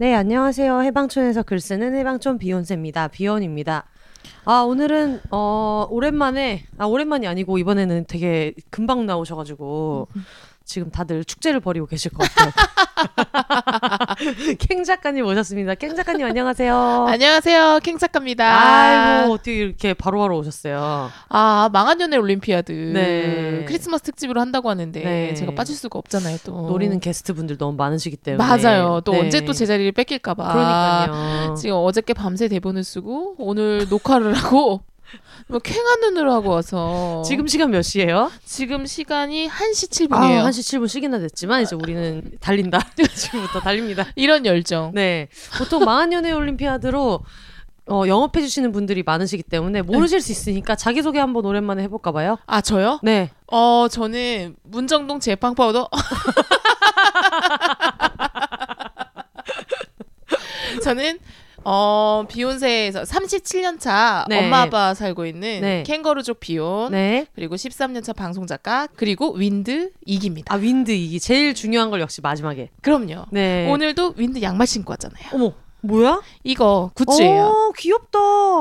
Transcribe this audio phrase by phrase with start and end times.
[0.00, 0.82] 네, 안녕하세요.
[0.82, 3.08] 해방촌에서 글 쓰는 해방촌 비욘세입니다.
[3.08, 3.84] 비욘입니다.
[4.44, 10.06] 아, 오늘은, 어, 오랜만에, 아, 오랜만이 아니고, 이번에는 되게 금방 나오셔 가지고,
[10.68, 12.52] 지금 다들 축제를 벌이고 계실 것 같아요.
[14.58, 15.74] 캥 작가님 오셨습니다.
[15.76, 17.06] 캥 작가님 안녕하세요.
[17.08, 18.44] 안녕하세요, 캥 작가입니다.
[19.22, 21.08] 아이고, 어떻게 이렇게 바로 바로 오셨어요.
[21.30, 22.70] 아, 망한 연애 올림피아드.
[22.72, 23.64] 네.
[23.66, 25.34] 크리스마스 특집으로 한다고 하는데 네.
[25.34, 26.52] 제가 빠질 수가 없잖아요, 또.
[26.68, 28.46] 노리는 게스트 분들 너무 많으시기 때문에.
[28.46, 29.00] 맞아요.
[29.04, 29.20] 또 네.
[29.20, 30.52] 언제 또 제 자리를 뺏길까봐.
[30.52, 31.54] 그러니까요.
[31.54, 34.82] 지금 어저께 밤새 대본을 쓰고 오늘 녹화를 하고
[35.46, 38.30] 뭐 쾌한 눈으로 하고 와서 지금 시간 몇 시예요?
[38.44, 40.48] 지금 시간이 1시 아, 7분이에요.
[40.48, 42.80] 1시 7분 씩이나 됐지만 이제 우리는 달린다.
[43.14, 44.06] 지금부터 달립니다.
[44.16, 44.92] 이런 열정.
[44.94, 45.28] 네.
[45.58, 47.20] 보통 망한 연애 올림피아드로
[47.90, 52.12] 어, 영업해 주시는 분들이 많으시기 때문에 모르실 수 있으니까 자기 소개 한번 오랜만에 해 볼까
[52.12, 52.36] 봐요.
[52.46, 53.00] 아, 저요?
[53.02, 53.30] 네.
[53.46, 55.88] 어, 저는 문정동 제빵 파우더.
[60.82, 61.18] 저는
[61.64, 64.38] 어 비욘세에서 37년 차 네.
[64.44, 65.82] 엄마 아빠 살고 있는 네.
[65.84, 67.26] 캥거루족 비욘 네.
[67.34, 70.54] 그리고 13년 차 방송 작가 그리고 윈드 이기입니다.
[70.54, 71.20] 아, 윈드 이기.
[71.20, 72.70] 제일 중요한 걸 역시 마지막에.
[72.82, 73.26] 그럼요.
[73.30, 73.68] 네.
[73.70, 75.24] 오늘도 윈드 양말 신고 왔잖아요.
[75.34, 76.22] 어머, 뭐야?
[76.42, 77.42] 이거 굿즈예요.
[77.44, 78.18] 어, 귀엽다.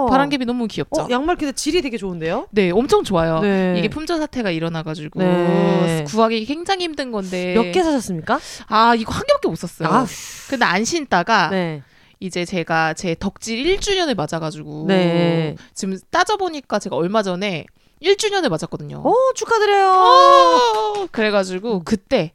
[0.10, 1.02] 바람개비 너무 귀엽죠.
[1.04, 2.48] 어, 양말 근데 질이 되게 좋은데요?
[2.52, 3.40] 네, 엄청 좋아요.
[3.40, 3.76] 네.
[3.78, 6.04] 이게 품절 사태가 일어나가지고 네.
[6.08, 8.40] 구하기 굉장히 힘든 건데 몇 개 사셨습니까?
[8.68, 9.88] 아 이거 한 개밖에 못 샀어요.
[9.90, 10.06] 아,
[10.50, 11.82] 근데 안 신다가 네.
[12.20, 15.56] 이제 제가 제 덕질 1주년을 맞아가지고 네.
[15.74, 17.66] 지금 따져보니까 제가 얼마 전에
[18.02, 19.02] 1주년을 맞았거든요.
[19.06, 19.92] 어, 축하드려요.
[19.92, 22.34] 어, 그래가지고 그때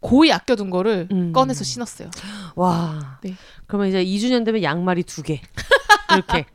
[0.00, 1.32] 고이 아껴둔 거를 음.
[1.32, 2.10] 꺼내서 신었어요.
[2.56, 3.18] 와.
[3.22, 3.34] 네.
[3.66, 5.40] 그러면 이제 2주년 되면 양말이 두 개.
[6.12, 6.46] 이렇게.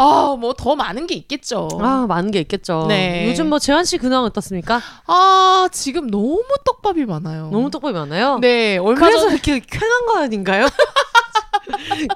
[0.00, 1.68] 아, 뭐 더 많은 게 있겠죠.
[1.80, 2.86] 아, 많은 게 있겠죠.
[2.88, 3.26] 네.
[3.28, 4.80] 요즘 뭐 재환 씨 근황 어떻습니까?
[5.06, 7.50] 아, 지금 너무 떡밥이 많아요.
[7.50, 8.38] 너무 떡밥이 많아요.
[8.40, 10.66] 네, 얼마 그래서 전에 이렇게 쾌한 거 아닌가요?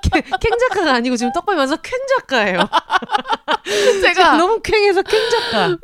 [0.02, 2.58] 캥- 캥 작가가 아니고 지금 떡밥이 많아서 캥 작가예요.
[4.02, 5.76] 제가 너무 캥해서 캥 작가.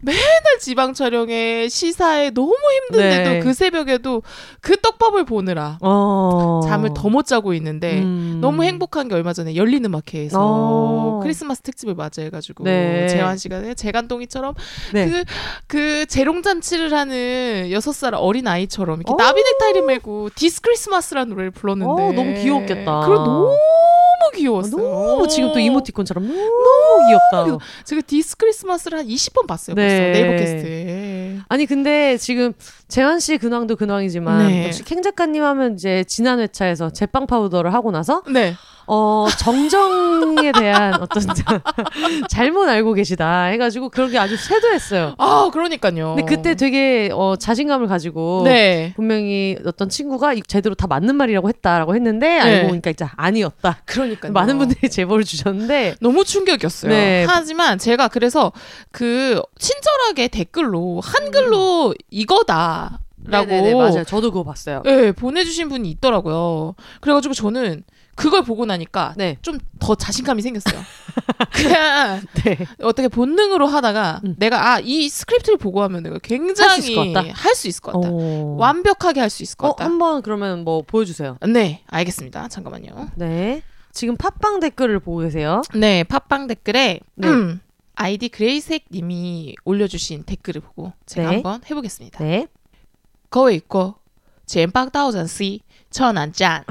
[0.00, 2.54] 맨날 지방 촬영에 시사에 너무
[2.88, 3.40] 힘든데도 네.
[3.40, 4.22] 그 새벽에도
[4.60, 6.60] 그 떡밥을 보느라 어.
[6.64, 8.38] 잠을 더 못 자고 있는데 음.
[8.40, 11.20] 너무 행복한 게 얼마 전에 열린 음악회에서 어.
[11.24, 13.08] 크리스마스 특집을 맞이해가지고 네.
[13.08, 14.54] 재환 씨가 재간동이처럼
[14.92, 15.08] 네.
[15.10, 15.24] 그,
[15.66, 19.16] 그 재롱 잔치를 하는 여섯 살 어린 아이처럼 이렇게 어.
[19.16, 22.12] 나비 넥타이를 메고 This Christmas라는 노래를 불렀는데 어,
[22.42, 23.00] 귀여웠겠다.
[23.06, 23.56] 그리고 너무
[24.34, 24.82] 귀여웠어요.
[24.82, 27.44] 너무 지금 또 이모티콘처럼 너무 귀엽다.
[27.44, 27.60] 귀여워.
[27.84, 29.74] 제가 This Christmas를 한 20번 봤어요.
[29.74, 30.12] 네.
[30.12, 31.38] 벌써 네이버 캐스트에.
[31.48, 32.52] 아니 근데 지금
[32.88, 34.66] 재환 씨 근황도 근황이지만 네.
[34.66, 38.54] 역시 캥 작가님 하면 이제 지난 회차에서 제빵 파우더를 하고 나서 네.
[38.86, 41.22] 어 정정에 대한 어떤
[42.28, 45.14] 잘못 알고 계시다 해가지고 그런 게 아주 쇄도했어요.
[45.18, 46.14] 아, 그러니까요.
[46.16, 48.92] 근데 그때 되게 어 자신감을 가지고 네.
[48.96, 53.78] 분명히 어떤 친구가 이- 제대로 다 맞는 말이라고 했다라고 했는데 알고 보니까 진짜 아니었다.
[53.84, 54.32] 그러니까요.
[54.32, 56.90] 많은 분들이 제보를 주셨는데 너무 충격이었어요.
[56.90, 57.24] 네.
[57.28, 58.52] 하지만 제가 그래서
[58.90, 64.04] 그 친절하게 댓글로 한글로 이거다 라고 네네네, 맞아요.
[64.04, 64.82] 저도 그거 봤어요.
[64.84, 66.74] 네, 보내주신 분이 있더라고요.
[67.02, 67.84] 그래가지고 저는
[68.20, 69.36] 그걸 보고 나니까 네.
[69.42, 70.80] 좀더 자신감이 생겼어요.
[71.52, 72.58] 그냥 네.
[72.82, 74.36] 어떻게 본능으로 하다가 음.
[74.38, 77.32] 내가 아 이 스크립트를 보고 하면 내가 굉장히 할 수 있을 것 같다.
[77.80, 78.08] 것 같다.
[78.12, 79.84] 완벽하게 할 수 있을 것 어, 같다.
[79.84, 81.38] 한번 그러면 뭐 보여주세요.
[81.48, 82.48] 네, 알겠습니다.
[82.48, 83.10] 잠깐만요.
[83.16, 83.62] 네.
[83.92, 85.62] 지금 팟빵 댓글을 보고 계세요.
[85.74, 87.28] 네, 팟빵 댓글에 네.
[87.28, 87.60] 음,
[87.94, 91.34] 아이디 그레이색 님이 올려주신 댓글을 보고 제가 네.
[91.36, 92.22] 한번 해보겠습니다.
[92.24, 92.46] 네.
[93.30, 93.94] 거의 있고,
[94.46, 95.60] 젠빵 다우잔 씨,
[95.90, 96.64] 천안 짠.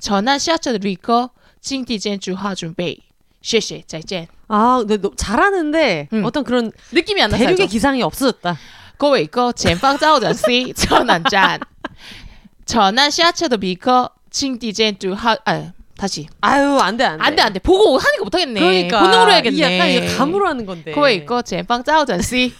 [0.00, 1.30] 전화 시아처 리커
[1.60, 3.00] 징디젠 주화 준비.
[3.42, 4.26] 쉐쉐 짜이젠.
[4.48, 6.24] 아, 근데 잘하는데 음.
[6.24, 8.56] 어떤 그런 느낌이 안 나서 대륙의 기상이 없어졌다.
[8.98, 11.60] 거웨 이거 젠빵 짜오자시 전환 짠.
[12.66, 17.23] 전환 시아처도 미커 징디젠 주화 아 다시 아유, 안 돼, 안 돼.
[17.23, 18.59] 안돼 안돼 보고 하니까 못하겠네.
[18.59, 19.55] 그러니까 본능으로 해야겠네.
[19.55, 20.91] 이게 약간 이거 감으로 하는 건데.
[20.91, 22.51] 各位哥，前方到站 C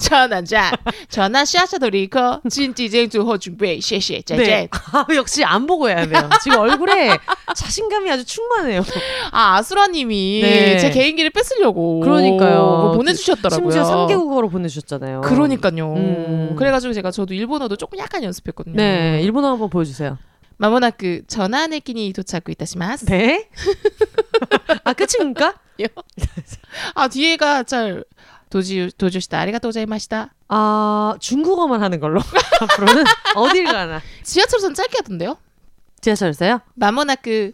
[0.00, 0.72] 超南站，
[1.08, 3.80] 朝南下车的旅客，请提前做好准备。
[3.80, 4.44] 谢谢，再见。
[4.44, 4.68] 네.
[4.90, 6.28] 아, 역시 안 보고 해야 돼요.
[6.42, 7.16] 지금 얼굴에
[7.54, 8.82] 자신감이 아주 충만해요.
[9.30, 10.78] 아 아수라님이 네.
[10.78, 12.80] 제 개인기를 뺏으려고 그러니까요.
[12.82, 13.70] 그거 보내주셨더라고요.
[13.70, 15.20] 심지어 3개 국어로 보내주셨잖아요.
[15.20, 15.94] 그러니까요.
[15.94, 16.56] 음.
[16.58, 18.74] 그래가지고 제가 저도 일본어도 조금 약간 연습했거든요.
[18.74, 20.18] 네, 일본어 한번 보여주세요.
[20.58, 23.04] まもなく전화駅に到着いたします.
[23.06, 23.48] 네.
[24.84, 25.54] 아 끝입니까?
[26.94, 28.04] 아 뒤에가 잘
[28.50, 30.32] 도지 도주시다 아리가또 고자이마시다.
[30.48, 32.20] 아 중국어만 하는 걸로
[32.60, 33.04] 앞으로는
[33.34, 35.36] 어딜 가나 지하철선 짧게 하던데요?
[36.00, 36.60] 지하철에서요?
[36.74, 37.52] 마모나크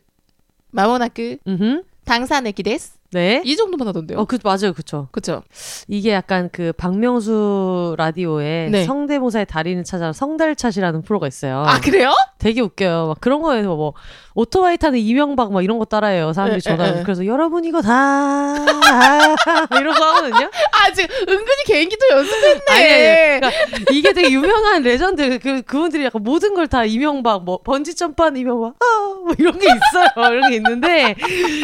[0.73, 2.94] 마모나크 음, 당산에기 데스.
[3.16, 3.42] 네.
[3.46, 4.20] 이 정도만 하던데요.
[4.20, 5.08] 어, 그 맞아요, 그쵸.
[5.14, 5.42] 그쵸?
[5.88, 8.84] 이게 약간 그 박명수 라디오에 네.
[8.84, 11.60] 성대모사의 달인을 찾아 성달찻이라는 프로가 있어요.
[11.66, 12.12] 아 그래요?
[12.40, 13.08] 되게 웃겨요.
[13.08, 13.94] 막 그런 거에서 뭐
[14.36, 16.34] 오토바이 타는 이명박 막 이런 거 따라해요.
[16.34, 17.04] 사람들이 에, 에, 전화하면 에.
[17.04, 18.54] 그래서 여러분 이거 다
[19.80, 20.50] 이런 거 하거든요.
[20.74, 22.62] 아 지금 은근히 개인기도 연습했네.
[22.70, 23.52] 아니, 아니, 그러니까
[23.92, 28.74] 이게 되게 유명한 레전드 그 그분들이 약간 모든 걸 다 이명박 뭐 번지 점프한 이명박
[28.80, 30.08] 아 뭐 이런 게 있어요.
[30.34, 31.16] 이런 게 있는데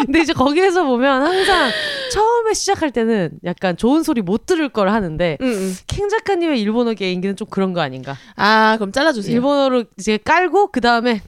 [0.06, 1.69] 근데 이제 거기에서 보면 항상
[2.12, 5.74] 처음에 시작할 때는 약간 좋은 소리 못 들을 걸 하는데 응, 응.
[5.88, 8.15] 캥 작가님의 일본어 개인기는 좀 그런 거 아닌가?
[8.35, 9.35] 아 그럼 잘라주세요.
[9.35, 11.21] 일본어로 이제 깔고 그 다음에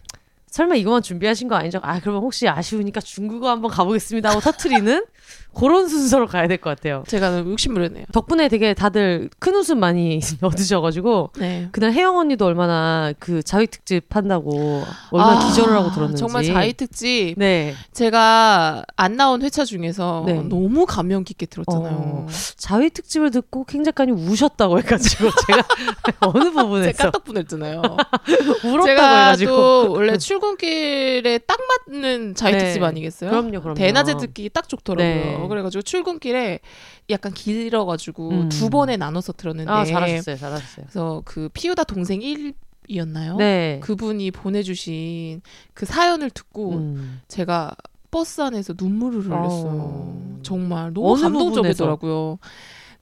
[0.53, 1.79] 설마 이거만 준비하신 거 아니죠?
[1.81, 5.03] 아 그러면 혹시 아쉬우니까 중국어 한번 가보겠습니다 하고 터트리는
[5.55, 7.03] 그런 순서로 가야 될 것 같아요.
[7.07, 8.05] 제가 너무 욕심부렸네요.
[8.11, 11.67] 덕분에 되게 다들 큰 웃음 많이 얻으셔가지고 네.
[11.71, 16.73] 그날 혜영 언니도 얼마나 그 자위 특집 한다고 얼마나 아, 기절을 하고 들었는지 정말 자이
[16.73, 20.33] 특집 네 제가 안 나온 회차 중에서 네.
[20.41, 21.95] 너무 감명 깊게 들었잖아요.
[21.95, 22.27] 어,
[22.57, 25.63] 자위 특집을 듣고 캥 작가님 우셨다고 해가지고 제가
[26.21, 27.81] 어느 부분에서 제가 깜짝 놀랐잖아요.
[28.63, 31.57] 울었다고 제가 해가지고 또 원래 출근길에 딱
[31.89, 32.57] 맞는 네.
[32.57, 33.29] 특집 아니겠어요?
[33.29, 35.42] 그럼요 그럼요 대낮에 듣기 딱 좋더라고요.
[35.43, 35.49] 네.
[35.49, 36.59] 그래가지고 출근길에
[37.09, 38.49] 약간 길어가지고 음.
[38.49, 42.53] 두 번에 나눠서 들었는데 아 잘하셨어요 잘하셨어요 그래서 그 피우다 동생 1
[42.89, 43.37] 이었나요?
[43.37, 45.41] 네 그분이 보내주신
[45.73, 47.21] 그 사연을 듣고 음.
[47.27, 47.75] 제가
[48.13, 49.71] 버스 안에서 눈물을 흘렸어요.
[49.71, 50.39] 어.
[50.43, 52.37] 정말 너무 감동적이더라고요.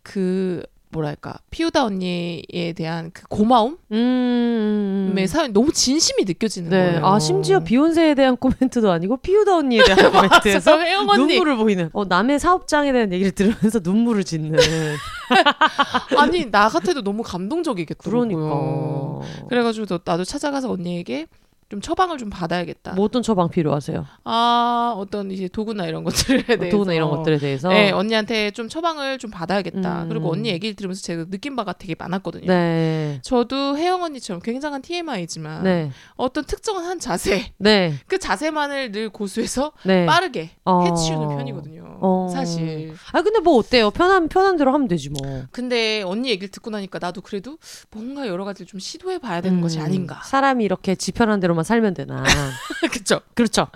[0.03, 5.25] 그 뭐랄까 피우다 언니에 대한 그 고마움의 음.
[5.27, 6.77] 사연 너무 진심이 느껴지는 네.
[6.91, 7.05] 거예요.
[7.05, 10.73] 아 심지어 비욘세에 대한 코멘트도 아니고 피우다 언니에 대한 코멘트에서
[11.07, 11.89] 언니 눈물을 보이는.
[11.93, 14.59] 어 남의 사업장에 대한 얘기를 들으면서 눈물을 짓는.
[16.17, 18.27] 아니 나 같아도 너무 감동적이겠더라고요.
[18.27, 19.47] 그러니까.
[19.47, 21.27] 그래가지고 너- 나도 찾아가서 언니에게
[21.71, 22.95] 좀 처방을 좀 받아야겠다.
[22.95, 24.06] 뭐 어떤 처방 필요하세요?
[24.25, 27.69] 아 어떤 이제 도구나 이런 것들에 대해서 도구나 이런 것들에 대해서.
[27.69, 30.03] 네 언니한테 좀 처방을 좀 받아야겠다.
[30.03, 30.09] 음.
[30.09, 32.47] 그리고 언니 얘기를 들으면서 제가 느낀 바가 되게 많았거든요.
[32.47, 33.19] 네.
[33.23, 35.91] 저도 혜영 언니처럼 굉장한 TMI지만 네.
[36.18, 37.94] 어떤 특정한 한 자세 네.
[38.06, 40.06] 그 자세만을 늘 고수해서 네.
[40.06, 40.83] 빠르게 어.
[40.83, 42.00] 해치우는 편이거든요.
[42.01, 42.27] 어.
[42.33, 42.94] 사실.
[43.13, 43.91] 아 근데 뭐 어때요?
[43.91, 45.44] 편한 편한 대로 하면 되지 뭐.
[45.51, 47.57] 근데 언니 얘기를 듣고 나니까 나도 그래도
[47.91, 50.21] 뭔가 여러 가지를 좀 시도해 봐야 되는 것이 음, 아닌가.
[50.25, 52.23] 사람이 이렇게 지 편한 대로만 살면 되나.
[52.91, 53.21] 그쵸.
[53.35, 53.67] 그렇죠.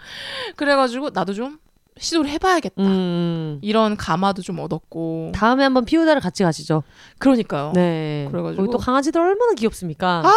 [0.55, 1.59] 그래가지고 나도 좀
[1.97, 2.81] 시도를 해봐야겠다.
[2.81, 3.59] 음.
[3.61, 5.31] 이런 감화도 좀 얻었고.
[5.33, 6.83] 다음에 한번 피우다를 같이 가시죠.
[7.19, 7.71] 그러니까요.
[7.73, 8.27] 네.
[8.31, 8.69] 그래가지고.
[8.69, 10.21] 또 강아지들 얼마나 귀엽습니까?
[10.25, 10.33] 아,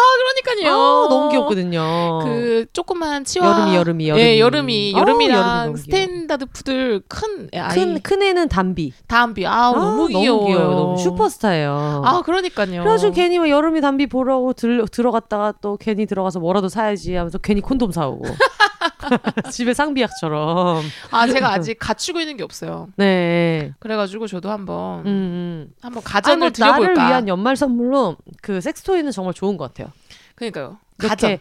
[0.47, 0.73] 그러니까요.
[0.73, 2.21] 아, 너무 귀엽거든요.
[2.23, 4.23] 그 조그만 치와 여름이 여름이 여름이.
[4.23, 8.93] 예, 여름이 여름이랑 여름이 너무 스탠다드 푸들 큰 아이 큰, 큰 애는 담비.
[9.09, 10.33] 담비 아, 너무 귀여워요.
[10.39, 10.71] 너무 귀여워요.
[10.77, 12.03] 너무 슈퍼스타예요.
[12.05, 12.83] 아 그러니까요.
[12.83, 17.61] 그래가지고 괜히 막 여름이 담비 보라고 들, 들어갔다가 또 괜히 들어가서 뭐라도 사야지 하면서 괜히
[17.61, 18.25] 콘돔 사오고.
[19.51, 20.83] 집에 상비약처럼.
[21.11, 22.89] 아 제가 아직 갖추고 있는 게 없어요.
[22.97, 23.73] 네.
[23.79, 25.73] 그래가지고 저도 한번 음, 음.
[25.81, 27.07] 한번 아, 가전을 뭐 나를 드려볼까.
[27.09, 29.93] 위한 연말 선물로 그 섹스토이는 정말 좋은 것 같아요.
[30.35, 30.79] 그러니까요.
[31.07, 31.41] 이렇게.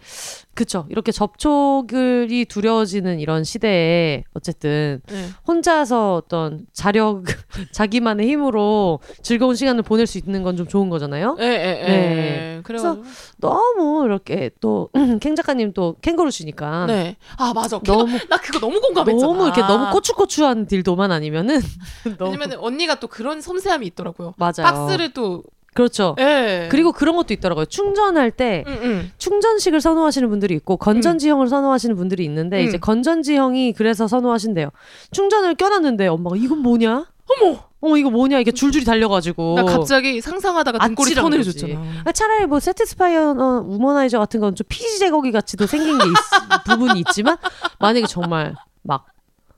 [0.53, 5.27] 그쵸 이렇게 접촉이 두려워지는 이런 시대에 어쨌든 네.
[5.47, 7.25] 혼자서 어떤 자력
[7.71, 11.37] 자기만의 힘으로 즐거운 시간을 보낼 수 있는 건 좀 좋은 거잖아요.
[11.39, 11.87] 예, 예, 예.
[11.87, 12.61] 네.
[12.63, 13.03] 그래가지고
[13.37, 17.15] 너무 이렇게 또캥 작가님 또 캥거루 시니까 네.
[17.37, 17.79] 아 맞아.
[17.83, 19.21] 너무 너무 나 그거 너무 공감했잖아.
[19.27, 21.59] 너무 이렇게 너무 고추고추한 딜도만 아니면은
[22.19, 24.33] 왜냐면 언니가 또 그런 섬세함이 있더라고요.
[24.37, 24.53] 맞아요.
[24.63, 25.43] 박스를 또
[25.77, 26.15] 그렇죠.
[26.19, 26.67] 예.
[26.71, 27.65] 그리고 그런 것도 있더라고요.
[27.65, 29.11] 충전할 때 응, 응.
[29.19, 32.67] 충전식을 선호하시는 분들이 있고 건전지형을 선호하시는 분들이 있는데 음.
[32.67, 34.69] 이제 건전지형이 그래서 선호하신대요.
[35.11, 37.05] 충전을 껴놨는데 엄마가 이건 뭐냐?
[37.41, 37.67] 어머.
[37.79, 38.39] 어머 이거 뭐냐?
[38.39, 39.53] 이게 줄줄이 달려가지고.
[39.55, 41.53] 나 갑자기 상상하다가 등골이 아찔한 터널 거지.
[41.59, 41.79] 줬잖아.
[42.05, 46.09] 아, 차라리 뭐 세티스파이어 어, 우머나이저 같은 건 좀 피지 제거기 같이도 생긴 게 있,
[46.65, 47.37] 부분이 있지만
[47.79, 49.05] 만약에 정말 막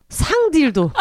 [0.09, 0.91] 상딜도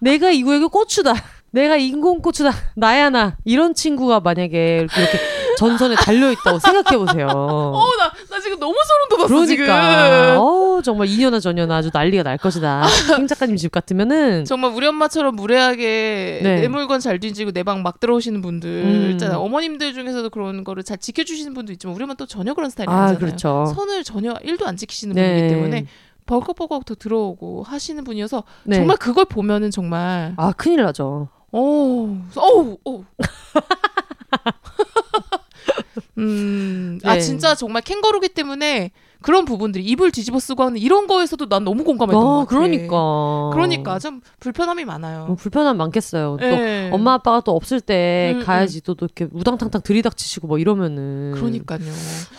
[0.00, 1.14] 내가 이거에게 고추다.
[1.52, 2.52] 내가 인공 고추다.
[2.76, 3.36] 나야 나.
[3.44, 5.18] 이런 친구가 만약에 이렇게
[5.58, 7.26] 전선에 달려 있다고 생각해 보세요.
[7.28, 10.36] 어, 나, 나 지금 너무 소름 돋았어, 그러니까 지금.
[10.40, 12.84] 어 정말 2년아 전년아 아주 난리가 날 것이다.
[13.16, 16.60] 킹 작가님 집 같으면은 정말 우리 엄마처럼 무례하게 네.
[16.60, 19.10] 내 물건 잘 뒤지고 내 방 막 들어오시는 분들 음.
[19.12, 19.38] 있잖아요.
[19.40, 22.94] 어머님들 중에서도 그런 거를 잘 지켜주시는 분도 있지만 우리 엄마 또 전혀 그런 스타일이 아
[23.02, 23.18] 아니잖아요.
[23.18, 23.66] 그렇죠.
[23.74, 25.28] 선을 전혀 1도 안 지키시는 네.
[25.34, 25.86] 분이기 때문에
[26.26, 28.76] 벌컥벌컥 더 들어오고 하시는 분이어서 네.
[28.76, 31.28] 정말 그걸 보면은 정말 아 큰일 나죠.
[31.52, 33.04] 어우 어우 어우
[36.18, 37.20] 음, 아 네.
[37.20, 38.90] 진짜 정말 캥거루기 때문에
[39.22, 42.48] 그런 부분들이 입을 뒤집어 쓰고 하는 이런 거에서도 난 너무 공감했던 것 어, 같아.
[42.48, 43.50] 그러니까.
[43.52, 45.26] 그러니까 좀 불편함이 많아요.
[45.28, 46.38] 어, 불편함 많겠어요.
[46.40, 46.90] 또 예.
[46.92, 51.80] 엄마 아빠가 또 없을 때 음, 가야지 또, 또 이렇게 우당탕탕 들이닥치시고 뭐 이러면은 그러니까요.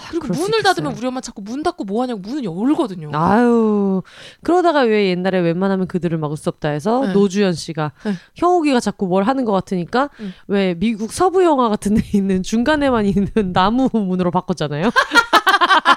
[0.09, 0.73] 그리고 그럴 수 문을 있겠어요.
[0.73, 3.11] 닫으면 우리 엄마 자꾸 문 닫고 뭐 하냐고 문을 열거든요.
[3.13, 4.01] 아유
[4.41, 7.13] 그러다가 왜 옛날에 웬만하면 그들을 막을 수 없다 해서 네.
[7.13, 8.13] 노주현 씨가 네.
[8.35, 10.33] 형욱이가 자꾸 뭘 하는 것 같으니까 음.
[10.47, 14.89] 왜 미국 서부 영화 같은 데 있는 중간에만 있는 나무 문으로 바꿨잖아요.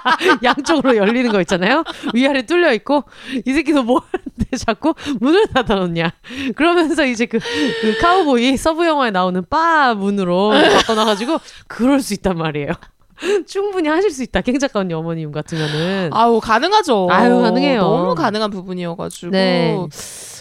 [0.43, 1.85] 양쪽으로 열리는 거 있잖아요.
[2.13, 3.05] 위아래 뚫려 있고
[3.45, 6.13] 이 새끼도 뭐 하는데 자꾸 문을 닫아 놓냐.
[6.57, 12.73] 그러면서 이제 그, 그 카우보이 서부 영화에 나오는 바 문으로 바꿔놔가지고 그럴 수 있단 말이에요.
[13.47, 14.41] 충분히 하실 수 있다.
[14.41, 16.11] 캥 작가 언니 어머님 같으면은.
[16.13, 17.09] 아우 가능하죠.
[17.11, 17.81] 아유, 가능해요.
[17.81, 19.77] 너무 가능한 부분이어가지고 네.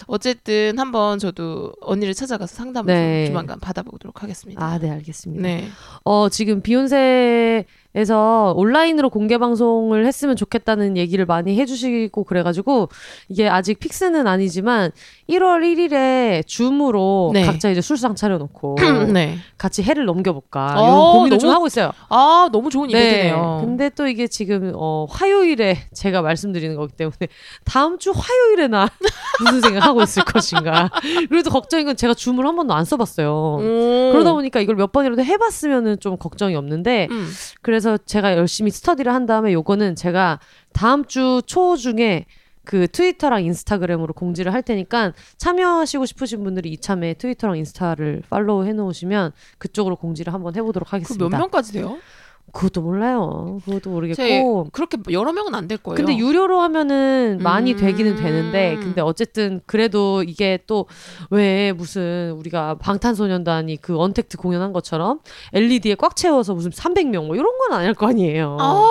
[0.06, 3.24] 어쨌든 한번 저도 언니를 찾아가서 상담을 네.
[3.26, 4.64] 좀 조만간 받아보도록 하겠습니다.
[4.64, 5.42] 아, 네, 알겠습니다.
[5.42, 5.68] 네.
[6.04, 12.88] 어, 지금 비욘세에서 온라인으로 공개 방송을 했으면 좋겠다는 얘기를 많이 해주시고 그래가지고
[13.28, 14.90] 이게 아직 픽스는 아니지만
[15.28, 17.44] 1월 1일에 줌으로 네.
[17.44, 18.76] 각자 이제 술상 차려놓고
[19.12, 19.38] 네.
[19.56, 21.92] 같이 해를 넘겨볼까 어, 고민을 좀 너무 하고 있어요.
[22.08, 23.62] 아 너무 좋은 이벤트네요.
[23.64, 27.16] 근데 또 이게 지금 어, 화요일에 제가 말씀드리는 거기 때문에
[27.64, 28.88] 다음 주 화요일에 나
[29.40, 30.90] 무슨 생각 하고 있을 것인가.
[31.28, 33.58] 그래도 걱정인 건 제가 줌을 한 번도 안 써봤어요.
[33.60, 34.10] 음.
[34.12, 37.28] 그러다 보니까 이걸 몇 번이라도 해봤으면은 좀 걱정이 없는데 음.
[37.62, 40.40] 그래서 제가 열심히 스터디를 한 다음에 요거는 제가
[40.72, 42.26] 다음 주 초 중에
[42.64, 49.96] 그 트위터랑 인스타그램으로 공지를 할 테니까 참여하시고 싶으신 분들이 이참에 트위터랑 인스타를 팔로우 해놓으시면 그쪽으로
[49.96, 51.28] 공지를 한번 해보도록 그 하겠습니다.
[51.28, 51.98] 몇 명까지 돼요?
[52.52, 53.58] 그것도 몰라요.
[53.64, 54.16] 그것도 모르겠고.
[54.16, 55.96] 제 그렇게 여러 명은 안 될 거예요.
[55.96, 57.76] 근데 유료로 하면은 많이 음.
[57.76, 60.86] 되기는 되는데 근데 어쨌든 그래도 이게 또
[61.30, 65.20] 왜 무슨 우리가 방탄소년단이 그 언택트 공연한 것처럼
[65.52, 68.56] LED에 꽉 채워서 무슨 300명 뭐 이런 건 아닐 거 아니에요.
[68.60, 68.84] 아.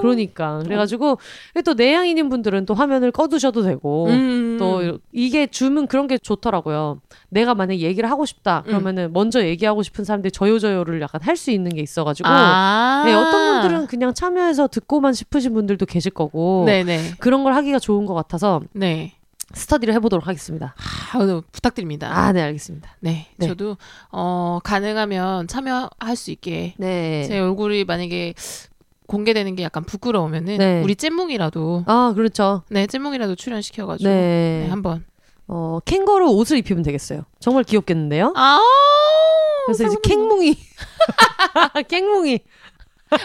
[0.00, 1.18] 그러니까 그래가지고
[1.64, 4.56] 또 내향인인 분들은 또 화면을 꺼두셔도 되고 음.
[4.58, 7.00] 또 이게 줌은 그런 게 좋더라고요.
[7.30, 8.70] 내가 만약 얘기를 하고 싶다 음.
[8.70, 12.85] 그러면은 먼저 얘기하고 싶은 사람들이 저요저요를 약간 할 수 있는 게 있어가지고 아.
[13.04, 17.14] 네, 어떤 분들은 그냥 참여해서 듣고만 싶으신 분들도 계실 거고 네네.
[17.18, 19.12] 그런 걸 하기가 좋은 것 같아서 네.
[19.54, 20.74] 스터디를 해보도록 하겠습니다.
[21.12, 22.10] 아, 부탁드립니다.
[22.12, 22.96] 아, 네, 알겠습니다.
[23.00, 23.46] 네, 네.
[23.46, 23.76] 저도
[24.10, 27.24] 어 가능하면 참여할 수 있게 네.
[27.28, 28.34] 제 얼굴이 만약에
[29.06, 30.82] 공개되는 게 약간 부끄러우면은 네.
[30.82, 32.62] 우리 잼몽이라도 아, 그렇죠.
[32.70, 34.62] 네 잼몽이라도 출연시켜가지고 네.
[34.64, 35.04] 네, 한번
[35.48, 37.22] 어, 캥거루 옷을 입히면 되겠어요.
[37.38, 38.32] 정말 귀엽겠는데요?
[38.36, 38.60] 아
[39.66, 40.56] 그래서 이제 캥뭉이.
[41.88, 42.40] 캥뭉이.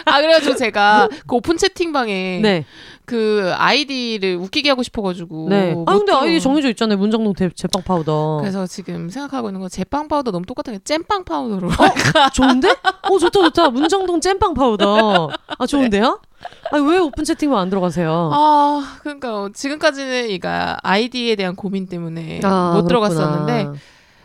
[0.04, 2.64] 아 그래가지고 제가 그 오픈 채팅방에 네.
[3.04, 5.72] 그 아이디를 웃기게 하고 싶어가지고 네.
[5.74, 6.12] 못 아, 근데.
[6.12, 6.98] 아이디 정해져 있잖아요.
[6.98, 8.38] 문정동 대, 제빵 파우더.
[8.40, 11.68] 그래서 지금 생각하고 있는 건 제빵 파우더 너무 똑같은 게 잼빵 파우더로
[12.32, 12.68] 좋은데?
[12.70, 13.70] 어, 좋다, 좋다.
[13.70, 15.30] 문정동 잼빵 파우더.
[15.58, 16.20] 아, 좋은데요?
[16.70, 18.30] 아니, 왜 오픈 채팅만 안 들어가세요?
[18.32, 23.08] 아 그러니까 지금까지는 이거 아이디에 대한 고민 때문에 아, 못 그렇구나.
[23.14, 23.78] 들어갔었는데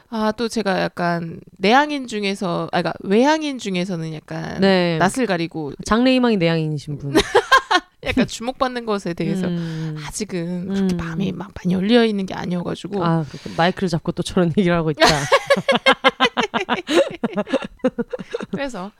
[0.09, 4.97] 아 또 제가 약간 내향인 중에서 아 그러니까 외향인 중에서는 약간 네.
[4.97, 7.13] 낯을 가리고 장래 희망이 내향인이신 분.
[8.03, 9.97] 약간 주목받는 것에 대해서 음.
[10.07, 10.97] 아직은 그렇게 음.
[10.97, 14.91] 마음이 막 많이 열려 있는 게 아니어가지고 아, 그 마이크를 잡고 또 저런 얘기를 하고
[14.91, 15.05] 있다.
[18.51, 18.91] 그래서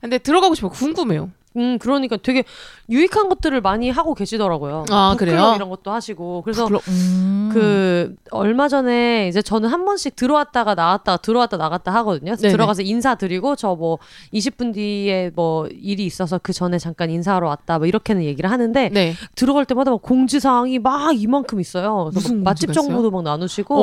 [0.00, 1.32] 근데 들어가고 싶어 궁금해요.
[1.56, 2.44] 음, 그러니까 되게
[2.90, 4.84] 유익한 것들을 많이 하고 계시더라고요.
[4.90, 5.52] 아, 그래요?
[5.56, 6.42] 이런 것도 하시고.
[6.42, 7.50] 그래서 부끄러- 음.
[7.52, 12.34] 그 얼마 전에 이제 저는 한 번씩 들어왔다가 나왔다 들어왔다 나갔다 하거든요.
[12.50, 13.98] 들어가서 인사 드리고 저 뭐
[14.32, 19.14] 20분 뒤에 뭐 일이 있어서 그 전에 잠깐 인사하러 왔다 뭐 이렇게는 얘기를 하는데 네.
[19.34, 22.10] 들어갈 때마다 막 공지 사항이 막 이만큼 있어요.
[22.12, 23.74] 무슨 막 맛집 정보도 막 나누시고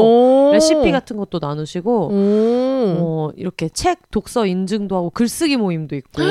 [0.50, 0.52] 오.
[0.54, 2.12] 레시피 같은 것도 나누시고 오.
[3.00, 6.22] 어, 이렇게 책 독서 인증도 하고 글쓰기 모임도 있고.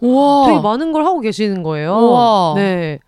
[0.46, 1.92] 되게 많은 걸 하고 계시는 거예요.
[1.94, 2.54] 우와.
[2.56, 2.98] 네.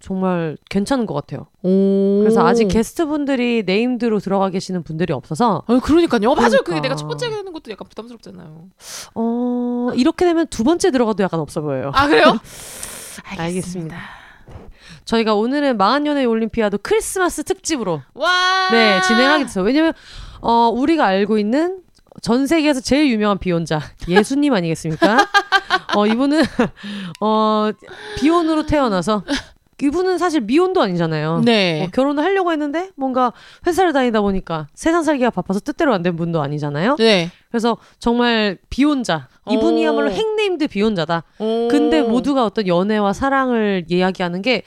[0.00, 1.48] 정말 괜찮은 것 같아요.
[1.64, 2.20] 오.
[2.20, 6.32] 그래서 아직 게스트분들이 네임드로 들어가 계시는 분들이 없어서 아 그러니까요.
[6.34, 6.50] 맞아요.
[6.50, 6.82] 그게 그러니까.
[6.82, 8.68] 내가 첫 번째 하는 것도 약간 부담스럽잖아요.
[9.16, 11.90] 어, 이렇게 되면 두 번째 들어가도 약간 없어 보여요.
[11.92, 12.38] 아 그래요?
[13.36, 13.96] 알겠습니다.
[15.06, 18.68] 저희가 오늘은 망한연애 올림피아도 크리스마스 특집으로 와.
[18.70, 19.64] 네, 진행하게 됐어요.
[19.64, 19.92] 왜냐면
[20.40, 21.78] 어, 우리가 알고 있는
[22.22, 25.26] 전 세계에서 제일 유명한 비혼자 예수님 아니겠습니까?
[25.94, 26.42] 어, 이분은
[27.20, 27.70] 어,
[28.18, 29.22] 비혼으로 태어나서
[29.82, 31.42] 이분은 사실 미혼도 아니잖아요.
[31.44, 31.84] 네.
[31.84, 33.32] 어, 결혼을 하려고 했는데 뭔가
[33.66, 36.96] 회사를 다니다 보니까 세상 살기가 바빠서 뜻대로 안 된 분도 아니잖아요.
[36.96, 37.30] 네.
[37.56, 40.10] 그래서 정말 비혼자 이분이야말로 오.
[40.10, 41.22] 행네임드 비혼자다.
[41.38, 41.68] 오.
[41.70, 44.62] 근데 모두가 어떤 연애와 사랑을 이야기하는 게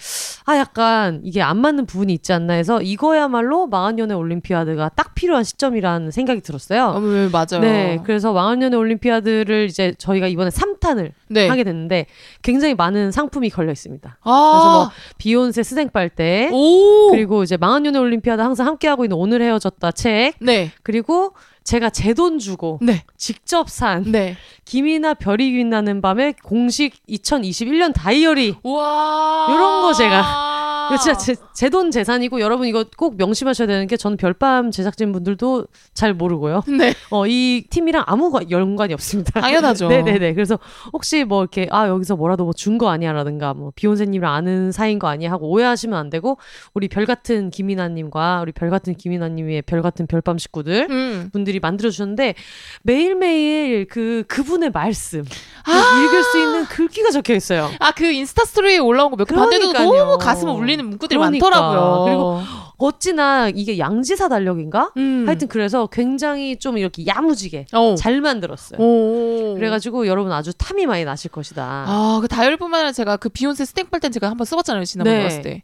[0.49, 6.09] 아 약간 이게 안 맞는 부분이 있지 않나 해서 이거야말로 망한년의 올림피아드가 딱 필요한 시점이라는
[6.09, 6.87] 생각이 들었어요.
[6.87, 7.61] 어, 네, 맞아요.
[7.61, 11.47] 네, 그래서 망한년의 올림피아드를 이제 저희가 이번에 3탄을 네.
[11.47, 12.07] 하게 됐는데
[12.41, 14.17] 굉장히 많은 상품이 걸려 있습니다.
[14.23, 19.43] 그래서 아, 뭐 비욘세 스생 빨대 오, 그리고 이제 망한년의 올림피아드 항상 함께하고 있는 오늘
[19.43, 21.33] 헤어졌다 책 네, 그리고
[21.69, 24.35] 제가 제 돈 주고 네, 직접 산 네.
[24.65, 30.48] 김이나 별이 빛나는 밤의 공식 2021년 다이어리 와, 요런 거 제가.
[30.91, 35.67] 이거 진짜 제 돈 재산이고 여러분 이거 꼭 명심하셔야 되는 게 저는 별밤 제작진 분들도
[35.93, 36.63] 잘 모르고요.
[36.67, 39.39] 네, 어, 이 팀이랑 아무 관- 연관이 없습니다.
[39.41, 39.87] 당연하죠.
[39.89, 40.33] 네네네.
[40.33, 40.57] 그래서
[40.93, 45.07] 혹시 뭐 이렇게 아 여기서 뭐라도 뭐 준 거 아니야라든가 뭐 비욘세님이랑 아는 사이인 거
[45.07, 46.37] 아니야 하고 오해하시면 안 되고
[46.73, 51.29] 우리 별 같은 김이나님과 우리 별 같은 김이나님의 별 같은 별밤 식구들 음.
[51.33, 52.35] 분들이 만들어 주셨는데
[52.83, 55.25] 매일 매일 그 그분의 말씀
[55.65, 56.03] 아.
[56.05, 57.69] 읽을 수 있는 글귀가 적혀 있어요.
[57.79, 59.73] 아, 그 인스타 스토리에 올라온 거 몇 개 봤는데도.
[59.73, 61.49] 너무 가슴을 울리는 문구들이 그러니까.
[61.49, 62.05] 많더라고요.
[62.05, 62.41] 그리고
[62.77, 64.91] 어찌나 이게 양지사 달력인가?
[64.97, 65.25] 음.
[65.27, 67.95] 하여튼 그래서 굉장히 좀 이렇게 야무지게 어.
[67.97, 68.79] 잘 만들었어요.
[68.79, 69.55] 오.
[69.55, 71.85] 그래가지고 여러분 아주 탐이 많이 나실 것이다.
[71.87, 74.85] 아, 그 다이얼뿐만 아니라 제가 그 비욘세 스탱빨 땐 제가 한번 써봤잖아요.
[74.85, 75.23] 지난번에 네.
[75.23, 75.63] 봤을 때.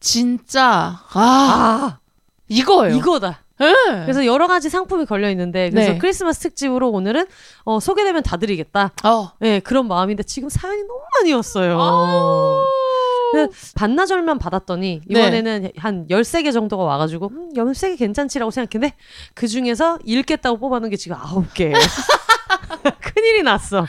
[0.00, 1.98] 진짜, 아, 아,
[2.48, 2.96] 이거예요.
[2.96, 3.42] 이거다.
[3.60, 4.02] 예.
[4.02, 5.98] 그래서 여러 가지 상품이 걸려 있는데 그래서 네.
[5.98, 7.26] 크리스마스 특집으로 오늘은
[7.64, 8.92] 어, 소개되면 다 드리겠다.
[9.04, 9.30] 어.
[9.40, 11.78] 네, 그런 마음인데 지금 사연이 너무 많이 왔어요.
[11.80, 12.64] 아.
[13.32, 18.94] 그 반나절만 받았더니 이번에는 한 13개 정도가 와가지고 음, 13개 괜찮지라고 생각했는데
[19.34, 21.72] 그 중에서 읽겠다고 뽑아놓은 게 지금 9개.
[23.00, 23.84] 큰일이 났어.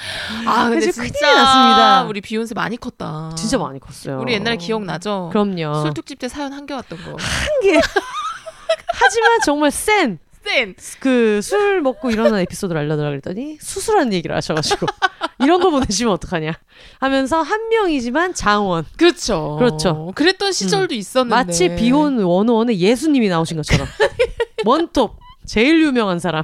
[0.46, 2.04] 아, 근데 그래서 큰일이 진짜 났습니다.
[2.06, 3.32] 우리 비욘세 많이 컸다.
[3.36, 4.20] 진짜 많이 컸어요.
[4.20, 5.30] 우리 옛날에 기억나죠?
[5.32, 5.82] 그럼요.
[5.82, 7.12] 술특집 때 사연 한 개 왔던 거.
[7.12, 7.18] 한
[7.62, 7.80] 개.
[9.00, 10.76] 하지만 정말 센 센.
[11.00, 14.86] 그 술 먹고 일어난 에피소드를 알려달라 그랬더니 수술한 얘기를 하셔가지고
[15.40, 16.54] 이런 거 보내시면 어떡하냐
[17.00, 19.56] 하면서 한 명이지만 장원 그렇죠.
[19.60, 20.12] 그렇죠.
[20.16, 21.36] 그랬던 시절도 있었는데.
[21.36, 23.88] 마치 비혼 원어원의 예수님이 나오신 것처럼
[24.66, 26.44] 원톱 제일 유명한 사람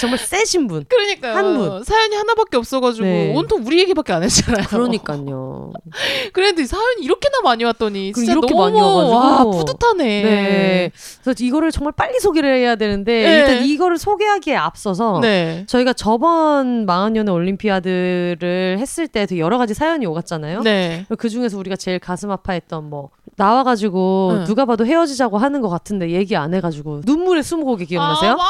[0.00, 1.34] 정말 세신 분 그러니까요.
[1.34, 1.84] 한 분.
[1.84, 3.32] 사연이 하나밖에 없어가지고 네.
[3.34, 4.66] 온통 우리 얘기밖에 안 했잖아요.
[4.68, 5.72] 그러니까요
[6.32, 9.14] 그래도 사연이 이렇게나 많이 왔더니 그 진짜 이렇게 너무 많이 와가지고.
[9.14, 10.04] 와 뿌듯하네.
[10.22, 10.90] 네
[11.22, 13.38] 그래서 이거를 정말 빨리 소개를 해야 되는데 네.
[13.38, 15.64] 일단 이거를 소개하기에 앞서서 네.
[15.68, 21.06] 저희가 저번 망한년의 올림피아드를 했을 때 되게 여러 가지 사연이 오갔잖아요 네.
[21.18, 24.44] 그 중에서 우리가 제일 가슴 아파했던 뭐 나와가지고 응.
[24.44, 28.32] 누가 봐도 헤어지자고 하는 것 같은데 얘기 안 해가지고 눈물의 스무고개 기억나세요?
[28.32, 28.44] 아,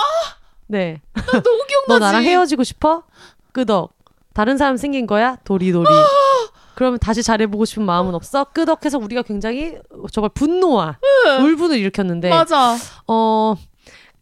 [0.68, 1.00] 와, 네.
[1.14, 1.84] 너무 기억나지.
[1.88, 3.02] 너 나랑 헤어지고 싶어?
[3.52, 3.92] 끄덕.
[4.32, 5.36] 다른 사람 생긴 거야?
[5.44, 5.86] 도리도리.
[6.74, 8.44] 그러면 다시 잘해보고 싶은 마음은 없어?
[8.44, 9.78] 끄덕해서 우리가 굉장히
[10.10, 10.98] 저걸 분노와
[11.40, 12.76] 울분을 일으켰는데 맞아.
[13.06, 13.54] 어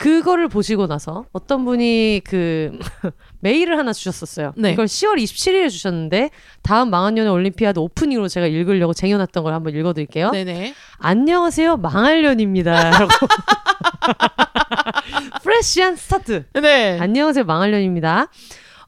[0.02, 2.76] 그거를 보시고 나서 어떤 분이 그
[3.38, 4.52] 메일을 하나 주셨었어요.
[4.56, 4.72] 네.
[4.72, 6.30] 이걸 10월 27일에 주셨는데
[6.62, 10.32] 다음 망한 연애 올림피아드 오프닝으로 제가 읽으려고 쟁여놨던 걸 한번 읽어드릴게요.
[10.32, 10.74] 네네.
[10.98, 12.90] 안녕하세요 망할 년입니다.
[12.90, 13.10] 라고
[15.44, 16.46] fresh한 스타트.
[16.60, 16.98] 네.
[16.98, 18.26] 안녕하세요 망할 년입니다.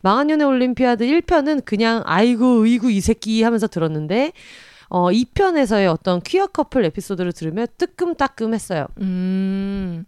[0.03, 4.33] 망한 연애 올림피아드 1편은 그냥 아이고 의구 이 새끼 하면서 들었는데
[4.89, 8.89] 어 2편에서의 어떤 퀴어 커플 에피소드를 들으며 뜨끔따끔했어요.
[9.01, 10.07] 음.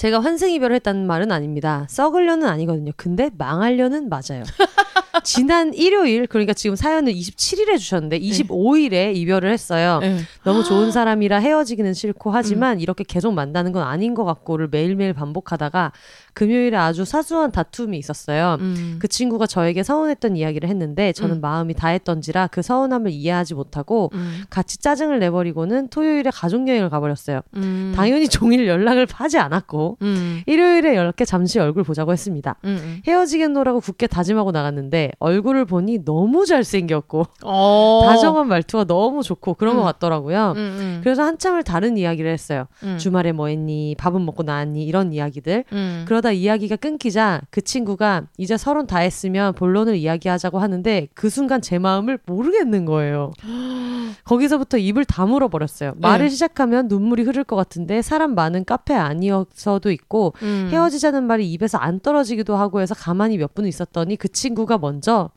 [0.00, 1.84] 제가 환승이별을 했다는 말은 아닙니다.
[1.90, 2.90] 썩을 년은 아니거든요.
[2.96, 4.44] 근데 망하려는 맞아요.
[5.24, 9.98] 지난 일요일, 그러니까 지금 사연을 27일에 주셨는데 25일에 이별을 했어요.
[10.00, 10.20] 네.
[10.42, 15.92] 너무 좋은 사람이라 헤어지기는 싫고 하지만 이렇게 계속 만나는 건 아닌 것 같고를 매일매일 반복하다가
[16.34, 18.56] 금요일에 아주 사소한 다툼이 있었어요.
[18.60, 18.98] 음.
[19.00, 21.40] 그 친구가 저에게 서운했던 이야기를 했는데 저는 음.
[21.40, 24.42] 마음이 다했던지라 그 서운함을 이해하지 못하고 음.
[24.50, 27.40] 같이 짜증을 내버리고는 토요일에 가족여행을 가버렸어요.
[27.56, 27.92] 음.
[27.94, 30.42] 당연히 종일 연락을 하지 않았고 음.
[30.46, 32.56] 일요일에 이렇게 잠시 얼굴 보자고 했습니다.
[32.64, 33.00] 음.
[33.06, 38.02] 헤어지겠노라고 굳게 다짐하고 나갔는데 얼굴을 보니 너무 잘생겼고 어.
[38.06, 39.84] 다정한 말투가 너무 좋고 그런 것 음.
[39.84, 40.54] 같더라고요.
[41.02, 42.66] 그래서 한참을 다른 이야기를 했어요.
[42.82, 42.98] 음.
[42.98, 43.94] 주말에 뭐 했니?
[43.98, 44.84] 밥은 먹고 나왔니?
[44.84, 45.64] 이런 이야기들.
[45.72, 46.04] 음.
[46.20, 51.78] 그러다 이야기가 끊기자 그 친구가 이제 서론 다 했으면 본론을 이야기하자고 하는데 그 순간 제
[51.78, 53.32] 마음을 모르겠는 거예요.
[54.24, 55.94] 거기서부터 입을 다물어 버렸어요.
[55.96, 56.30] 말을 네.
[56.30, 60.68] 시작하면 눈물이 흐를 것 같은데 사람 많은 카페 아니어서도 있고 음.
[60.70, 65.30] 헤어지자는 말이 입에서 안 떨어지기도 하고 해서 가만히 몇 분 있었더니 그 친구가 먼저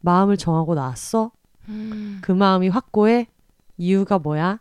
[0.00, 1.32] 마음을 정하고 나왔어.
[1.68, 2.18] 음.
[2.20, 3.26] 그 마음이 확고해.
[3.76, 4.60] 이유가 뭐야?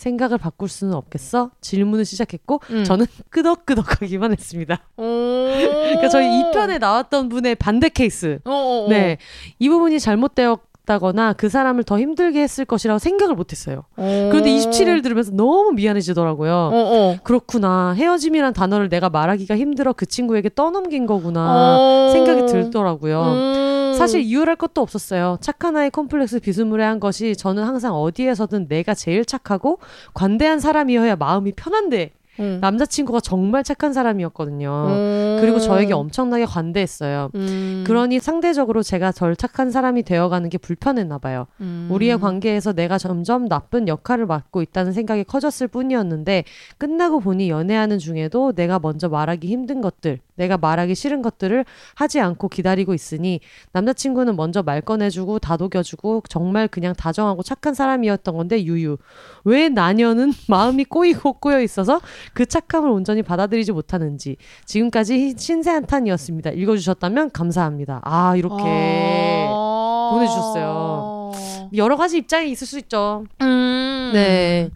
[0.00, 1.50] 생각을 바꿀 수는 없겠어?
[1.60, 2.84] 질문을 시작했고 음.
[2.84, 4.80] 저는 끄덕끄덕하기만 했습니다.
[4.96, 5.02] 오.
[5.04, 8.38] 그러니까 저희 2편에 나왔던 분의 반대 케이스.
[8.44, 8.88] 어, 어, 어.
[8.88, 9.18] 네.
[9.58, 13.84] 이 부분이 잘못되었 다거나 그 사람을 더 힘들게 했을 것이라고 생각을 못 했어요.
[13.94, 16.52] 그런데 27일 들으면서 너무 미안해지더라고요.
[16.52, 17.16] 어, 어.
[17.22, 17.92] 그렇구나.
[17.92, 21.78] 헤어짐이란 단어를 내가 말하기가 힘들어 그 친구에게 떠넘긴 거구나.
[21.78, 22.10] 어.
[22.10, 23.22] 생각이 들더라고요.
[23.22, 23.94] 음.
[23.96, 25.38] 사실 이유랄 것도 없었어요.
[25.40, 29.78] 착한 아이 콤플렉스 비스무리한 것이 저는 항상 어디에서든 내가 제일 착하고
[30.12, 32.58] 관대한 사람이어야 마음이 편한데 음.
[32.60, 34.86] 남자친구가 정말 착한 사람이었거든요.
[34.88, 35.38] 음.
[35.40, 37.30] 그리고 저에게 엄청나게 관대했어요.
[37.34, 37.84] 음.
[37.86, 41.46] 그러니 상대적으로 제가 덜 착한 사람이 되어가는 게 불편했나 봐요.
[41.60, 41.88] 음.
[41.90, 46.44] 우리의 관계에서 내가 점점 나쁜 역할을 맡고 있다는 생각이 커졌을 뿐이었는데
[46.78, 52.48] 끝나고 보니 연애하는 중에도 내가 먼저 말하기 힘든 것들, 내가 말하기 싫은 것들을 하지 않고
[52.48, 53.40] 기다리고 있으니
[53.72, 58.96] 남자친구는 먼저 말 꺼내주고 다독여주고 정말 그냥 다정하고 착한 사람이었던 건데 유유.
[59.44, 62.00] 왜 나녀는 마음이 꼬이고 꼬여 있어서
[62.32, 66.50] 그 착함을 온전히 받아들이지 못하는지 지금까지 신세한탄이었습니다.
[66.50, 68.00] 읽어주셨다면 감사합니다.
[68.02, 70.10] 아 이렇게 아.
[70.12, 71.32] 보내주셨어요.
[71.74, 73.24] 여러 가지 입장이 있을 수 있죠.
[73.42, 74.10] 음.
[74.14, 74.70] 네.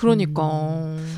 [0.00, 0.42] 그러니까.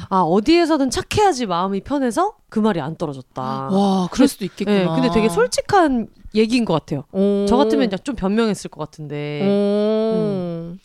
[0.08, 3.40] 아 어디에서든 착해야지 마음이 편해서 그 말이 안 떨어졌다.
[3.42, 4.78] 와, 그럴 수도 있겠구나.
[4.78, 7.04] 네, 근데 되게 솔직한 얘기인 것 같아요.
[7.12, 7.46] 오.
[7.48, 9.42] 저 같으면 그냥 좀 변명했을 것 같은데.
[9.46, 10.76] 오.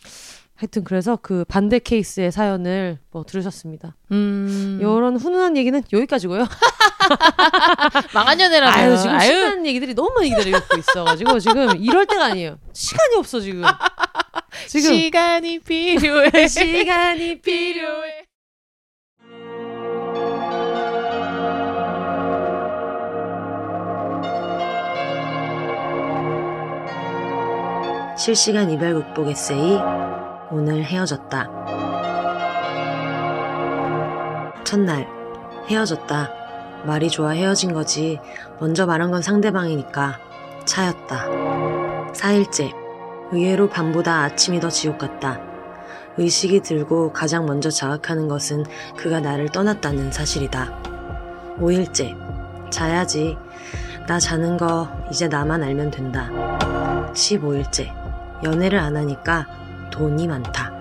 [0.54, 3.94] 하여튼 그래서 그 반대 케이스의 사연을 뭐 들으셨습니다.
[4.10, 4.78] 음.
[4.80, 6.46] 이런 훈훈한 얘기는 여기까지고요.
[8.12, 8.74] 망한 연애라면.
[8.74, 12.58] 아유 지금 신나는 얘기들이 너무 많이 기다리고 있어가지고 지금 이럴 때가 아니에요.
[12.72, 13.62] 시간이 없어 지금.
[14.66, 16.48] 지금 시간이 필요해.
[16.48, 18.24] 시간이 필요해.
[28.16, 29.78] 실시간 이별 극복 에세이
[30.50, 31.48] 오늘 헤어졌다.
[34.64, 35.06] 첫날
[35.68, 36.30] 헤어졌다.
[36.84, 38.18] 말이 좋아 헤어진 거지.
[38.60, 40.18] 먼저 말한 건 상대방이니까
[40.64, 41.26] 차였다.
[42.12, 42.87] 4일째
[43.30, 45.40] 의외로 밤보다 아침이 더 지옥 같다.
[46.16, 48.64] 의식이 들고 가장 먼저 자각하는 것은
[48.96, 51.56] 그가 나를 떠났다는 사실이다.
[51.60, 52.16] 5일째
[52.70, 53.36] 자야지.
[54.06, 56.30] 나 자는 거 이제 나만 알면 된다.
[57.12, 57.92] 15일째
[58.42, 59.46] 연애를 안 하니까
[59.90, 60.72] 돈이 많다.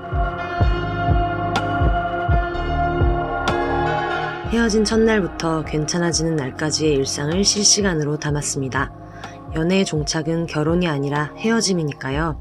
[4.50, 8.97] 헤어진 첫날부터 괜찮아지는 날까지의 일상을 실시간으로 담았습니다.
[9.58, 12.40] 연애의 종착은 결혼이 아니라 헤어짐이니까요.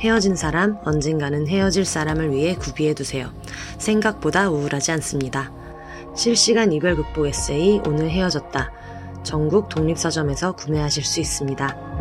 [0.00, 3.30] 헤어진 사람, 언젠가는 헤어질 사람을 위해 구비해두세요.
[3.78, 5.52] 생각보다 우울하지 않습니다.
[6.16, 8.72] 실시간 이별 극복 에세이 오늘 헤어졌다.
[9.22, 11.95] 전국 독립서점에서 구매하실 수 있습니다.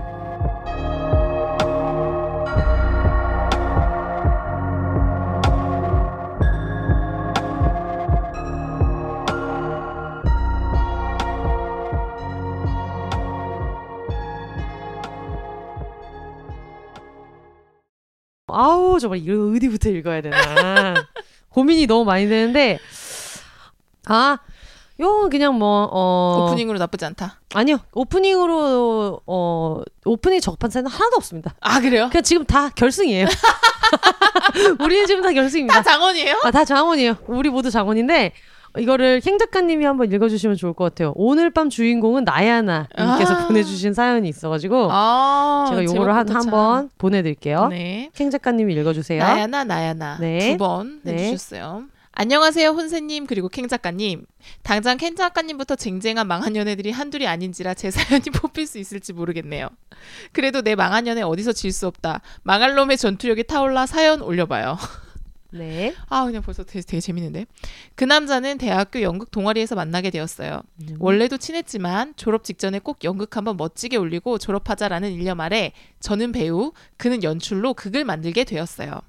[18.95, 20.93] 아우 정말 이거 어디부터 읽어야 되나
[21.49, 22.79] 고민이 너무 많이 되는데
[24.05, 24.37] 아
[24.99, 27.41] 요건 그냥 뭐 어, 오프닝으로 나쁘지 않다.
[27.53, 31.53] 아니요 오프닝으로 어 오프닝 사연은 하나도 없습니다.
[31.59, 32.07] 아, 그래요?
[32.09, 33.27] 그냥 지금 다 결승이에요.
[34.79, 35.73] 우리는 지금 다 결승입니다.
[35.73, 36.39] 다 장원이에요?
[36.43, 37.17] 아, 다 장원이에요.
[37.27, 38.31] 우리 모두 장원인데
[38.77, 41.13] 이거를 캥 작가님이 한번 읽어주시면 좋을 것 같아요.
[41.15, 43.47] 오늘 밤 주인공은 나야나님께서 아.
[43.47, 46.29] 보내주신 사연이 있어가지고 아, 제가 요거를 한.
[46.29, 47.67] 한번 보내드릴게요.
[47.67, 48.09] 네.
[48.13, 49.21] 캥 작가님이 읽어주세요.
[49.23, 50.51] 나야나 나야나 네.
[50.51, 51.13] 두번 네.
[51.13, 51.85] 해주셨어요.
[52.17, 54.25] 안녕하세요 혼세님 그리고 캥 작가님.
[54.63, 59.67] 당장 캥 작가님부터 쟁쟁한 망한 연애들이 한둘이 아닌지라 제 사연이 뽑힐 수 있을지 모르겠네요.
[60.31, 62.21] 그래도 내 망한 연애 어디서 질 수 없다.
[62.43, 64.77] 망할 놈의 전투력이 타올라 사연 올려봐요.
[65.57, 65.93] 네.
[66.09, 67.45] 아 그냥 벌써 되게, 되게 재밌는데.
[67.95, 70.61] 그 남자는 대학교 연극 동아리에서 만나게 되었어요.
[70.81, 70.95] 음.
[70.99, 77.23] 원래도 친했지만 졸업 직전에 꼭 연극 한번 멋지게 올리고 졸업하자라는 일념 아래 저는 배우, 그는
[77.23, 78.99] 연출로 극을 만들게 되었어요.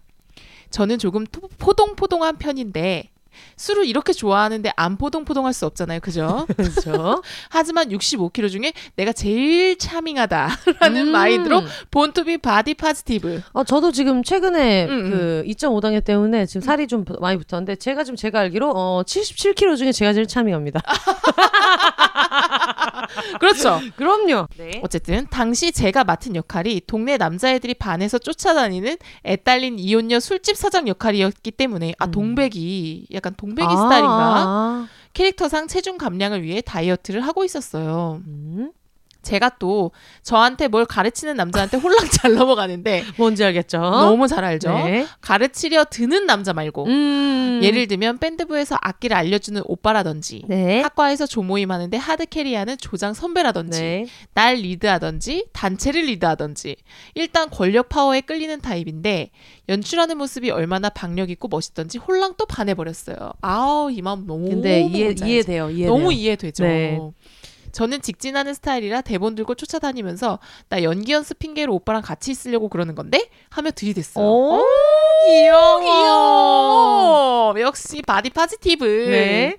[0.71, 3.11] 저는 조금 토- 포동포동한 편인데
[3.57, 6.01] 술을 이렇게 좋아하는데 안 포동포동할 수 없잖아요.
[6.01, 6.47] 그죠?
[6.57, 7.23] 그렇죠.
[7.49, 11.13] 하지만 65kg 중에 내가 제일 charming하다라는 음.
[11.13, 13.43] 마인드로 born to be body positive.
[13.53, 18.17] 어, 저도 지금 최근에 음, 그 2.5단계 때문에 지금 살이 좀 많이 붙었는데 제가 지금
[18.17, 20.81] 제가 알기로 어 77kg 중에 제가 제일 참이합니다.
[23.41, 23.81] 그렇죠.
[23.97, 24.49] 그럼요.
[24.57, 24.81] 네.
[24.83, 31.95] 어쨌든 당시 제가 맡은 역할이 동네 남자애들이 반에서 쫓아다니는 애딸린 이혼녀 술집 사장 역할이었기 때문에
[31.99, 32.11] 아 음.
[32.11, 38.21] 동백이 약간 동백이 아, 스타일인가 아, 캐릭터상 체중 감량을 위해 다이어트를 하고 있었어요.
[38.27, 38.73] 음.
[39.27, 39.91] 제가 또
[40.23, 43.79] 저한테 뭘 가르치는 남자한테 홀랑 잘 넘어가는데 뭔지 알겠죠?
[43.79, 44.71] 너무 잘 알죠.
[44.73, 45.07] 네.
[45.21, 47.61] 가르치려 드는 남자 말고 음.
[47.63, 50.81] 예를 들면 밴드부에서 악기를 알려주는 오빠라든지 네.
[50.81, 54.07] 학과에서 조모임 하는데 hard carry하는 조장 선배라든지 네.
[54.35, 56.77] 날 리드하던지 단체를 리드하던지
[57.15, 59.31] 일단 권력 파워에 끌리는 타입인데
[59.69, 63.33] 연출하는 모습이 얼마나 박력 있고 멋있던지 홀랑 또 반해버렸어요.
[63.41, 65.15] 아우 이 마음 너무 근데 이해?
[65.21, 65.71] 이해돼요.
[65.71, 65.87] 이해.
[65.89, 66.63] 너무 이해되죠.
[67.77, 67.79] 네.
[67.79, 70.39] 저는 직진하는 스타일이라 대본 들고 쫓아다니면서
[70.71, 74.25] 나 연기 연습 핑계로 오빠랑 같이 있으려고 그러는 건데 하며 들이댔어요.
[74.25, 74.63] 오,
[75.29, 75.81] 귀여워.
[75.81, 77.55] 귀여워.
[77.61, 78.85] 역시 body positive.
[79.11, 79.59] 네.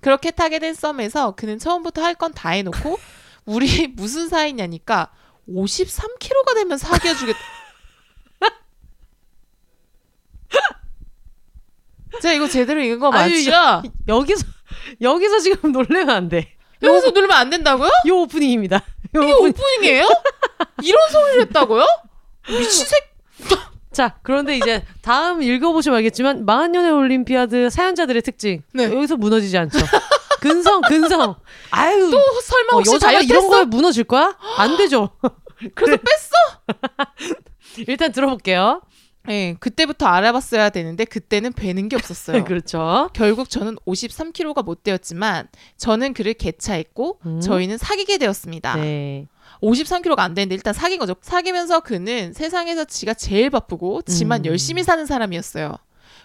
[0.00, 2.98] 그렇게 타게 된 썸에서 그는 처음부터 할 건 다 해놓고
[3.46, 5.12] 우리 무슨 사이냐니까
[5.48, 7.38] 53kg가 되면 사귀어 주겠다.
[12.20, 13.82] 자 이거 제대로 읽은 거 맞죠?
[14.08, 14.46] 여기서
[15.00, 16.53] 여기서 지금 놀래면 안 돼.
[16.86, 17.90] 여기서 누르면 안 된다고요?
[18.08, 18.76] 요 오프닝입니다.
[19.16, 19.50] 요 이게 오프닝.
[19.50, 20.06] 오프닝이에요?
[20.82, 21.84] 이런 소리를 했다고요?
[22.48, 22.96] 미친 새
[23.92, 28.84] 자, 그런데 이제 다음 읽어보시면 알겠지만 40년의 올림피아드 사연자들의 특징 네.
[28.92, 29.78] 여기서 무너지지 않죠.
[30.40, 31.36] 근성, 근성.
[31.70, 33.48] 아유, 또 설마 어, 혹시 여자가 다이어트 이런?
[33.48, 34.36] 거에 무너질 거야?
[34.58, 35.10] 안 되죠.
[35.74, 35.96] 그래서
[36.66, 37.36] 뺐어?
[37.86, 38.82] 일단 들어볼게요.
[39.26, 42.44] 네, 그때부터 알아봤어야 되는데 그때는 배는 게 없었어요.
[42.44, 43.08] 그렇죠.
[43.14, 47.40] 결국 저는 53kg가 못 되었지만 저는 그를 개차했고 음.
[47.40, 48.76] 저희는 사귀게 되었습니다.
[48.76, 49.26] 네.
[49.62, 51.14] 53kg가 안 되는데 일단 사귄 거죠.
[51.22, 54.46] 사귀면서 그는 세상에서 지가 제일 바쁘고 지만 음.
[54.46, 55.74] 열심히 사는 사람이었어요.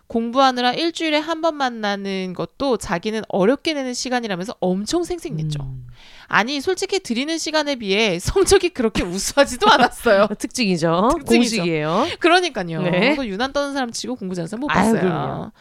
[0.10, 5.64] 공부하느라 일주일에 한 번 만나는 것도 자기는 어렵게 내는 시간이라면서 엄청 생색냈죠.
[5.64, 5.88] 음.
[6.28, 10.28] 아니 솔직히 드리는 시간에 비해 성적이 그렇게 우수하지도 않았어요.
[10.38, 11.12] 특징이죠.
[11.20, 11.26] 특징이죠.
[11.58, 12.08] 공식이에요.
[12.20, 12.82] 그러니까요.
[12.82, 13.16] 네.
[13.16, 15.00] 그 유난 떠는 사람 치고 공부 잘하는 사람 못 아유, 봤어요.
[15.00, 15.52] 그럼요.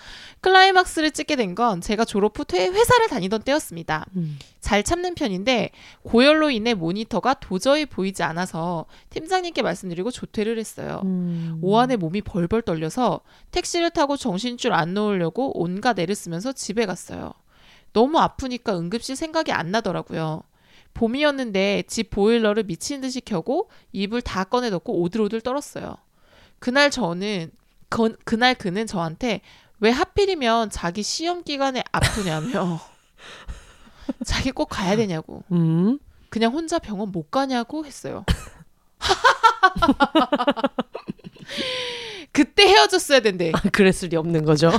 [0.40, 4.06] 클라이막스를 찍게 된 건 제가 졸업 후 퇴- 회사를 다니던 때였습니다.
[4.16, 4.38] 음.
[4.60, 5.70] 잘 참는 편인데
[6.02, 11.00] 고열로 인해 모니터가 도저히 보이지 않아서 팀장님께 말씀드리고 조퇴를 했어요.
[11.04, 11.58] 음.
[11.62, 13.20] 오한에 몸이 벌벌 떨려서
[13.50, 17.32] 택시를 타고 정신줄 안 놓으려고 온갖 애를 쓰면서 집에 갔어요.
[17.92, 20.42] 너무 아프니까 응급실 생각이 안 나더라고요.
[20.94, 25.96] 봄이었는데 집 보일러를 미친 듯이 켜고 이불 다 꺼내 넣고 오들오들 떨었어요.
[26.58, 27.50] 그날 저는
[27.90, 29.40] 건- 그날 그는 저한테
[29.80, 32.80] 왜 하필이면 자기 시험 기간에 아프냐며
[34.24, 35.98] 자기 꼭 가야 되냐고 음.
[36.30, 38.24] 그냥 혼자 병원 못 가냐고 했어요.
[42.32, 43.52] 그때 헤어졌어야 된대.
[43.72, 44.70] 그랬을 리 없는 거죠.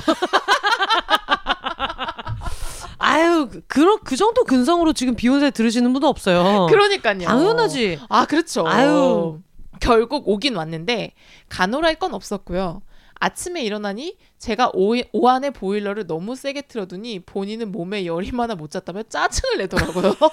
[2.98, 6.66] 아유, 그- 그, 그 정도 근성으로 지금 비욘세 들으시는 분도 없어요.
[6.68, 7.20] 그러니까요.
[7.26, 7.98] 당연하지.
[8.08, 8.66] 아, 그렇죠.
[8.66, 9.40] 아유.
[9.80, 11.12] 결국 오긴 왔는데
[11.48, 12.82] 간호할 건 없었고요.
[13.20, 19.02] 아침에 일어나니 제가 오, 오한의 보일러를 너무 세게 틀어두니 본인은 몸에 열이 많아 못 잤다며
[19.04, 20.14] 짜증을 내더라고요.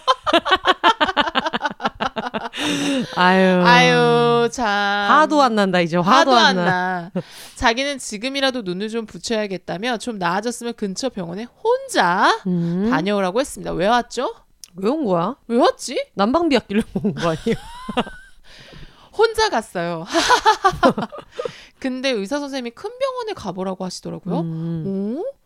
[3.16, 3.64] 아유.
[3.66, 4.66] 아유, 참.
[4.68, 5.98] 화도 안 난다, 이제.
[5.98, 7.12] 화도, 화도 안 안 나.
[7.14, 7.22] 나.
[7.56, 12.88] 자기는 지금이라도 눈을 좀 붙여야겠다며 좀 나아졌으면 근처 병원에 혼자 음.
[12.90, 13.72] 다녀오라고 했습니다.
[13.74, 14.34] 왜 왔죠?
[14.76, 15.36] 왜 온 거야?
[15.48, 16.08] 왜 왔지?
[16.16, 17.56] 난방비 아끼려고 온 거 아니에요?
[19.18, 20.06] 혼자 갔어요.
[21.80, 24.40] 근데 의사 선생님이 큰 병원에 가보라고 하시더라고요.
[24.42, 25.18] 음.
[25.20, 25.38] 오?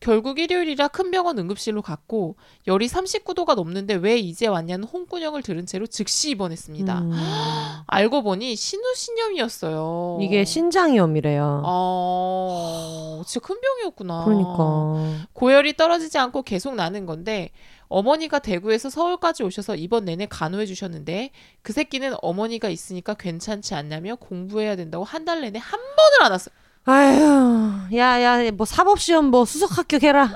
[0.00, 5.86] 결국 일요일이라 큰 병원 응급실로 갔고 열이 39도가 넘는데 왜 이제 왔냐는 홍군형을 들은 채로
[5.86, 6.98] 즉시 입원했습니다.
[6.98, 7.10] 음.
[7.86, 10.18] 알고 보니 신우신염이었어요.
[10.20, 11.62] 이게 신장염이래요.
[11.64, 14.24] 아, 진짜 큰 병이었구나.
[14.24, 15.26] 그러니까.
[15.32, 17.50] 고열이 떨어지지 않고 계속 나는 건데
[17.98, 21.30] 어머니가 대구에서 서울까지 오셔서 이번 내내 간호해 주셨는데
[21.62, 26.52] 그 새끼는 어머니가 있으니까 괜찮지 않냐며 공부해야 된다고 한 달 내내 한 번을 안 왔어요.
[26.86, 30.28] 아휴, 야, 야, 뭐 사법 시험 뭐 수석 합격해라.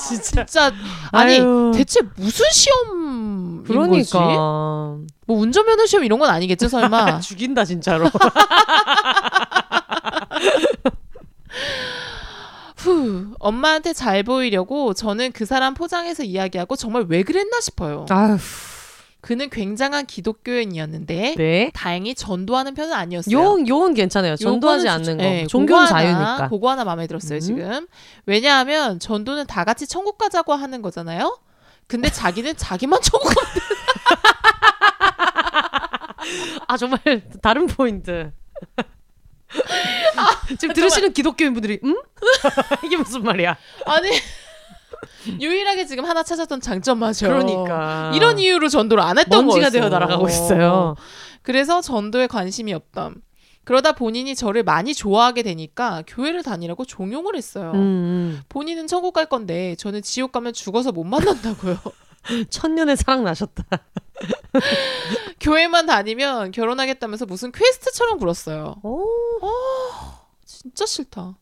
[0.00, 0.46] 진짜.
[0.46, 0.72] 진짜
[1.10, 1.70] 아니 아유.
[1.74, 3.68] 대체 무슨 시험인 거지?
[3.68, 4.18] 그러니까.
[5.26, 7.20] 뭐 운전면허 시험 이런 건 아니겠죠 설마?
[7.20, 8.06] 죽인다, 진짜로.
[12.92, 18.06] 후 엄마한테 잘 보이려고 저는 그 사람 포장해서 이야기하고 정말 왜 그랬나 싶어요.
[18.10, 18.36] 아휴,
[19.20, 21.70] 그는 굉장한 기독교인이었는데 네.
[21.74, 23.36] 다행히 전도하는 편은 아니었어요.
[23.36, 24.34] 요, 요건 괜찮아요.
[24.36, 25.16] 전도하지 않는.
[25.16, 25.22] 거.
[25.22, 26.48] 네, 종교는 그거 하나, 자유니까.
[26.48, 27.40] 그거 하나 마음에 들었어요 음.
[27.40, 27.86] 지금.
[28.26, 31.38] 왜냐하면 전도는 다 같이 천국 가자고 하는 거잖아요.
[31.86, 33.34] 근데 자기는 자기만 천국 가.
[36.66, 37.00] 아, 정말
[37.42, 38.32] 다른 포인트.
[40.58, 41.96] 지금 들으시는 기독교인 분들이, 음?
[42.84, 43.56] 이게 무슨 말이야?
[43.86, 44.10] 아니
[45.40, 47.28] 유일하게 지금 하나 찾았던 장점 맞죠.
[47.28, 48.12] 그러니까.
[48.14, 49.70] 이런 이유로 전도를 안 했던 먼지가.
[49.70, 50.96] 되어 날아가고 있어요.
[51.42, 53.16] 그래서 전도에 관심이 없담.
[53.64, 57.70] 그러다 본인이 저를 많이 좋아하게 되니까 교회를 다니라고 종용을 했어요.
[57.74, 61.78] 음, 본인은 천국 갈 건데 저는 지옥 가면 죽어서 못 만난다고요.
[62.30, 62.44] 음.
[62.50, 63.64] 천년의 사랑 나셨다.
[65.40, 68.76] 교회만 다니면 결혼하겠다면서 무슨 퀘스트처럼 굴었어요.
[68.82, 69.04] 오,
[70.44, 71.36] 진짜 싫다.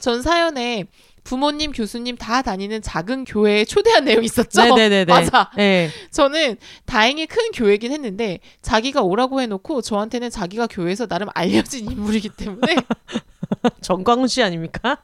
[0.00, 0.86] 전 사연에
[1.24, 4.62] 부모님, 교수님 다 다니는 작은 교회에 초대한 내용이 있었죠?
[4.62, 5.04] 네네네네.
[5.12, 5.50] 맞아.
[5.56, 5.90] 네.
[6.10, 12.74] 저는 다행히 큰 교회긴 했는데 자기가 오라고 해놓고 저한테는 자기가 교회에서 나름 알려진 인물이기 때문에
[13.82, 15.02] 정광훈 씨 아닙니까?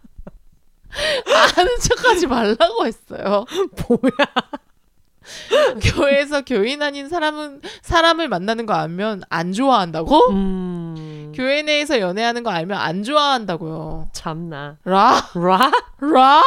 [1.57, 3.45] 아는 척하지 말라고 했어요.
[3.89, 4.61] 뭐야?
[5.83, 10.31] 교회에서 교인 아닌 사람은 사람을 만나는 거 알면 안 좋아한다고?
[10.31, 11.33] 음.
[11.35, 14.09] 교회 내에서 연애하는 거 알면 안 좋아한다고요.
[14.13, 14.79] 참나.
[14.85, 15.31] 라?
[15.35, 15.71] 라?
[16.01, 16.43] 라?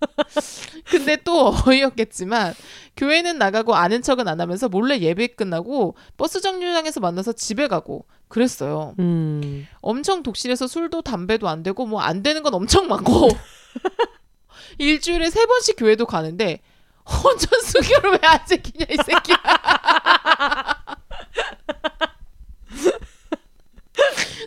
[0.90, 2.54] 근데 또 어이없겠지만
[2.96, 8.94] 교회는 나가고 아는 척은 안 하면서 몰래 예배 끝나고 버스 정류장에서 만나서 집에 가고 그랬어요.
[8.98, 9.66] 음.
[9.80, 13.28] 엄청 독실해서 술도 담배도 안 되고 뭐 안 되는 건 엄청 많고
[14.78, 16.60] 일주일에 세 번씩 교회도 가는데
[17.06, 19.36] 혼전 수교를 왜 안 지키냐 이 새끼야.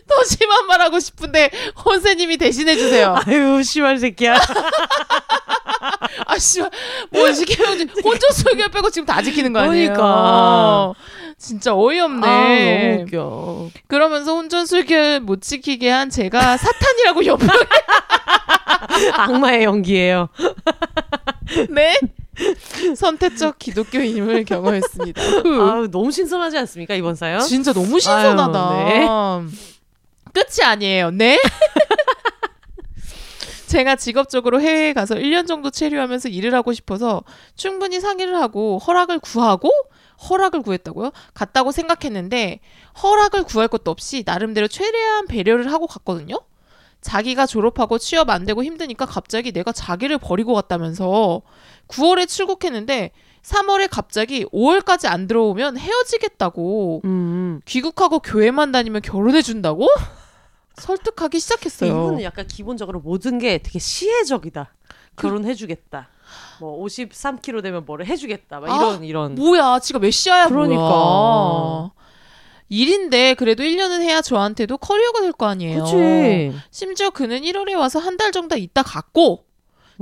[0.08, 1.50] 더 심한 말 하고 싶은데
[1.84, 3.16] 혼세님이 대신해 주세요.
[3.26, 4.34] 아유, 씨발 새끼야.
[6.26, 6.70] 아 씨발
[7.10, 9.92] 뭐 시키면 혼전 수교 빼고 지금 다 지키는 거 아니에요?
[9.92, 10.92] 그러니까.
[11.38, 12.26] 진짜 어이없네.
[12.26, 13.70] 아, 너무 웃겨.
[13.88, 17.46] 그러면서 혼전 수교 못 지키게 한 제가 사탄이라고 옆에
[19.12, 20.28] 악마의 연기예요.
[21.70, 21.98] 네
[22.96, 25.22] 선택적 기독교인임을 경험했습니다.
[25.22, 25.62] 후.
[25.62, 27.40] 아우, 너무 신선하지 않습니까, 이번 사연?
[27.40, 28.68] 진짜 너무 신선하다.
[28.68, 29.06] 아유, 네.
[30.32, 31.10] 끝이 아니에요.
[31.10, 31.40] 네?
[33.66, 37.24] 제가 직업적으로 해외에 가서 1년 정도 체류하면서 일을 하고 싶어서
[37.56, 39.70] 충분히 상의를 하고 허락을 구하고
[40.30, 41.10] 허락을 구했다고요?
[41.34, 42.60] 갔다고 생각했는데
[43.02, 46.36] 허락을 구할 것도 없이 나름대로 최대한 배려를 하고 갔거든요.
[47.00, 51.42] 자기가 졸업하고 취업 안 되고 힘드니까 갑자기 내가 자기를 버리고 갔다면서
[51.88, 57.60] 9월에 출국했는데 3월에 갑자기 5월까지 안 들어오면 헤어지겠다고 음.
[57.64, 59.86] 귀국하고 교회만 다니면 결혼해 준다고?
[60.78, 61.90] 설득하기 시작했어요.
[61.90, 64.74] 이분은 약간 기본적으로 모든 게 되게 시혜적이다.
[65.16, 66.08] 결혼해 주겠다.
[66.60, 68.60] 뭐 53kg 되면 뭐를 해 주겠다.
[68.60, 69.34] 막 아, 이런 이런.
[69.36, 70.80] 뭐야, 지가 메시아야 그러니까.
[70.82, 71.90] 뭐야.
[72.68, 75.84] 일인데 그래도 1년은 해야 저한테도 커리어가 될 거 아니에요.
[75.84, 76.52] 그렇지.
[76.70, 79.45] 심지어 그는 1월에 와서 한 달 정도 있다 갔고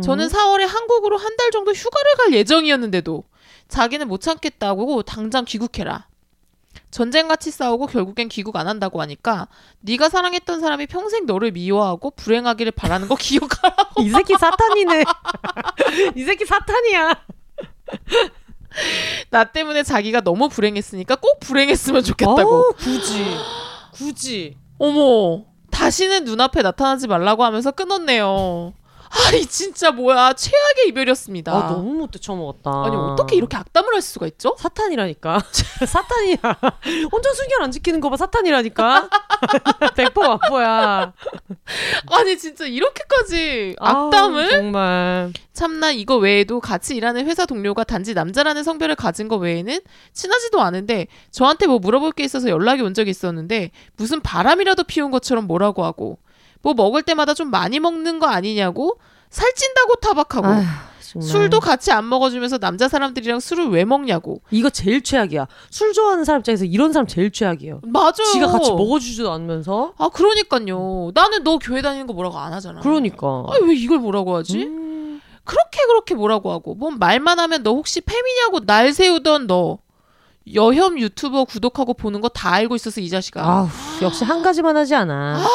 [0.03, 0.29] 저는 음.
[0.29, 3.25] 4월에 한국으로 한 달 정도 휴가를 갈 예정이었는데도
[3.69, 6.07] 자기는 못 참겠다고 당장 귀국해라.
[6.91, 9.49] 전쟁같이 싸우고 결국엔 귀국 안 한다고 하니까
[9.81, 13.75] 네가 사랑했던 사람이 평생 너를 미워하고 불행하기를 바라는 거 기억하라.
[13.99, 15.03] 이 새끼 사탄이네.
[16.17, 17.15] 이 새끼 사탄이야.
[19.31, 22.51] 나 때문에 자기가 너무 불행했으니까 꼭 불행했으면 좋겠다고.
[22.51, 23.25] 어우, 굳이.
[23.93, 24.57] 굳이.
[24.79, 28.73] 어머, 다시는 눈앞에 나타나지 말라고 하면서 끊었네요.
[29.27, 31.53] 아니 진짜 뭐야 최악의 이별이었습니다.
[31.53, 32.71] 아, 너무 못돼 처먹었다.
[32.85, 34.57] 아니 어떻게 이렇게 악담을 할 수가 있죠?
[34.59, 35.39] 사탄이라니까.
[35.87, 36.37] 사탄이야.
[37.13, 38.17] 혼전 순결 안 지키는 거 봐.
[38.17, 39.09] 사탄이라니까.
[39.95, 41.13] 100% 악보야.
[42.11, 44.51] 아니 진짜 이렇게까지 아우, 악담을?
[44.51, 45.33] 정말.
[45.53, 49.81] 참나 이거 외에도 같이 일하는 회사 동료가 단지 남자라는 성별을 가진 거 외에는
[50.13, 55.47] 친하지도 않은데 저한테 뭐 물어볼 게 있어서 연락이 온 적이 있었는데 무슨 바람이라도 피운 것처럼
[55.47, 56.19] 뭐라고 하고
[56.65, 58.99] 뭐 먹을 때마다 좀 많이 먹는 거 아니냐고
[59.31, 60.65] 살찐다고 타박하고 아휴.
[61.21, 65.47] 술도 같이 안 먹어주면서 남자 사람들이랑 술을 왜 먹냐고 이거 제일 최악이야.
[65.71, 67.83] 술 좋아하는 사람 입장에서 이런 사람 제일 최악이에요.
[67.85, 69.93] 맞아요 지가 같이 먹어주지도 않으면서.
[69.99, 73.45] 아 그러니까요 나는 너 교회 다니는 거 뭐라고 안 하잖아 그러니까.
[73.49, 75.21] 아니 왜 이걸 뭐라고 하지 음.
[75.45, 79.79] 그렇게 그렇게 뭐라고 하고 뭐 말만 하면 너 혹시 페미냐고 날 세우던 너
[80.55, 83.69] 여혐 유튜버 구독하고 보는 거 다 알고 있어서 이 자식아 아우,
[84.03, 85.37] 역시 한 가지만 하지 않아.
[85.39, 85.47] 아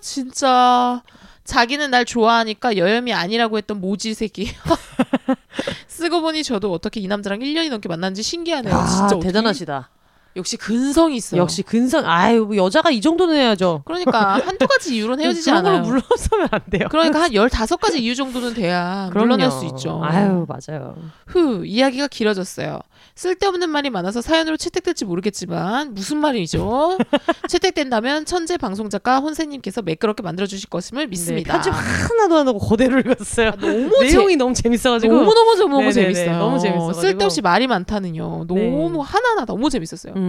[0.00, 1.02] 진짜.
[1.44, 4.52] 자기는 날 좋아하니까 여혐이 아니라고 했던 모지 새끼.
[5.88, 8.74] 쓰고 보니 저도 어떻게 이 남자랑 1년이 넘게 만났는지 신기하네요.
[8.74, 9.90] 아, 진짜 대단하시다.
[10.36, 12.08] 역시 근성이 있어요 역시 근성.
[12.08, 13.82] 아유, 뭐 여자가 이 정도는 해야죠.
[13.84, 16.88] 그러니까 한두 가지 이유로는 헤어지지 그런 않아요 물러서면 안 돼요.
[16.90, 19.26] 그러니까 한 15가지 이유 정도는 돼야 그럼요.
[19.36, 20.96] 물러날 수 있죠 아유, 맞아요.
[21.26, 22.80] 후 이야기가 길어졌어요.
[23.14, 26.96] 쓸데없는 말이 많아서 사연으로 채택될지 모르겠지만 무슨 말이죠?
[27.48, 31.52] 채택된다면 천재 방송 작가 혼세님께서 매끄럽게 만들어 주실 것임을 믿습니다.
[31.52, 33.48] 네, 편집 하나도 안 하고 그대로 읽었어요.
[33.48, 35.12] 아, 너무 내용이 너무 재밌어가지고.
[35.14, 36.38] 너무 너무 너무 재밌어요.
[36.38, 37.00] 너무 재밌어가지고.
[37.02, 38.46] 쓸데없이 말이 많다는요.
[38.46, 38.58] 너무
[38.92, 38.98] 네.
[39.04, 40.14] 하나하나 너무 재밌었어요.
[40.16, 40.21] 음.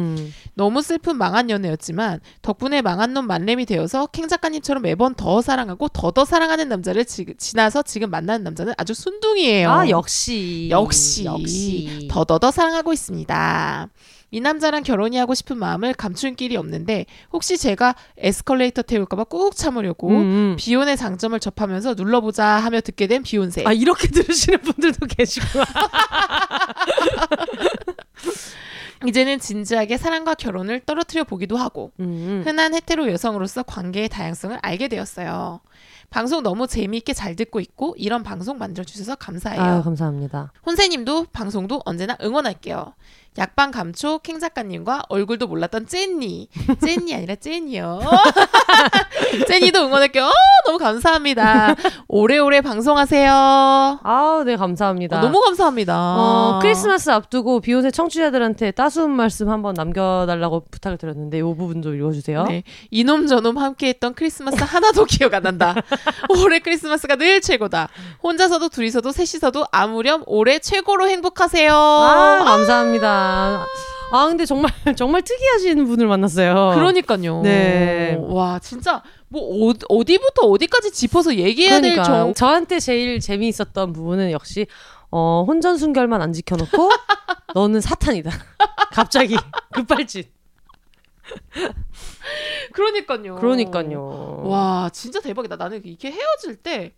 [0.56, 6.26] 너무 슬픈 망한 연애였지만 덕분에 망한 놈 만렙이 되어서 캥 작가님처럼 매번 더 사랑하고 더더
[6.26, 9.72] 사랑하는 남자를 지, 지나서 지금 만나는 남자는 아주 순둥이에요.
[9.72, 11.26] 아 역시 역시.
[11.26, 13.90] 역시 더더더 사랑하고 있습니다.
[14.34, 20.10] 이 남자랑 결혼이 하고 싶은 마음을 감출 길이 없는데 혹시 제가 에스컬레이터 태울까봐 꾹 참으려고
[20.10, 20.56] 음, 음.
[20.58, 23.64] 비혼의 장점을 접하면서 눌러보자 하며 듣게 된 비욘세.
[23.68, 25.66] 아 이렇게 들으시는 분들도 계시구나.
[29.08, 32.42] 이제는 진지하게 사랑과 결혼을 떨어뜨려 보기도 하고 음.
[32.46, 35.60] 흔한 헤테로 여성으로서 관계의 다양성을 알게 되었어요.
[36.10, 39.62] 방송 너무 재미있게 잘 듣고 있고 이런 방송 만들어주셔서 감사해요.
[39.62, 40.52] 아 감사합니다.
[40.66, 42.94] 혼세님도 방송도 언제나 응원할게요.
[43.38, 46.50] 약방 감초 캥 작가님과 얼굴도 몰랐던 젠니.
[46.86, 48.02] 젠니 아니라 젠이요.
[49.48, 50.26] 젠니도 응원할게요.
[50.26, 50.32] 어,
[50.66, 51.76] 너무 감사합니다.
[52.08, 54.00] 오래오래 방송하세요.
[54.04, 55.18] 아우, 네, 감사합니다.
[55.18, 55.96] 어, 너무 감사합니다.
[55.98, 62.44] 어, 크리스마스 앞두고 비욘세 청취자들한테 따스운 말씀 한번 남겨달라고 부탁을 드렸는데 이 부분도 읽어주세요.
[62.46, 62.64] 네.
[62.92, 65.76] 이놈 저놈 함께 했던 크리스마스 하나도 기억 안 난다.
[66.30, 67.90] 올해 크리스마스가 늘 최고다.
[68.22, 71.74] 혼자서도 둘이서도 셋이서도 아무렴 올해 최고로 행복하세요.
[71.74, 73.23] 아, 감사합니다.
[74.12, 76.74] 아, 근데 정말, 정말 특이하신 분을 만났어요.
[76.76, 77.42] 그러니까요.
[77.42, 78.16] 네.
[78.20, 82.34] 와 진짜 뭐 어, 어디부터 어디까지 짚어서 얘기해야 그러니까 될 정.
[82.34, 84.68] 저한테 제일 재미있었던 부분은 역시
[85.10, 86.90] 어, 혼전 순결만 안 지켜놓고
[87.56, 88.32] 너는 사탄이다.
[88.94, 89.36] 갑자기
[89.74, 90.24] 급발진.
[92.74, 93.36] 그러니까요.
[93.36, 94.42] 그러니까요.
[94.46, 95.56] 와 진짜 대박이다.
[95.56, 96.94] 나는 이렇게 헤어질 때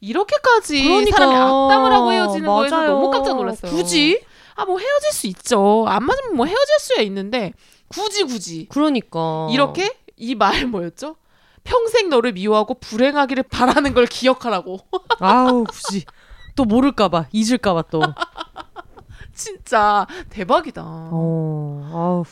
[0.00, 1.16] 이렇게까지 그러니까.
[1.16, 2.82] 사람이 악담을 하고 헤어지는 거에서.
[2.86, 3.72] 너무 깜짝 놀랐어요.
[3.72, 4.20] 굳이?
[4.58, 5.84] 아 뭐 헤어질 수 있죠.
[5.88, 7.52] 안 맞으면 뭐 헤어질 수야 있는데
[7.88, 11.16] 굳이 굳이 그러니까 이렇게 이 말 뭐였죠?
[11.64, 14.80] 평생 너를 미워하고 불행하기를 바라는 걸 기억하라고.
[15.20, 16.04] 아우 굳이
[16.56, 18.02] 또 모를까봐 잊을까봐 또.
[19.34, 20.82] 진짜 대박이다.
[20.84, 22.24] 어, 아우.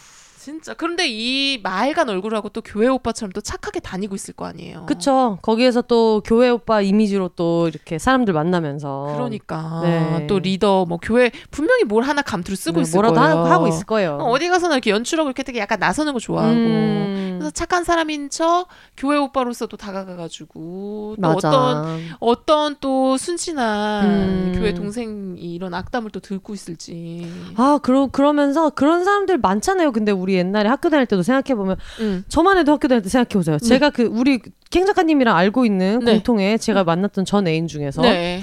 [0.47, 0.75] 진짜.
[0.75, 4.87] 그런데 이 말간 얼굴하고 또 교회 오빠처럼 또 착하게 다니고 있을 거 아니에요.
[4.87, 5.39] 그쵸.
[5.43, 9.15] 거기에서 또 교회 오빠 이미지로 또 이렇게 사람들 만나면서.
[9.17, 10.27] 그러니까 네.
[10.29, 13.37] 또 리더 뭐 교회 분명히 뭘 하나 감투를 쓰고 네, 있을 뭐라도 거예요.
[13.39, 14.19] 하고, 하고 있을 거예요.
[14.21, 16.55] 어, 어디 가서나 이렇게 연출하고 이렇게 되게 약간 나서는 거 좋아하고.
[16.55, 21.49] 음, 그래서 착한 사람인 척 교회 오빠로서도 다가가가지고 또 맞아.
[21.49, 24.53] 어떤 어떤 또 순진한 음.
[24.57, 27.29] 교회 동생이 이런 악담을 또 듣고 있을지.
[27.57, 29.91] 아, 그러, 그러면서 그런 사람들 많잖아요.
[29.91, 32.25] 근데 우리 옛날에 학교 다닐 때도 생각해 보면, 음.
[32.29, 33.59] 저만 해도 학교 다닐 때 생각해 보세요.
[33.59, 36.13] 제가 그, 우리 캥 작가님이랑 알고 있는 네.
[36.13, 38.43] 공통의 제가 만났던 전 애인 중에서, 네.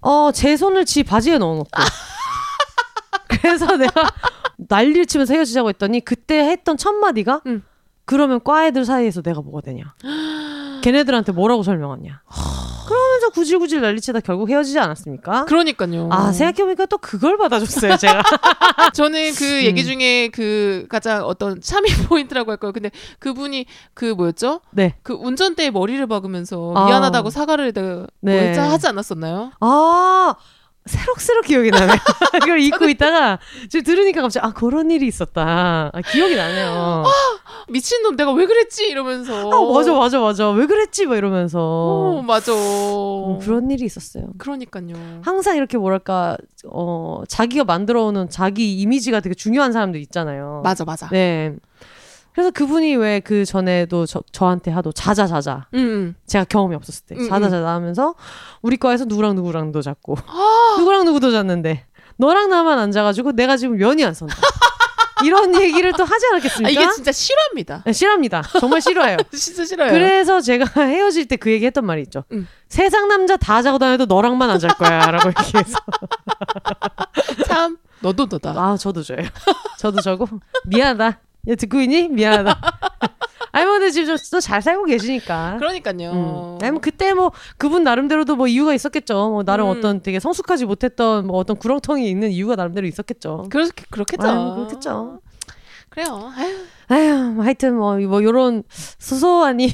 [0.00, 1.70] 어, 제 손을 지 바지에 넣어놓고.
[3.28, 4.08] 그래서 내가
[4.56, 7.62] 난리를 치면서 헤어지자고 했더니, 그때 했던 첫 마디가, 음.
[8.06, 9.94] 그러면 과 애들 사이에서 내가 뭐가 되냐.
[10.82, 12.22] 걔네들한테 뭐라고 설명하냐.
[12.86, 15.44] 그러 면서 구질구질 난리치다 결국 헤어지지 않았습니까?
[15.46, 16.08] 그러니까요.
[16.10, 18.22] 아, 생각해보니까 또 그걸 받아줬어요, 제가.
[18.94, 19.86] 저는 그 얘기 음.
[19.86, 22.72] 중에 그 가장 어떤 참이 포인트라고 할까요?
[22.72, 24.60] 근데 그분이 그 뭐였죠?
[24.70, 24.94] 네.
[25.02, 26.86] 그 운전대에 머리를 박으면서 아.
[26.86, 27.72] 미안하다고 사과를
[28.20, 28.52] 네.
[28.54, 29.52] 뭐 하지 않았었나요?
[29.60, 30.34] 아,
[30.86, 31.96] 새록새록 기억이 나네요.
[32.46, 35.90] 이걸 잊고 있다가 지금 들으니까 갑자기 아 그런 일이 있었다.
[35.92, 37.04] 아, 기억이 나네요.
[37.68, 39.50] 미친놈 내가 왜 그랬지 이러면서.
[39.50, 42.52] 아 맞아 맞아 맞아 왜 그랬지 막 이러면서 어, 맞아.
[42.52, 44.28] 음, 그런 일이 있었어요.
[44.38, 44.94] 그러니까요.
[45.22, 50.60] 항상 이렇게 뭐랄까 어 자기가 만들어오는 자기 이미지가 되게 중요한 사람들 있잖아요.
[50.64, 51.08] 맞아 맞아.
[51.08, 51.54] 네.
[52.36, 56.14] 그래서 그분이 왜 그 전에도 저, 저한테 하도 자자 자자 응, 응.
[56.26, 57.50] 제가 경험이 없었을 때 음, 자자 음.
[57.50, 58.14] 자자 하면서
[58.60, 60.76] 우리 과에서 누구랑 누구랑도 잤고 아.
[60.78, 61.86] 누구랑 누구도 잤는데
[62.18, 64.34] 너랑 나만 안 자가지고 내가 지금 면이 안 선다
[65.24, 66.70] 이런 얘기를 또 하지 아, 않았겠습니까?
[66.70, 67.82] 이게 진짜 싫어합니다.
[67.86, 69.90] 네, 싫어합니다 정말 싫어요 진짜 싫어요.
[69.90, 72.46] 그래서 제가 헤어질 때 그 얘기 했던 말이 있죠 음.
[72.68, 75.78] 세상 남자 다 자고 다녀도 너랑만 안 잘 거야 라고 얘기해서
[77.46, 78.50] 참 너도 너다.
[78.50, 79.18] 아 저도 저요
[79.78, 80.28] 저도 저고
[80.66, 82.08] 미안하다 얘 듣고 있니?
[82.08, 82.60] 미안하다
[83.56, 86.12] 아니 뭐 근데 지금 또잘 살고 계시니까 그러니까요.
[86.12, 86.58] 음.
[86.60, 89.30] 아니 뭐 그때 뭐 그분 나름대로도 뭐 이유가 있었겠죠.
[89.30, 89.70] 뭐 나름 음.
[89.70, 93.46] 어떤 되게 성숙하지 못했던 뭐 어떤 구렁텅이 있는 이유가 나름대로 있었겠죠.
[93.50, 94.28] 그렇 그렇겠죠.
[94.28, 95.20] 아유, 그렇겠죠.
[95.88, 96.32] 그래요.
[96.36, 96.54] 아유,
[96.88, 99.72] 아휴 하여튼 뭐, 뭐 요런 소소하니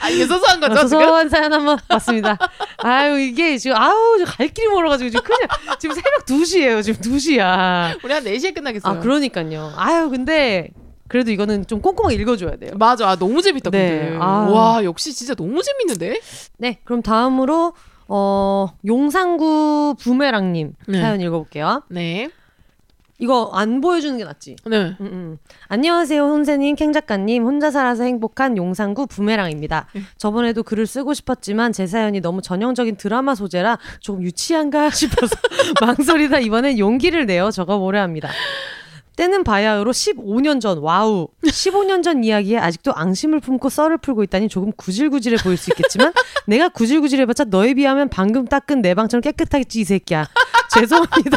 [0.00, 0.88] 아, 이게 소소한 거죠 지금?
[0.88, 2.38] 소소한 사연 한번 봤습니다.
[2.78, 6.82] 아유 이게 지금 아우 저갈 길이 멀어가지고 지금 그냥 지금 새벽 2시예요.
[6.82, 7.98] 지금 2시야.
[8.04, 8.98] 우리 한 4시에 끝나겠어요.
[8.98, 9.72] 아 그러니까요.
[9.76, 10.70] 아유 근데
[11.08, 12.70] 그래도 이거는 좀 꼼꼼하게 읽어줘야 돼요.
[12.76, 13.08] 맞아.
[13.08, 14.10] 아, 너무 재밌다, 네.
[14.10, 14.18] 근데.
[14.20, 14.48] 아.
[14.48, 16.20] 와, 역시 진짜 너무 재밌는데?
[16.58, 17.72] 네 그럼 다음으로
[18.06, 21.00] 어 용산구 부메랑님 네.
[21.00, 21.82] 사연 읽어볼게요.
[21.88, 22.30] 네.
[23.20, 24.56] 이거 안 보여주는 게 낫지.
[24.64, 24.96] 네.
[24.98, 25.38] 음, 음.
[25.68, 27.44] 안녕하세요, 혼세님, 캥 작가님.
[27.44, 29.86] 혼자 살아서 행복한 용산구 부메랑입니다.
[29.92, 30.02] 네.
[30.16, 35.36] 저번에도 글을 쓰고 싶었지만 제 사연이 너무 전형적인 드라마 소재라 조금 유치한가 싶어서
[35.82, 38.30] 망설이다 이번엔 용기를 내어 적어보려 합니다.
[39.16, 41.28] 때는 바야흐로 15년 전, 와우.
[41.44, 46.14] 15년 전 이야기에 아직도 앙심을 품고 썰을 풀고 있다니 조금 구질구질해 보일 수 있겠지만
[46.46, 50.26] 내가 구질구질해봤자 너에 비하면 방금 닦은 내 방처럼 깨끗하겠지, 이 새끼야.
[50.74, 51.36] 죄송합니다.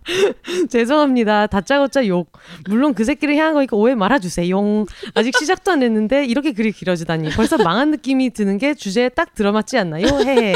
[0.69, 1.47] 죄송합니다.
[1.47, 2.31] 다짜고짜 욕.
[2.69, 4.49] 물론 그 새끼를 향한 거니까 오해 말아주세요.
[4.49, 4.85] 용.
[5.13, 7.29] 아직 시작도 안 했는데 이렇게 글이 길어지다니.
[7.31, 10.05] 벌써 망한 느낌이 드는 게 주제에 딱 들어맞지 않나요?
[10.07, 10.55] 헤헤.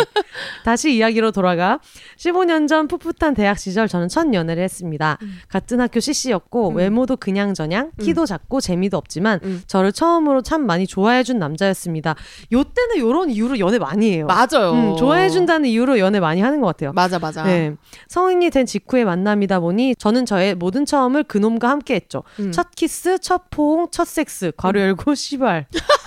[0.63, 1.79] 다시 이야기로 돌아가
[2.17, 5.17] 15년 전 풋풋한 대학 시절 저는 첫 연애를 했습니다.
[5.47, 6.75] 같은 학교 CC였고 음.
[6.77, 9.61] 외모도 그냥저냥 키도 작고 재미도 없지만 음.
[9.67, 12.15] 저를 처음으로 참 많이 좋아해준 남자였습니다.
[12.53, 14.25] 요 때는 요런 이유로 연애 많이 해요.
[14.27, 14.71] 맞아요.
[14.73, 16.91] 음, 좋아해준다는 이유로 연애 많이 하는 것 같아요.
[16.93, 17.43] 맞아, 맞아.
[17.43, 17.75] 네.
[18.07, 22.23] 성인이 된 직후의 만남이 다 보니 저는 저의 모든 처음을 그놈과 함께 했죠.
[22.39, 22.51] 음.
[22.51, 25.67] 첫 키스, 첫 포옹, 첫 섹스, 괄호 열고 시발.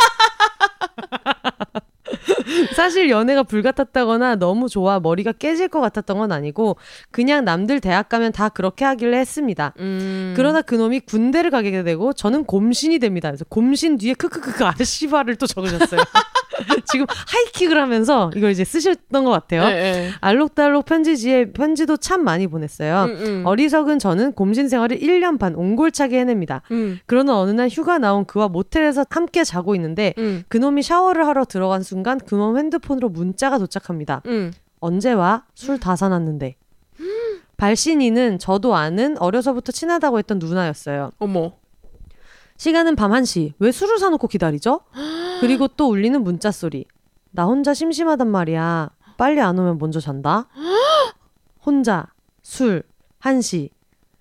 [2.74, 6.76] 사실 연애가 불같았다거나 너무 좋아 머리가 깨질 것 같았던 건 아니고
[7.10, 9.74] 그냥 남들 대학 가면 다 그렇게 하길래 했습니다.
[9.78, 10.34] 음.
[10.36, 13.28] 그러나 그놈이 군대를 가게 되고 저는 곰신이 됩니다.
[13.28, 16.00] 그래서 곰신 뒤에 크크크크 아시바를 또 적으셨어요.
[16.90, 19.62] 지금 하이킥을 하면서 이걸 이제 쓰셨던 것 같아요.
[19.64, 20.10] 예, 예.
[20.20, 23.04] 알록달록 편지지에 편지도 참 많이 보냈어요.
[23.04, 23.42] 음, 음.
[23.46, 26.62] 어리석은 저는 곰신 생활을 1년 반 옹골차게 해냅니다.
[26.70, 31.44] 음, 그러나 어느 날 휴가 나온 그와 모텔에서 함께 자고 있는데 음, 그놈이 샤워를 하러
[31.44, 34.22] 들어간 순간 그놈 핸드폰으로 문자가 도착합니다.
[34.26, 34.52] 음.
[34.80, 35.44] 언제 와?
[35.54, 36.56] 술 다 사놨는데.
[37.56, 41.10] 발신이는 저도 아는 어려서부터 친하다고 했던 누나였어요.
[41.18, 41.52] 어머.
[42.58, 43.52] 시간은 밤 1시.
[43.60, 44.80] 왜 술을 사놓고 기다리죠?
[45.40, 46.84] 그리고 또 울리는 문자 소리.
[47.30, 48.90] 나 혼자 심심하단 말이야.
[49.16, 50.48] 빨리 안 오면 먼저 잔다.
[51.64, 52.06] 혼자,
[52.42, 52.82] 술,
[53.22, 53.70] 1시.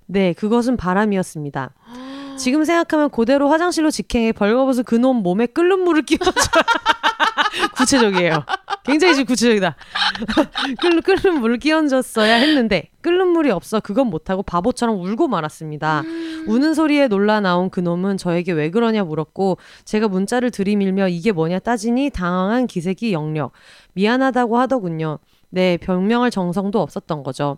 [0.05, 1.73] 네, 그것은 바람이었습니다.
[2.37, 6.31] 지금 생각하면 그대로 화장실로 직행해 벌거벗은 그놈 몸에 끓는 물을 끼워줘.
[7.75, 8.45] 구체적이에요.
[8.87, 9.75] 굉장히 지금 구체적이다.
[10.81, 16.03] 끓는, 끓는 물을 끼얹었어야 했는데 끓는 물이 없어 그건 못하고 바보처럼 울고 말았습니다.
[16.47, 22.09] 우는 소리에 놀라 나온 그놈은 저에게 왜 그러냐 물었고 제가 문자를 들이밀며 이게 뭐냐 따지니
[22.09, 23.51] 당황한 기색이 역력.
[23.93, 25.19] 미안하다고 하더군요.
[25.49, 27.57] 네, 변명할 정성도 없었던 거죠.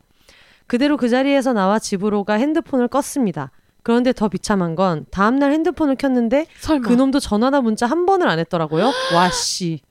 [0.68, 3.50] 그대로 그 자리에서 나와 집으로 가 핸드폰을 껐습니다.
[3.82, 6.88] 그런데 더 비참한 건 다음날 핸드폰을 켰는데 설마.
[6.88, 8.92] 그놈도 전화나 문자 한 번을 안 했더라고요.
[9.16, 9.82] 와씨.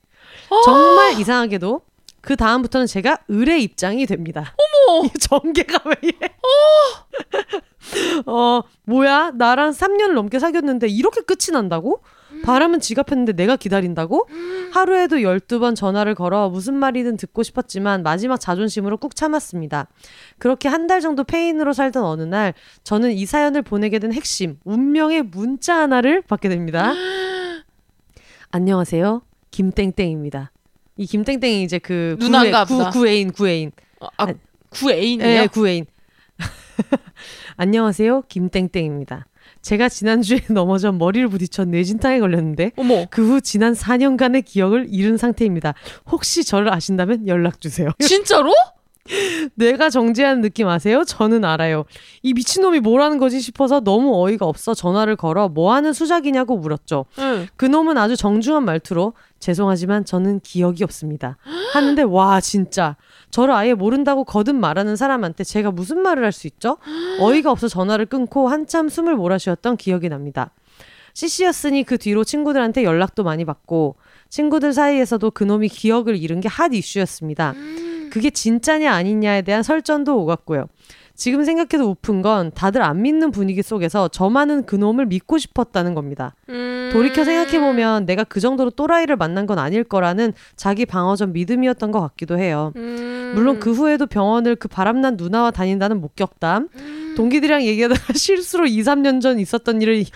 [0.65, 1.81] 정말 이상하게도
[2.21, 4.53] 그 다음부터는 제가 을의 입장이 됩니다.
[4.87, 5.05] 어머.
[5.07, 6.29] 이 전개가 왜 이래?
[8.25, 9.31] 어, 뭐야?
[9.35, 12.01] 나랑 3년을 넘게 사귀었는데 이렇게 끝이 난다고?
[12.43, 14.27] 바람은 지갑했는데 내가 기다린다고?
[14.73, 19.87] 하루에도 12번 전화를 걸어 무슨 말이든 듣고 싶었지만 마지막 자존심으로 꾹 참았습니다.
[20.37, 25.23] 그렇게 한 달 정도 페인으로 살던 어느 날 저는 이 사연을 보내게 된 핵심, 운명의
[25.23, 26.93] 문자 하나를 받게 됩니다.
[28.51, 29.21] 안녕하세요.
[29.51, 30.51] 김땡땡입니다.
[30.97, 32.89] 이 김땡땡이 이제 그 누나인가 보다.
[32.89, 33.71] 구, 구애인 구애인.
[34.17, 34.27] 아,
[34.69, 35.27] 구애인이요?
[35.27, 35.85] 네, 구애인.
[37.57, 38.23] 안녕하세요.
[38.27, 39.25] 김땡땡입니다.
[39.61, 42.71] 제가 지난주에 넘어져 머리를 부딪혀 뇌진탕에 걸렸는데.
[43.09, 45.73] 그 후 지난 4년간의 기억을 잃은 상태입니다.
[46.11, 47.89] 혹시 저를 아신다면 연락 주세요.
[47.99, 48.53] 진짜로?
[49.55, 51.03] 뇌가 정지하는 느낌 아세요?
[51.03, 51.85] 저는 알아요.
[52.21, 57.05] 이 미친놈이 뭐라는 거지 싶어서 너무 어이가 없어 전화를 걸어 뭐 하는 수작이냐고 물었죠.
[57.19, 57.47] 응.
[57.55, 61.37] 그놈은 아주 정중한 말투로 죄송하지만 저는 기억이 없습니다.
[61.73, 62.95] 하는데 와 진짜
[63.31, 66.77] 저를 아예 모른다고 거듭 말하는 사람한테 제가 무슨 말을 할 수 있죠?
[67.19, 70.51] 어이가 없어 전화를 끊고 한참 숨을 몰아쉬었던 기억이 납니다.
[71.15, 73.95] CC였으니 그 뒤로 친구들한테 연락도 많이 받고
[74.29, 77.53] 친구들 사이에서도 그놈이 기억을 잃은 게 핫 이슈였습니다.
[78.09, 80.67] 그게 진짜냐 아니냐에 대한 설전도 오갔고요.
[81.19, 86.33] 지금 생각해도 우픈 건 다들 안 믿는 분위기 속에서 저만은 그놈을 믿고 싶었다는 겁니다.
[86.47, 86.89] 음.
[86.93, 92.39] 돌이켜 생각해보면 내가 그 정도로 또라이를 만난 건 아닐 거라는 자기 방어전 믿음이었던 것 같기도
[92.39, 92.71] 해요.
[92.77, 93.33] 음.
[93.35, 96.69] 물론 그 후에도 병원을 그 바람난 누나와 다닌다는 목격담,
[97.23, 99.95] 동기들이랑 얘기하다가 실수로 2, 3년 전 있었던 일을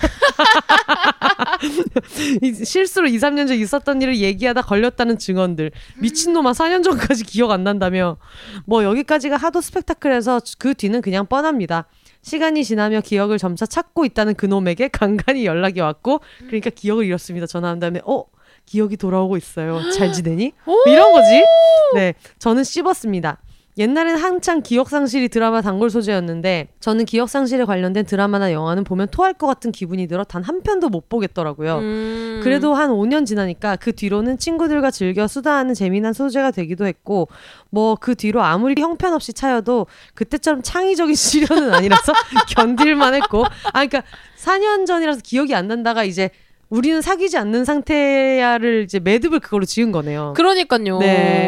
[2.41, 5.71] 이- 실수로 2, 3년 전 있었던 일을 얘기하다 걸렸다는 증언들.
[5.99, 8.15] 미친놈아 4년 전까지 기억 안 난다며.
[8.65, 11.87] 뭐 여기까지가 하도 스펙타클해서 그 뒤는 그냥 뻔합니다.
[12.21, 17.47] 시간이 지나며 기억을 점차 찾고 있다는 그놈에게 간간히 연락이 왔고 그러니까 기억을 잃었습니다.
[17.47, 18.23] 전화한 다음에 어
[18.65, 19.81] 기억이 돌아오고 있어요.
[19.91, 20.53] 잘 지내니?
[20.87, 21.43] 이런 거지.
[21.95, 23.39] 네, 저는 씹었습니다.
[23.78, 29.71] 옛날엔 한창 기억상실이 드라마 단골 소재였는데 저는 기억상실에 관련된 드라마나 영화는 보면 토할 것 같은
[29.71, 31.78] 기분이 들어 단 한 편도 못 보겠더라고요.
[31.78, 32.41] 음.
[32.43, 37.30] 그래도 한 5년 지나니까 그 뒤로는 친구들과 즐겨 수다하는 재미난 소재가 되기도 했고
[37.69, 42.11] 뭐 그 뒤로 아무리 형편없이 차여도 그때처럼 창의적인 시련은 아니라서
[42.49, 44.03] 견딜만 했고 아 그러니까
[44.38, 46.30] 4년 전이라서 기억이 안 난다가 이제
[46.74, 50.34] 우리는 사귀지 않는 상태야를 이제 매듭을 그걸로 지은 거네요.
[50.36, 50.97] 그러니까요.
[50.97, 51.47] 네.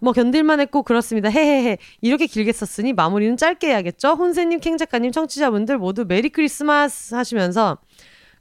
[0.00, 1.28] 뭐 견딜만 했고 그렇습니다.
[1.28, 1.78] 헤헤헤.
[2.00, 4.14] 이렇게 길게 썼으니 마무리는 짧게 해야겠죠?
[4.14, 7.78] 혼세님, 캥 작가님, 청취자분들 모두 메리 크리스마스 하시면서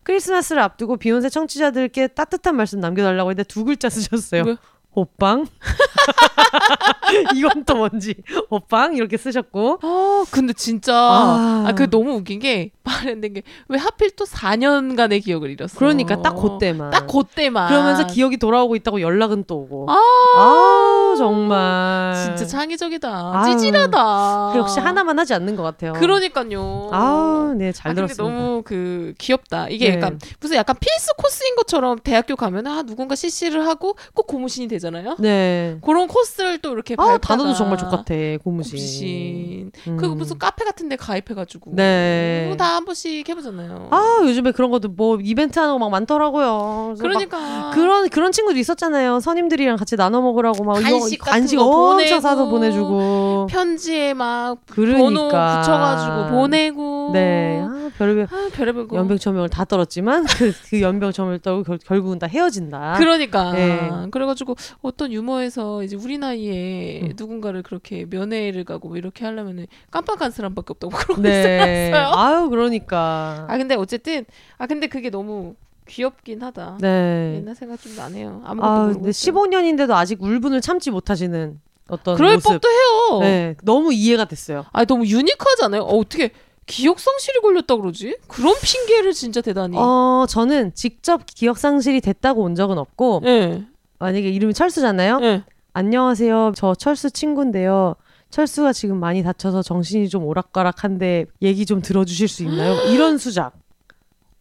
[0.02, 4.58] 크리스마스를 앞두고 비욘세 청취자들께 따뜻한 말씀 남겨달라고 했는데 두 글자 쓰셨어요.
[4.96, 5.46] 호빵.
[7.36, 8.16] 이건 또 뭔지.
[8.52, 9.80] 호빵 이렇게 쓰셨고.
[9.82, 11.66] 아, 근데 진짜 아.
[11.68, 15.78] 아, 그 너무 웃긴 게 말했는 게왜 하필 또 4년간의 기억을 잃었어.
[15.78, 16.92] 그러니까 딱 그때만.
[16.92, 17.70] 딱 그때만.
[17.70, 19.88] 그러면서 기억이 돌아오고 있다고 연락은 또 오고.
[19.90, 19.96] 아,
[20.38, 22.14] 아우 정말.
[22.26, 23.32] 진짜 창의적이다.
[23.36, 23.52] 아유.
[23.54, 24.54] 찌질하다.
[24.58, 25.94] 역시 하나만 하지 않는 것 같아요.
[25.94, 26.90] 그러니까요.
[26.92, 28.24] 아우 네잘 아, 근데 들었습니다.
[28.24, 29.70] 너무 그 귀엽다.
[29.70, 29.96] 이게 네.
[29.98, 34.83] 약간 무슨 약간 필수 코스인 것처럼 대학교 가면 아 누군가 CC를 하고 꼭 고무신이 되잖
[34.88, 34.94] 아요.
[34.94, 35.16] 고무신이잖아요.
[35.20, 35.78] 네.
[35.84, 38.04] 그런 코스를 또 이렇게 아, 단어도 정말 좋같아
[38.44, 38.72] 고무신.
[38.78, 39.72] 고무신.
[39.88, 39.98] 음.
[39.98, 42.44] 그 무슨 카페 같은데 가입해가지고 네.
[42.46, 43.88] 그거 다한 번씩 해보잖아요.
[43.92, 46.96] 아 요즘에 그런 것도 뭐 이벤트 하는 거 막 많더라고요.
[47.00, 49.20] 그러니까 그런 그런 친구도 있었잖아요.
[49.20, 52.20] 선임들이랑 같이 나눠 먹으라고 막 간식 이거 같은 거 보내고.
[52.22, 53.48] 사서 보내주고.
[53.50, 55.00] 편지에 막 그러니까.
[55.04, 57.62] 번호 붙여가지고 보내고 네.
[57.68, 58.98] 아, 별별 아, 별의별 거.
[58.98, 62.96] 연병천명을 다 떨었지만 그, 그 연병천명을 떨고 결, 결국은 다 헤어진다.
[62.98, 63.90] 그러니까 네.
[64.12, 67.14] 그래가지고 어떤 유머에서 이제 우리 나이에 음.
[67.16, 71.90] 누군가를 그렇게 면회를 가고 뭐 이렇게 하려면은 깜빡한 사람밖에 없다고 그러고 네.
[71.90, 72.08] 있어요.
[72.14, 73.46] 아유 그러니까.
[73.50, 74.26] 아 근데 어쨌든
[74.58, 75.56] 아 근데 그게 너무
[75.88, 76.78] 귀엽긴 하다.
[76.82, 77.36] 네.
[77.38, 78.42] 옛날 생각 좀 나네요.
[78.46, 79.34] 아무것도 아 모르고 근데 있어요.
[79.36, 81.60] 15년인데도 아직 울분을 참지 못하시는
[81.90, 82.50] 어떤 그럴 모습.
[82.50, 83.20] 법도 해요.
[83.22, 83.56] 네.
[83.64, 84.66] 너무 이해가 됐어요.
[84.72, 85.82] 아 너무 유니크하잖아요.
[85.82, 86.32] 어, 어떻게
[86.66, 88.16] 기억 상실이 걸렸다 그러지?
[88.30, 89.76] 그런 핑계를 진짜 대단히.
[89.78, 93.66] 어 저는 직접 기억 상실이 됐다고 온 적은 없고 예.
[94.04, 95.20] 만약에 이름이 철수잖아요.
[95.22, 95.44] 예.
[95.72, 96.52] 안녕하세요.
[96.58, 97.96] 저 철수 친구인데요.
[98.32, 102.74] 철수가 지금 많이 다쳐서 정신이 좀 오락가락한데 얘기 좀 들어주실 수 있나요?
[102.92, 103.54] 이런 수작.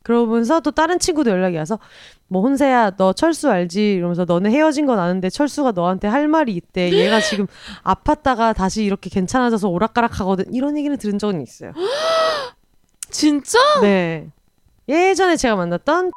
[0.03, 1.79] 그러면서 또 다른 친구도 연락이 와서
[2.27, 3.93] 뭐 혼세야 너 철수 알지?
[3.95, 6.91] 이러면서 너네 헤어진 건 아는데 철수가 너한테 할 말이 있대.
[6.93, 7.47] 얘가 지금
[7.85, 10.53] 아팠다가 다시 이렇게 괜찮아져서 오락가락하거든.
[10.53, 11.73] 이런 얘기를 들은 적은 있어요.
[13.11, 13.59] 진짜?
[13.81, 14.29] 네.
[14.89, 16.11] 예전에 제가 만났던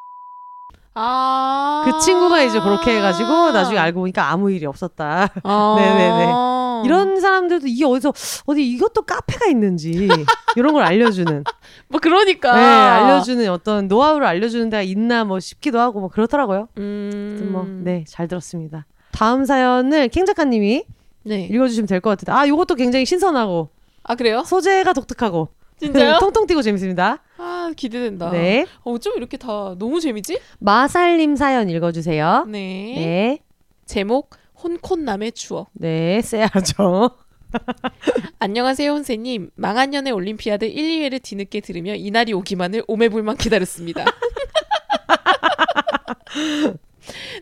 [0.98, 1.82] 아.
[1.84, 5.28] 그 친구가 이제 그렇게 해가지고 나중에 알고 보니까 아무 일이 없었다.
[5.42, 5.74] 아.
[5.78, 6.86] 네네네.
[6.86, 8.12] 이런 사람들도 이게 어디서
[8.46, 10.08] 어디 이것도 카페가 있는지
[10.56, 11.44] 이런 걸 알려주는
[11.88, 12.54] 뭐 그러니까.
[12.54, 16.68] 네, 알려주는 어떤 노하우를 알려주는 데가 있나 뭐 싶기도 하고 뭐 그렇더라고요.
[16.78, 17.48] 음.
[17.52, 18.86] 뭐네잘 들었습니다.
[19.12, 20.84] 다음 사연을 캥 작가님이
[21.24, 21.48] 네.
[21.50, 23.70] 읽어주시면 될 것 같은데 아 이것도 굉장히 신선하고
[24.04, 24.42] 아 그래요?
[24.44, 25.48] 소재가 독특하고
[25.80, 26.18] 진짜요?
[26.20, 27.18] 통통 튀고 재밌습니다.
[27.66, 28.30] 아 기대된다.
[28.30, 30.38] 네 어쩜 이렇게 다 너무 재미지?
[30.60, 32.46] 마살님 사연 읽어주세요.
[32.48, 32.94] 네.
[32.96, 33.38] 네,
[33.84, 34.30] 제목
[34.62, 35.68] 혼콘남의 추억.
[35.72, 37.10] 네, 쎄하죠.
[38.38, 39.50] 안녕하세요 혼세님.
[39.56, 44.04] 망한 년의 올림피아드 1, 2회를 뒤늦게 들으며 이날이 오기만을 오매불만 기다렸습니다.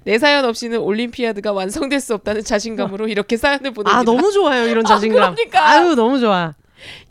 [0.05, 3.99] 내 사연 없이는 올림피아드가 완성될 수 없다는 자신감으로 이렇게 사연을 보냅니다.
[3.99, 5.35] 아 너무 좋아요 이런 자신감.
[5.35, 5.69] 그러니까.
[5.69, 6.55] 아유 너무 좋아.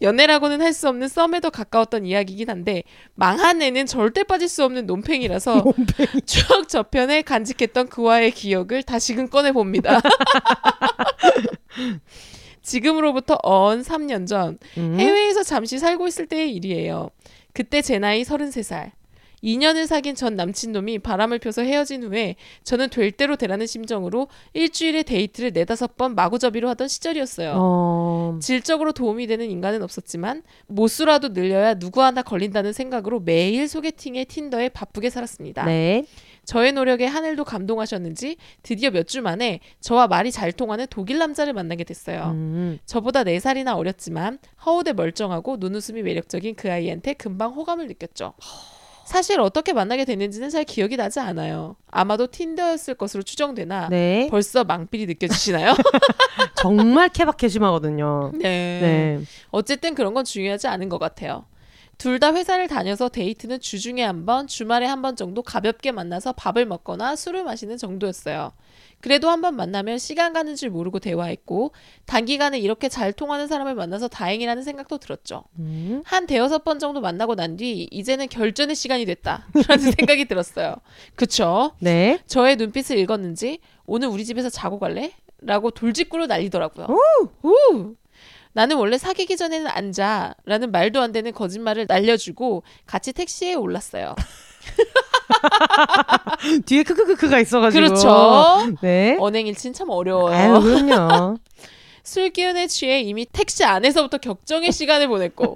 [0.01, 4.87] 연애라고는 할 수 없는 썸에 더 가까웠던 이야기이긴 한데 망한 애는 절대 빠질 수 없는
[4.87, 5.63] 논팽이라서
[6.25, 10.01] 추억 저편에 간직했던 그와의 기억을 다시금 꺼내 봅니다.
[12.63, 14.97] 지금으로부터 언 3년 전 음.
[14.99, 17.09] 해외에서 잠시 살고 있을 때의 일이에요.
[17.53, 18.91] 그때 제 나이 33살.
[19.43, 25.51] 2년을 사귄 전 남친놈이 바람을 펴서 헤어진 후에 저는 될 대로 되라는 심정으로 일주일에 데이트를
[25.53, 27.53] 네다섯 번 마구잡이로 하던 시절이었어요.
[27.55, 34.69] 어, 질적으로 도움이 되는 인간은 없었지만 모수라도 늘려야 누구 하나 걸린다는 생각으로 매일 소개팅에 틴더에
[34.69, 35.65] 바쁘게 살았습니다.
[35.65, 36.05] 네.
[36.45, 41.83] 저의 노력에 하늘도 감동하셨는지 드디어 몇 주 만에 저와 말이 잘 통하는 독일 남자를 만나게
[41.83, 42.31] 됐어요.
[42.33, 42.79] 음.
[42.85, 48.33] 저보다 4살이나 어렸지만 허우대 멀쩡하고 눈웃음이 매력적인 그 아이한테 금방 호감을 느꼈죠.
[49.05, 51.75] 사실 어떻게 만나게 됐는지는 잘 기억이 나지 않아요.
[51.91, 54.27] 아마도 틴더였을 것으로 추정되나 네.
[54.31, 55.73] 벌써 망필이 느껴지시나요?
[56.55, 58.31] 정말 케바케심하거든요.
[58.35, 58.39] 네.
[59.19, 59.21] 네.
[59.51, 61.45] 어쨌든 그런 건 중요하지 않은 것 같아요.
[61.97, 66.65] 둘 다 회사를 다녀서 데이트는 주중에 한 번, 주말에 한 번 정도 가볍게 만나서 밥을
[66.65, 68.51] 먹거나 술을 마시는 정도였어요.
[69.03, 71.73] 그래도 한번 만나면 시간 가는 줄 모르고 대화했고
[72.05, 75.43] 단기간에 이렇게 잘 통하는 사람을 만나서 다행이라는 생각도 들었죠.
[75.59, 76.01] 음.
[76.05, 79.43] 한 대여섯 번 정도 만나고 난 뒤 이제는 결전의 시간이 됐다라는
[79.97, 80.75] 생각이 들었어요.
[81.15, 81.73] 그쵸?
[81.79, 82.19] 네.
[82.27, 85.11] 저의 눈빛을 읽었는지 오늘 우리 집에서 자고 갈래?
[85.41, 86.87] 라고 돌직구로 날리더라고요.
[87.43, 87.95] 우!
[88.53, 94.15] 나는 원래 사귀기 전에는 앉아 라는 말도 안 되는 거짓말을 날려주고 같이 택시에 올랐어요.
[96.65, 97.87] 뒤에 크크크크가 있어가지고.
[97.87, 98.75] 그렇죠.
[98.81, 99.17] 네.
[99.19, 100.35] 언행일친 참 어려워요.
[100.35, 101.37] 아유 그럼요.
[102.03, 105.55] 술 기운에 취해 이미 택시 안에서부터 격정의 시간을 보냈고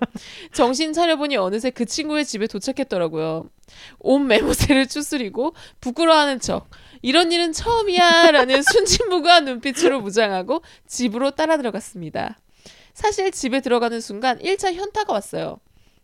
[0.53, 3.49] 정신 차려보니 어느새 그 친구의 집에 도착했더라고요.
[3.99, 6.70] 온 매모새를 추스리고 부끄러워하는 척
[7.01, 12.38] 이런 일은 처음이야 라는 순진무구한 눈빛으로 무장하고 집으로 따라 들어갔습니다.
[12.93, 15.60] 사실 집에 들어가는 순간 1차 현타가 왔어요.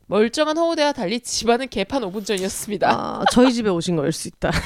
[0.08, 2.90] 멀쩡한 허우대와 달리 집안은 개판 5분 전이었습니다.
[2.90, 4.52] 아, 저희 집에 오신 거일 수 있다.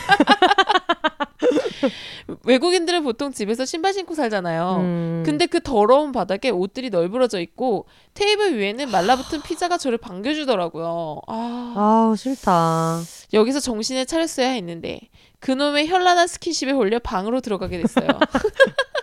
[2.44, 4.78] 외국인들은 보통 집에서 신발 신고 살잖아요.
[4.82, 5.24] 음.
[5.26, 11.22] 근데 그 더러운 바닥에 옷들이 널브러져 있고 테이블 위에는 말라붙은 피자가 저를 반겨주더라고요.
[11.28, 13.02] 아, 아우 싫다.
[13.34, 15.00] 여기서 정신을 차렸어야 했는데
[15.40, 18.08] 그놈의 현란한 스킨십에 홀려 방으로 들어가게 됐어요.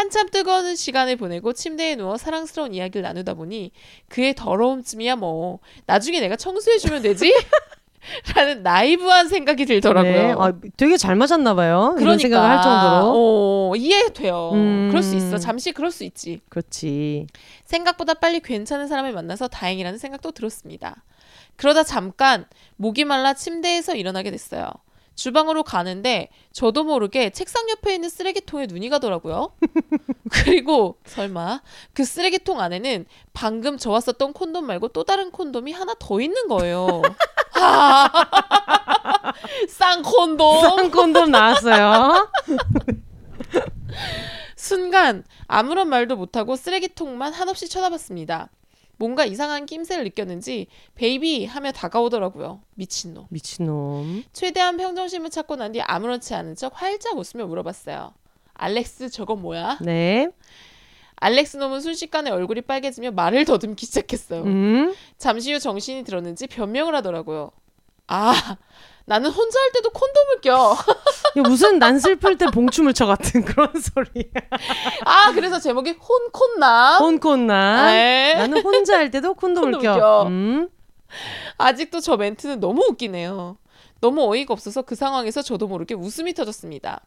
[0.00, 3.70] 한참 뜨거운 시간을 보내고 침대에 누워 사랑스러운 이야기를 나누다 보니
[4.08, 7.34] 그의 더러움쯤이야 뭐 나중에 내가 청소해주면 되지?
[8.34, 10.12] 라는 나이브한 생각이 들더라고요.
[10.12, 10.34] 네.
[10.38, 11.94] 아, 되게 잘 맞았나 봐요.
[11.98, 13.12] 그러니까 생각을 할 정도로.
[13.14, 14.52] 어, 이해돼요.
[14.54, 14.88] 음.
[14.88, 15.36] 그럴 수 있어.
[15.36, 16.40] 잠시 그럴 수 있지.
[16.48, 17.26] 그렇지.
[17.66, 21.04] 생각보다 빨리 괜찮은 사람을 만나서 다행이라는 생각도 들었습니다.
[21.56, 22.46] 그러다 잠깐
[22.76, 24.70] 목이 말라 침대에서 일어나게 됐어요.
[25.20, 29.52] 주방으로 가는데 저도 모르게 책상 옆에 있는 쓰레기통에 눈이 가더라고요.
[30.32, 31.60] 그리고 설마
[31.92, 33.04] 그 쓰레기통 안에는
[33.34, 37.02] 방금 저와 썼던 콘돔 말고 또 다른 콘돔이 하나 더 있는 거예요.
[37.52, 38.08] 아,
[39.68, 40.60] 쌍 콘돔.
[40.62, 42.30] 쌍콘돔 나왔어요.
[44.56, 48.48] 순간 아무런 말도 못하고 쓰레기통만 한없이 쳐다봤습니다.
[49.00, 52.60] 뭔가 이상한 낌새를 느꼈는지 baby 하며 다가오더라고요.
[52.74, 53.26] 미친놈.
[53.30, 54.24] 미친놈.
[54.34, 58.12] 최대한 평정심을 찾고 난 뒤 아무렇지 않은 척 활짝 웃으며 물어봤어요.
[58.52, 59.78] 알렉스 저건 뭐야?
[59.80, 60.28] 네.
[61.16, 64.42] 알렉스 놈은 순식간에 얼굴이 빨개지며 말을 더듬기 시작했어요.
[64.42, 64.94] 음.
[65.16, 67.52] 잠시 후 정신이 들었는지 변명을 하더라고요.
[68.06, 68.34] 아
[69.06, 70.76] 나는 혼자 할 때도 콘돔을 껴.
[71.48, 74.24] 무슨 난 슬플 때 봉춤을 쳐 같은 그런 소리야.
[75.04, 77.02] 아 그래서 제목이 혼콘남.
[77.02, 77.86] 혼콘나.
[77.86, 78.34] 네.
[78.34, 79.98] 나는 혼자 할 때도 콘돔을 콘돔을 껴.
[79.98, 80.22] 껴.
[80.28, 80.68] 음.
[81.58, 83.56] 아직도 저 멘트는 너무 웃기네요.
[84.00, 87.00] 너무 어이가 없어서 그 상황에서 저도 모르게 웃음이 터졌습니다.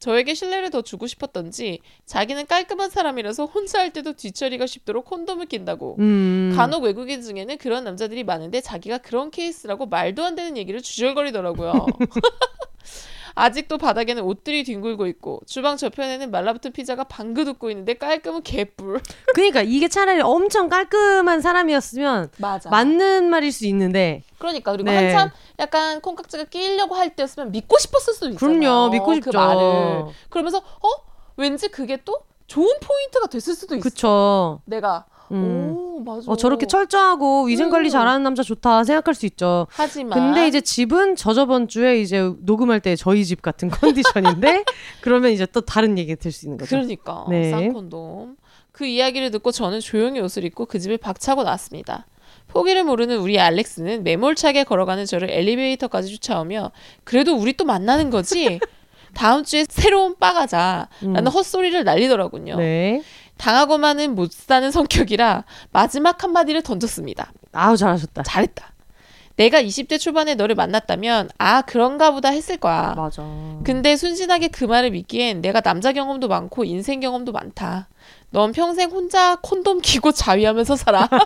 [0.00, 5.96] 저에게 신뢰를 더 주고 싶었던지 자기는 깔끔한 사람이라서 혼자 할 때도 뒤처리가 쉽도록 콘돔을 낀다고.
[6.00, 6.52] 음.
[6.56, 11.86] 간혹 외국인 중에는 그런 남자들이 많은데 자기가 그런 케이스라고 말도 안 되는 얘기를 주절거리더라고요.
[13.34, 19.00] 아직도 바닥에는 옷들이 뒹굴고 있고 주방 저편에는 말라붙은 피자가 방긋 웃고 있는데 깔끔은 개뿔.
[19.34, 22.70] 그러니까 이게 차라리 엄청 깔끔한 사람이었으면 맞아.
[22.70, 25.12] 맞는 말일 수 있는데 그러니까 그리고 네.
[25.12, 28.60] 한참 약간 콩깍지가 끼려고 할 때였으면 믿고 싶었을 수도 있잖아요.
[28.60, 29.30] 그럼요 믿고 싶죠.
[29.30, 30.88] 그 말을 그러면서 어
[31.36, 33.82] 왠지 그게 또 좋은 포인트가 됐을 수도 있어.
[33.82, 34.60] 그쵸.
[34.64, 35.74] 내가 음.
[35.76, 36.30] 오 맞아.
[36.30, 37.90] 어, 저렇게 철저하고 위생 관리 음.
[37.90, 39.66] 잘하는 남자 좋다 생각할 수 있죠.
[39.70, 44.64] 하지만 근데 이제 집은 저저번 주에 이제 녹음할 때 저희 집 같은 컨디션인데
[45.00, 46.70] 그러면 이제 또 다른 얘기가 될수 있는 거죠.
[46.70, 47.50] 그러니까 네.
[47.50, 48.36] 쌍콘돔.
[48.72, 52.06] 그 이야기를 듣고 저는 조용히 옷을 입고 그 집을 박차고 나왔습니다.
[52.48, 56.72] 포기를 모르는 우리 알렉스는 매몰차게 걸어가는 저를 엘리베이터까지 쫓아오며
[57.04, 58.58] 그래도 우리 또 만나는 거지.
[59.14, 60.88] 다음 주에 새로운 바 가자.
[61.02, 61.12] 음.
[61.12, 62.56] 라는 헛소리를 날리더라군요.
[62.56, 63.02] 네.
[63.40, 67.32] 당하고만은 못 사는 성격이라 마지막 한마디를 던졌습니다.
[67.52, 68.22] 아우 잘하셨다.
[68.22, 68.70] 잘했다.
[69.36, 72.92] 내가 20대 초반에 너를 만났다면 아 그런가 보다 했을 거야.
[72.94, 73.22] 맞아.
[73.64, 77.88] 근데 순진하게 그 말을 믿기엔 내가 남자 경험도 많고 인생 경험도 많다.
[78.28, 81.08] 넌 평생 혼자 콘돔 끼고 자위하면서 살아.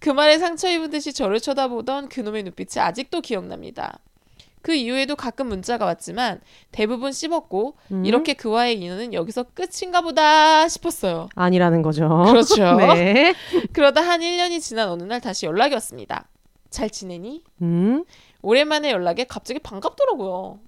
[0.00, 3.98] 그 말에 상처 입은 듯이 저를 쳐다보던 그놈의 눈빛이 아직도 기억납니다.
[4.62, 6.40] 그 이후에도 가끔 문자가 왔지만
[6.70, 8.04] 대부분 씹었고 음?
[8.04, 11.28] 이렇게 그와의 인연은 여기서 끝인가 보다 싶었어요.
[11.34, 12.08] 아니라는 거죠.
[12.26, 12.76] 그렇죠.
[12.76, 13.34] 네.
[13.72, 16.28] 그러다 한 1년이 지난 어느 날 다시 연락이 왔습니다.
[16.68, 17.42] 잘 지내니?
[17.62, 18.04] 음.
[18.42, 20.60] 오랜만에 연락에 갑자기 반갑더라고요.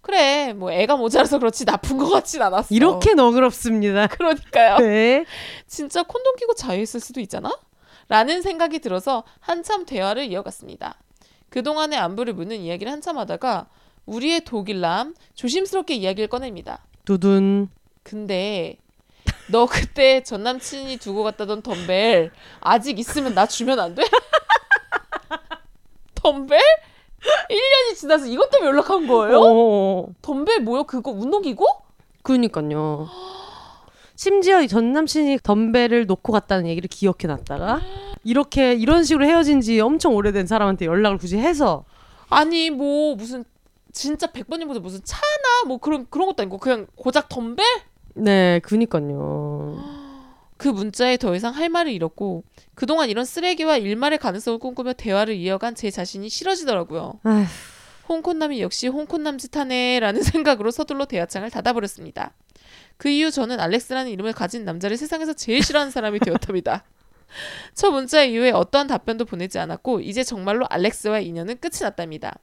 [0.00, 2.74] 그래, 뭐 애가 모자라서 그렇지 나쁜 것 같진 않았어.
[2.74, 4.06] 이렇게 너그럽습니다.
[4.08, 4.78] 그러니까요.
[4.78, 5.24] 네.
[5.66, 7.56] 진짜 콘돔 끼고 자유했을 수도 있잖아?
[8.08, 10.98] 라는 생각이 들어서 한참 대화를 이어갔습니다.
[11.50, 13.66] 그동안의 안부를 묻는 이야기를 한참 하다가
[14.06, 16.84] 우리의 독일남 조심스럽게 이야기를 꺼냅니다.
[17.04, 17.68] 두둔.
[18.02, 18.76] 근데
[19.50, 22.30] 너 그때 전 남친이 두고 갔다던 덤벨
[22.60, 24.02] 아직 있으면 나 주면 안 돼?
[26.14, 26.58] 덤벨?
[27.50, 29.40] 1년이 지나서 이것 때문에 연락한 거예요?
[29.42, 30.06] 어.
[30.22, 30.84] 덤벨 뭐야?
[30.84, 31.66] 그거 운동기구?
[32.22, 33.08] 그니까요.
[34.16, 37.80] 심지어 전 남친이 덤벨을 놓고 갔다는 얘기를 기억해 놨다가
[38.28, 41.86] 이렇게 이런 식으로 헤어진 지 엄청 오래된 사람한테 연락을 굳이 해서
[42.28, 43.42] 아니 뭐 무슨
[43.90, 47.64] 진짜 100번님보다 무슨 차나 뭐 그런 그런 것도 아니고 그냥 고작 덤벨?
[48.16, 49.82] 네, 그니까요.
[50.58, 55.74] 그 문자에 더 이상 할 말을 잃었고 그동안 이런 쓰레기와 일말의 가능성을 꿈꾸며 대화를 이어간
[55.74, 57.20] 제 자신이 싫어지더라고요.
[57.22, 57.46] 아휴.
[58.10, 62.34] 홍콩남이 역시 홍콩남 짓하네라는 생각으로 서둘러 대화창을 닫아버렸습니다.
[62.98, 66.84] 그 이후 저는 알렉스라는 이름을 가진 남자를 세상에서 제일 싫어하는 사람이 되었답니다.
[67.74, 72.38] 첫 문자 이후에 어떠한 답변도 보내지 않았고 이제 정말로 알렉스와의 인연은 끝이 났답니다.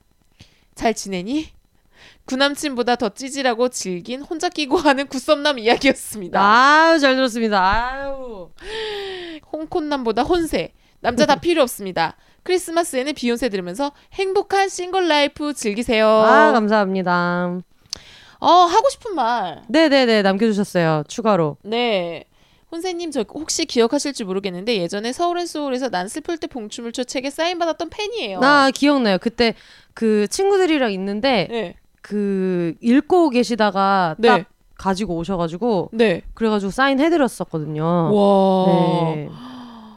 [0.76, 1.50] 잘 지내니?
[2.26, 6.40] 구남친보다 더 찌질하고 질긴 혼자 끼고 하는 구썸남 이야기였습니다.
[6.42, 7.62] 아유, 잘 들었습니다.
[7.62, 8.50] 아유.
[9.52, 10.74] 홍콩남보다 혼세.
[11.02, 12.16] 남자 다 필요 없습니다.
[12.44, 16.08] 크리스마스에는 비혼세 들으면서 행복한 single life 즐기세요.
[16.08, 17.60] 아, 감사합니다.
[18.40, 19.64] 어, 하고 싶은 말.
[19.68, 21.04] 네네네, 남겨주셨어요.
[21.08, 21.58] 추가로.
[21.64, 22.26] 네.
[22.76, 27.90] 혼세님 저 혹시 기억하실지 모르겠는데 예전에 서울앤소울에서 난 슬플 때 봉춤을 춰 책에 사인 받았던
[27.90, 28.40] 팬이에요.
[28.40, 29.18] 나 기억나요.
[29.18, 29.56] 그때
[29.94, 31.76] 그 친구들이랑 있는데 네.
[32.02, 34.28] 그 읽고 계시다가 네.
[34.28, 34.46] 딱
[34.78, 36.22] 가지고 오셔가지고 네.
[36.34, 37.84] 그래가지고 사인 해드렸었거든요.
[38.14, 38.66] 와.
[39.16, 39.30] 네.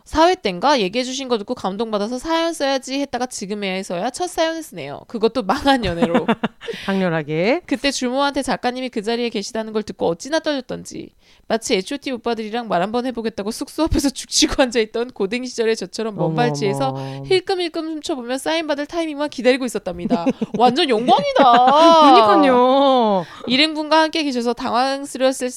[0.09, 5.03] 사회 땐가 얘기해 주신 거 듣고 감동받아서 사연 써야지 했다가 지금에서야 첫 사연을 쓰네요.
[5.07, 6.25] 그것도 망한 연애로.
[6.87, 7.61] 강렬하게.
[7.67, 11.11] 그때 주모한테 작가님이 그 자리에 계시다는 걸 듣고 어찌나 떨렸던지
[11.47, 17.25] 마치 H.O.T 오빠들이랑 말 한번 해보겠다고 숙소 앞에서 죽치고 앉아있던 고등 시절의 저처럼 먼 발치에서.
[17.27, 20.25] 힐끔힐끔 훔쳐보며 사인 받을 타이밍만 기다리고 있었답니다.
[20.57, 21.45] 완전 영광이다.
[22.33, 23.27] 그러니까요.
[23.47, 25.51] 일행분과 함께 계셔서 당황스러웠을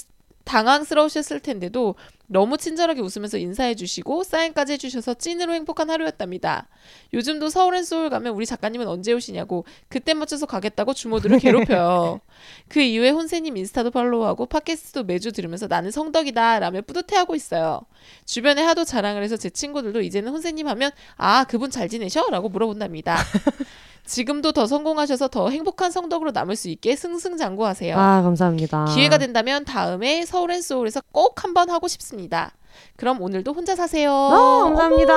[0.44, 1.96] 당황스러우셨을 텐데도
[2.32, 6.70] 너무 친절하게 웃으면서 인사해 주시고 사인까지 해주셔서 찐으로 행복한 하루였답니다.
[7.14, 12.22] 요즘도 서울앤소울 가면 우리 작가님은 언제 오시냐고 그때 맞춰서 가겠다고 주모들을 괴롭혀요.
[12.70, 17.82] 그 이후에 혼세님 인스타도 팔로우하고 팟캐스트도 매주 들으면서 나는 성덕이다 라며 뿌듯해하고 있어요.
[18.26, 22.30] 주변에 하도 자랑을 해서 제 친구들도 이제는 혼세님 하면 아 그분 잘 지내셔?
[22.30, 23.18] 라고 물어본답니다.
[24.06, 27.98] 지금도 더 성공하셔서 더 행복한 성덕으로 남을 수 있게 승승장구하세요.
[27.98, 28.86] 아, 감사합니다.
[28.86, 32.54] 기회가 된다면 다음에 서울 앤 소울에서 꼭 한번 하고 싶습니다.
[32.96, 34.12] 그럼 오늘도 혼자 사세요.
[34.12, 35.14] 아, 감사합니다.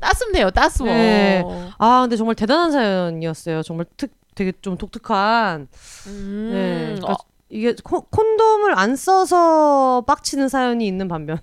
[0.00, 0.88] 따숩네요, 따스워.
[0.88, 1.44] 네.
[1.78, 3.62] 아, 근데 정말 대단한 사연이었어요.
[3.62, 5.68] 정말 특, 되게 좀 독특한.
[6.06, 6.84] 음, 네.
[6.96, 7.16] 그러니까 어,
[7.50, 11.38] 이게 코, 콘돔을 안 써서 빡치는 사연이 있는 반면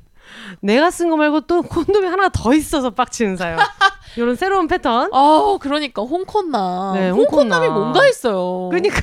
[0.62, 3.60] 내가 쓴 거 말고 또 콘돔이 하나 더 있어서 빡치는 사연.
[4.18, 5.10] 이런 새로운 패턴.
[5.14, 6.94] 어, 그러니까 홍콩남.
[6.96, 7.74] 네, 홍콩남이 홍콩남.
[7.74, 8.70] 뭔가 있어요.
[8.70, 9.02] 그러니까요.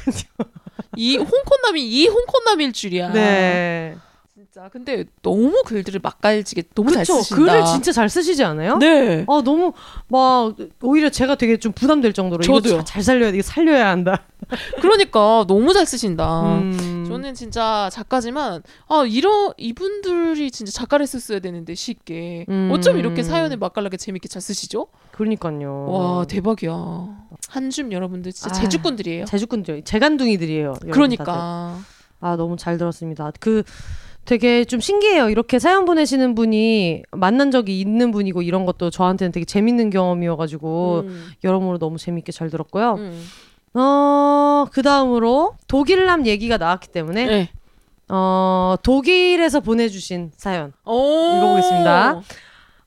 [0.97, 3.11] 이 홍콩남이 이 홍콩남일 줄이야.
[3.13, 3.97] 네.
[4.35, 4.69] 진짜.
[4.73, 7.15] 근데 너무 글들을 맛깔지게 너무 잘 그쵸.
[7.23, 7.53] 쓰신다.
[7.53, 8.77] 글을 진짜 잘 쓰시지 않아요?
[8.79, 9.25] 네.
[9.29, 9.73] 아 너무
[10.09, 12.79] 막 오히려 제가 되게 좀 부담될 정도로 이거 저도요.
[12.79, 14.23] 자- 잘 살려야 돼, 이거 살려야 한다.
[14.81, 16.43] 그러니까 너무 잘 쓰신다.
[16.59, 16.94] 음.
[17.05, 22.71] 저는 진짜 작가지만 아 이런 이분들이 진짜 작가를 했었어야 되는데 쉽게 음.
[22.73, 24.89] 어쩜 이렇게 사연을 맛깔나게 재밌게 잘 쓰시죠?
[25.13, 25.87] 그러니까요.
[25.89, 26.73] 와 대박이야.
[27.49, 29.25] 한줌 여러분들 진짜 아, 제주꾼들이에요.
[29.27, 30.65] 제주꾼들, 재간둥이들이에요.
[30.65, 30.91] 여러분 다들.
[30.91, 31.79] 그러니까
[32.21, 33.31] 아 너무 잘 들었습니다.
[33.41, 33.63] 그
[34.25, 35.29] 되게 좀 신기해요.
[35.29, 41.27] 이렇게 사연 보내시는 분이 만난 적이 있는 분이고 이런 것도 저한테는 되게 재밌는 경험이어가지고 음,
[41.45, 42.95] 여러모로 너무 재밌게 잘 들었고요.
[42.95, 43.23] 음.
[43.75, 47.51] 어, 그 다음으로 독일남 얘기가 나왔기 때문에 네.
[48.09, 50.73] 어, 독일에서 보내주신 사연.
[50.85, 51.37] 오.
[51.37, 52.23] 읽어보겠습니다.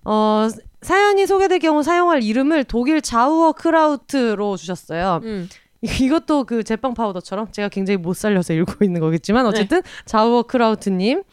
[0.06, 0.48] 어,
[0.82, 5.20] 사연이 소개될 경우 사용할 이름을 독일 자우어 크라우트로 주셨어요.
[5.24, 5.50] 음.
[5.82, 9.50] 이것도 그 제빵 파우더처럼 제가 굉장히 못 살려서 읽고 있는 거겠지만 네.
[9.50, 11.24] 어쨌든 자우어 크라우트님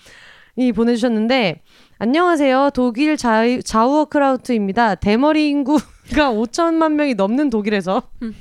[0.56, 1.62] 이 보내주셨는데
[1.98, 5.80] 안녕하세요 독일 자, 자우어 크라우트입니다 대머리 인구가
[6.30, 8.34] 5천만 명이 넘는 독일에서 음.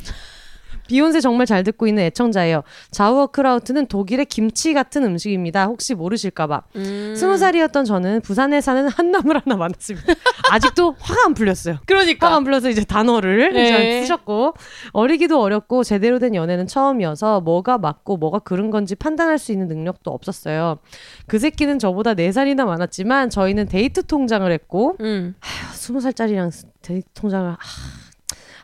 [0.87, 7.13] 비욘세 정말 잘 듣고 있는 애청자예요 자우어 크라우트는 독일의 김치 같은 음식입니다 혹시 모르실까봐 음.
[7.15, 10.13] 스무 살이었던 저는 부산에 사는 한남을 하나 만났습니다
[10.51, 14.01] 아직도 화가 안 풀렸어요 그러니까 화가 안 불러서 이제 단어를 네.
[14.01, 14.53] 쓰셨고
[14.91, 20.11] 어리기도 어렸고 제대로 된 연애는 처음이어서 뭐가 맞고 뭐가 그른 건지 판단할 수 있는 능력도
[20.11, 20.79] 없었어요.
[21.27, 25.35] 그 새끼는 저보다 4살이나 많았지만 저희는 데이트 통장을 했고 음.
[25.73, 27.57] 스무 살짜리랑 데이트 통장을 아,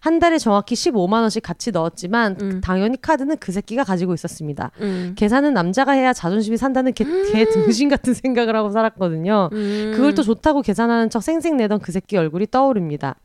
[0.02, 2.62] 한 달에 정확히 15만 원씩 같이 넣었지만 음.
[2.62, 4.72] 당연히 카드는 그 새끼가 가지고 있었습니다.
[4.82, 5.14] 음.
[5.18, 9.50] 계산은 남자가 해야 자존심이 산다는 개, 개 등신 같은 생각을 하고 살았거든요.
[9.52, 9.92] 음.
[9.96, 13.16] 그걸 또 좋다고 계산하는 척 쌩쌩 내던 그 새끼 얼굴이 떠오릅니다.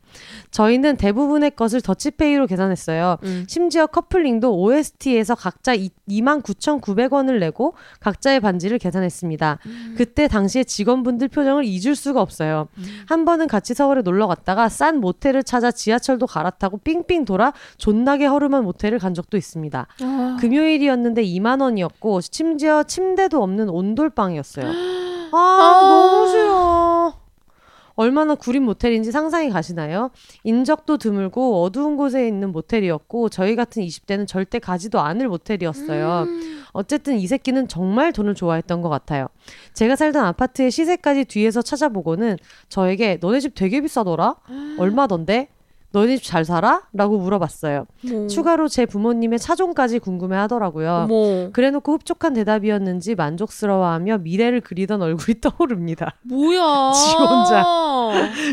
[0.51, 3.17] 저희는 대부분의 것을 더치페이로 계산했어요.
[3.23, 3.45] 음.
[3.47, 9.59] 심지어 커플링도 OST에서 각자 29,900원을 내고 각자의 반지를 계산했습니다.
[9.97, 12.67] 그때 당시에 직원분들 표정을 잊을 수가 없어요.
[13.07, 18.63] 한 번은 같이 서울에 놀러 갔다가 싼 모텔을 찾아 지하철도 갈아타고 삥삥 돌아 존나게 허름한
[18.63, 19.87] 모텔을 간 적도 있습니다.
[20.01, 20.37] 아.
[20.39, 24.67] 금요일이었는데 2만 원이었고 심지어 침대도 없는 온돌방이었어요.
[25.33, 27.24] 아, 너무 싫어.
[27.95, 30.11] 얼마나 구린 모텔인지 상상이 가시나요?
[30.43, 36.25] 인적도 드물고 어두운 곳에 있는 모텔이었고 저희 같은 20대는 절대 가지도 않을 모텔이었어요.
[36.73, 39.27] 어쨌든 이 새끼는 정말 돈을 좋아했던 것 같아요.
[39.73, 42.37] 제가 살던 아파트의 시세까지 뒤에서 찾아보고는
[42.67, 44.35] 저에게 너네 집 되게 비싸더라?
[44.77, 45.47] 얼마던데?
[45.95, 46.81] 너네 집 잘 살아?
[46.91, 47.85] 라고 물어봤어요.
[48.11, 48.27] 뭐.
[48.27, 51.07] 추가로 제 부모님의 차종까지 궁금해 하더라고요.
[51.09, 51.49] 어머.
[51.53, 56.15] 그래놓고 흡족한 대답이었는지 만족스러워하며 미래를 그리던 얼굴이 떠오릅니다.
[56.23, 56.91] 뭐야?
[56.91, 57.63] 지 혼자.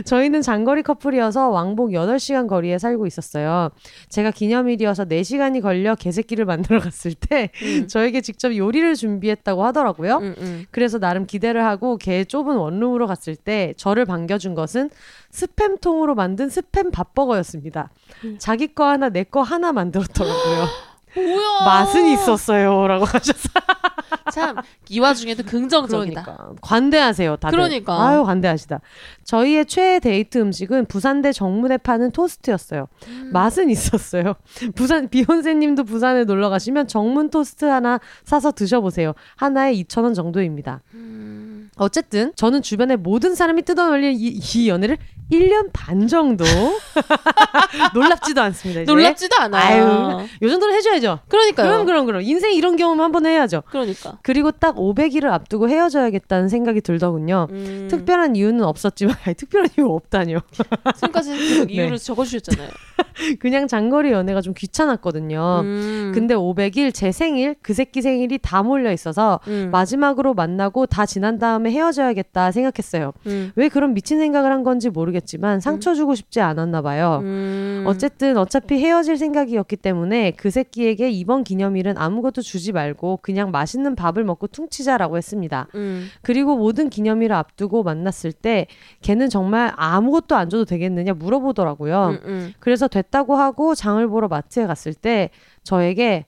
[0.05, 3.71] 저희는 장거리 커플이어서 왕복 8시간 거리에 살고 있었어요.
[4.09, 7.89] 제가 기념일이어서 4시간이 걸려 개새끼를 만들어 갔을 때 음.
[7.89, 10.19] 저에게 직접 요리를 준비했다고 하더라고요.
[10.19, 10.65] 음, 음.
[10.71, 14.91] 그래서 나름 기대를 하고 걔의 좁은 원룸으로 갔을 때 저를 반겨준 것은
[15.33, 17.91] 스팸통으로 만든 스팸 밥버거였습니다.
[18.25, 18.37] 음.
[18.39, 20.67] 자기 거 하나 내 거 하나 만들었더라고요.
[21.15, 21.65] 뭐야?
[21.67, 23.53] 맛은 있었어요라고 하셨어요.
[24.33, 26.23] 참이 와중에도 긍정적이다.
[26.23, 27.57] 그러니까 관대하세요, 다들.
[27.57, 28.03] 그러니까.
[28.09, 28.81] 아유 관대하시다.
[29.25, 32.89] 저희의 최애 데이트 음식은 부산대 정문에 파는 토스트였어요.
[33.09, 33.31] 음.
[33.33, 34.35] 맛은 있었어요.
[34.75, 39.13] 부산 비혼세님도 부산에 놀러 가시면 정문 토스트 하나 사서 드셔보세요.
[39.37, 40.81] 하나에 2천 원 정도입니다.
[40.95, 41.71] 음.
[41.77, 44.97] 어쨌든 저는 주변의 모든 사람이 뜯어말린 이, 이 연애를
[45.31, 46.45] 1년 반 정도
[47.95, 48.83] 놀랍지도 않습니다.
[48.83, 48.93] 이제.
[48.93, 50.19] 놀랍지도 않아요.
[50.19, 51.21] 아유, 요 정도는 해줘야죠.
[51.29, 51.69] 그러니까요.
[51.71, 53.63] 그럼 그럼 그럼 인생 이런 경험 한번 해야죠.
[53.71, 54.19] 그러니까.
[54.23, 57.49] 그리고 딱 500일을 앞두고 헤어져야겠다는 생각이 들더군요.
[57.51, 60.41] 음, 특별한 이유는 없었지만 아니, 특별한 이유 없다뇨.
[60.97, 61.31] 지금까지
[61.67, 61.73] 네.
[61.73, 62.69] 이유를 적어주셨잖아요.
[63.41, 65.61] 그냥 장거리 연애가 좀 귀찮았거든요.
[65.65, 71.07] 음, 근데 500일 제 생일 그 새끼 생일이 다 몰려 있어서 음, 마지막으로 만나고 다
[71.07, 73.13] 지난 다음에 헤어져야겠다 생각했어요.
[73.27, 77.21] 음, 왜 그런 미친 생각을 한 건지 모르 겠지만 상처 주고 싶지 않았나 봐요.
[77.23, 83.95] 음, 어쨌든 어차피 헤어질 생각이었기 때문에 그 새끼에게 이번 기념일은 아무것도 주지 말고 그냥 맛있는
[83.95, 85.69] 밥을 먹고 퉁치자라고 했습니다.
[85.75, 88.67] 음, 그리고 모든 기념일을 앞두고 만났을 때
[89.03, 92.07] 걔는 정말 아무것도 안 줘도 되겠느냐 물어보더라고요.
[92.09, 92.53] 음, 음.
[92.59, 95.31] 그래서 됐다고 하고 장을 보러 마트에 갔을 때
[95.63, 96.27] 저에게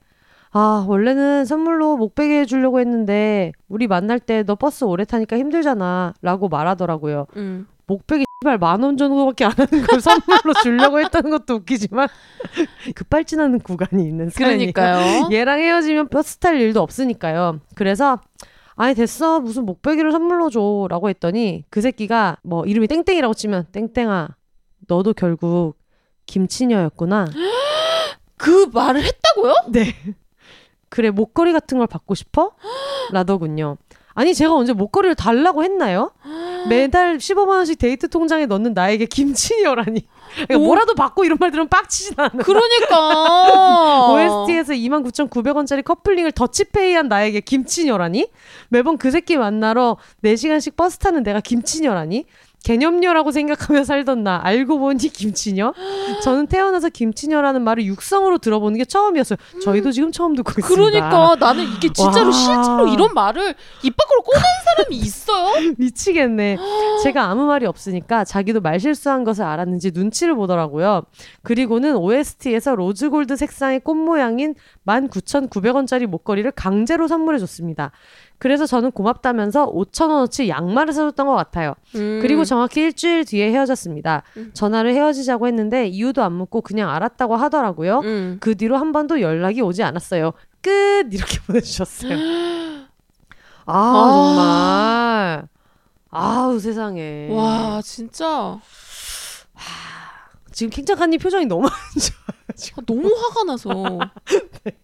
[0.57, 6.49] 아 원래는 선물로 목베개 해주려고 했는데 우리 만날 때 너 버스 오래 타니까 힘들잖아 라고
[6.49, 7.26] 말하더라고요.
[7.37, 7.66] 음.
[7.87, 12.09] 목베개 씨발 만원 정도밖에 안 하는 걸 선물로 주려고 했다는 것도 웃기지만
[12.95, 14.28] 급발진하는 구간이 있는.
[14.30, 15.30] 그러니까요.
[15.32, 17.61] 얘랑 헤어지면 버스 탈 일도 없으니까요.
[17.74, 18.20] 그래서
[18.76, 24.28] 아니 됐어 무슨 목베개를 선물로 줘라고 했더니 그 새끼가 뭐 이름이 땡땡이라고 치면 땡땡아
[24.86, 25.76] 너도 결국
[26.26, 27.26] 김치녀였구나.
[28.36, 29.55] 그 말을 했다고요?
[29.68, 29.95] 네.
[30.90, 32.53] 그래 목걸이 같은 걸 받고 싶어?
[33.11, 33.78] 라더군요.
[34.15, 36.12] 아니 제가 언제 목걸이를 달라고 했나요?
[36.69, 40.07] 매달 15만 원씩 데이트 통장에 넣는 나에게 김치녀라니.
[40.35, 40.67] 그러니까 오.
[40.67, 42.43] 뭐라도 받고 이런 말 들으면 빡치진 않아.
[42.43, 44.12] 그러니까.
[44.47, 48.29] OST에서 29,900원짜리 커플링을 더치페이한 나에게 김치녀라니?
[48.69, 52.25] 매번 그 새끼 만나러 4시간씩 버스 타는 내가 김치녀라니?
[52.65, 55.75] 개념녀라고 생각하며 살던 나 알고 보니 김치녀?
[56.23, 59.37] 저는 태어나서 김치녀라는 말을 육성으로 들어보는 게 처음이었어요.
[59.62, 60.75] 저희도 지금 처음 듣고 있습니다.
[60.91, 62.33] 그러니까 나는 이게 진짜로 와.
[62.33, 65.73] 실제로 이런 말을 입 밖으로 꺼낸 사람이 있어요?
[65.77, 66.57] 미치겠네.
[67.03, 71.03] 제가 아무 말이 없으니까 자기도 말 실수한 것을 알았는지 눈치를 보더라고요.
[71.43, 74.55] 그리고는 OST에서 rose gold 색상의 꽃 모양인
[74.87, 77.93] 19,900원짜리 목걸이를 강제로 선물해 줬습니다.
[78.45, 81.72] 그래서 저는 고맙다면서 5,000원어치 양말을 사줬던 것 같아요.
[81.92, 84.22] 그리고 정확히 일주일 뒤에 헤어졌습니다.
[84.36, 84.51] 음.
[84.53, 88.01] 전화를 헤어지자고 했는데 이유도 안 묻고 그냥 알았다고 하더라고요.
[88.01, 88.36] 음.
[88.40, 90.32] 그 뒤로 한 번도 연락이 오지 않았어요.
[90.61, 92.18] 끝 이렇게 보내주셨어요.
[93.64, 95.49] 아 정말
[96.11, 97.30] 아우 세상에.
[97.30, 98.61] 와 진짜
[100.53, 102.76] 지금 킹작가님 표정이 너무 안 좋아.
[102.76, 103.70] 아, 너무 화가 나서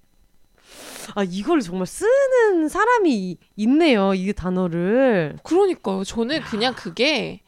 [1.15, 4.15] 아 이걸 정말 쓰는 사람이 있네요.
[4.15, 5.37] 이 단어를.
[5.43, 6.05] 그러니까요.
[6.05, 7.41] 저는 그냥 그게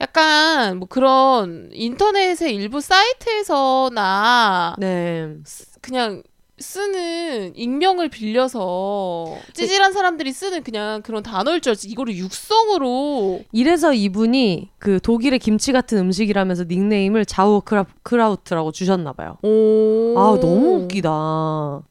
[0.00, 5.36] 약간 뭐 그런 인터넷의 일부 사이트에서나 네.
[5.80, 6.22] 그냥
[6.58, 14.70] 쓰는 익명을 빌려서 찌질한 사람들이 쓰는 그냥 그런 단어일 줄 알지 이거를 육성으로 이래서 이분이
[14.78, 19.38] 그 독일의 김치 같은 음식이라면서 닉네임을 자우 크라, 크라우트라고 주셨나 봐요.
[19.42, 20.14] 오.
[20.16, 21.82] 아 너무 웃기다.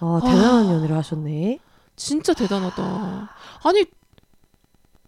[0.00, 1.58] 아 대단한 연애를 하셨네.
[1.96, 3.30] 진짜 대단하다.
[3.64, 3.84] 아니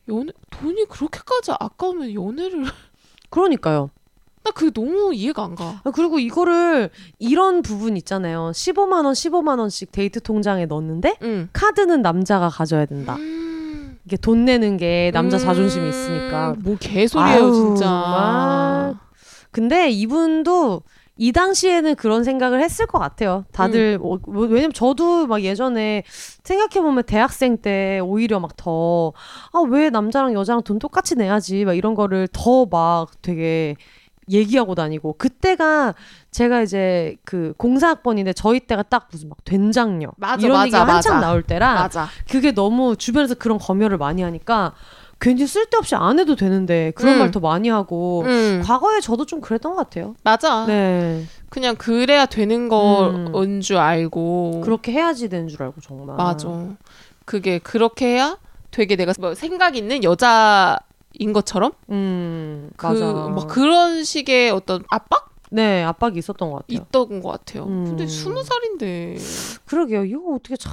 [0.09, 2.64] 연애 돈이 그렇게까지 아까우면 연애를
[3.30, 3.90] 그러니까요.
[4.42, 5.80] 나 그게 너무 이해가 안 가.
[5.84, 8.51] 아, 그리고 이거를 이런 부분 있잖아요.
[8.55, 11.48] 15만 원, 15만 원씩 데이트 통장에 넣는데 응.
[11.53, 13.16] 카드는 남자가 가져야 된다.
[13.16, 13.98] 음.
[14.07, 16.55] 이게 돈 내는 게 남자 음, 자존심이 있으니까.
[16.59, 17.84] 뭐 개소리예요 아유, 진짜.
[17.84, 18.94] 정말.
[19.53, 20.82] 근데 이분도
[21.23, 23.45] 이 당시에는 그런 생각을 했을 것 같아요.
[23.53, 24.07] 다들 음.
[24.07, 26.03] 어, 뭐, 왜냐면 저도 막 예전에
[26.45, 29.12] 생각해 보면 대학생 때 오히려 막 더
[29.53, 33.77] 아 왜 남자랑 여자랑 돈 똑같이 내야지 막 이런 거를 더 막 되게
[34.31, 35.95] 얘기하고 다니고 그때가
[36.31, 41.14] 제가 이제 그 공사학번인데 저희 때가 딱 무슨 막 된장녀 맞아, 이런 맞아, 얘기가 한참
[41.16, 41.27] 맞아.
[41.27, 42.09] 나올 때라 맞아.
[42.31, 44.73] 그게 너무 주변에서 그런 검열을 많이 하니까
[45.21, 47.18] 괜히 쓸데없이 안 해도 되는데 그런 음.
[47.21, 48.62] 말더 많이 하고 음.
[48.64, 50.14] 과거에 저도 좀 그랬던 것 같아요.
[50.25, 50.64] 맞아.
[50.66, 51.25] 네.
[51.51, 53.33] 그냥 그래야 되는 음.
[53.33, 54.62] 거인 줄 알고.
[54.64, 56.16] 그렇게 해야지 되는 줄 알고 정말.
[56.16, 56.49] 맞아.
[57.27, 58.39] 그게 그렇게 해야
[58.71, 63.12] 되게 내가 뭐 생각 있는 여자인 것처럼 음, 그 맞아.
[63.12, 66.78] 뭐 그런 식의 어떤 압박 네, 압박이 있었던 것 같아요.
[66.88, 67.64] 있던 것 같아요.
[67.64, 67.84] 음.
[67.84, 69.16] 근데 스무 살인데
[69.64, 70.05] 그러게요.
[70.05, 70.70] 이거 어떻게 참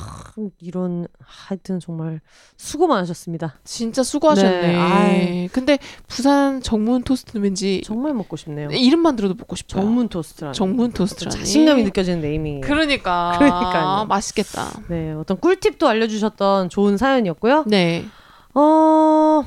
[0.60, 2.22] 이런 하여튼 정말
[2.58, 3.56] 수고 많으셨습니다.
[3.64, 4.62] 진짜 수고하셨네.
[4.68, 5.50] 네.
[5.52, 8.70] 근데 부산 정문 토스트는 왠지 정말 먹고 싶네요.
[8.70, 9.82] 이름만 들어도 먹고 싶어요.
[9.82, 11.36] 정문 토스트라는 정문 토스트라니.
[11.38, 12.62] 자신감이 느껴지는 네이밍이에요.
[12.62, 14.06] 그러니까 그러니까요.
[14.06, 14.70] 맛있겠다.
[14.90, 17.64] 네, 어떤 꿀팁도 알려주셨던 좋은 사연이었고요.
[17.68, 18.06] 네.
[18.54, 19.44] 어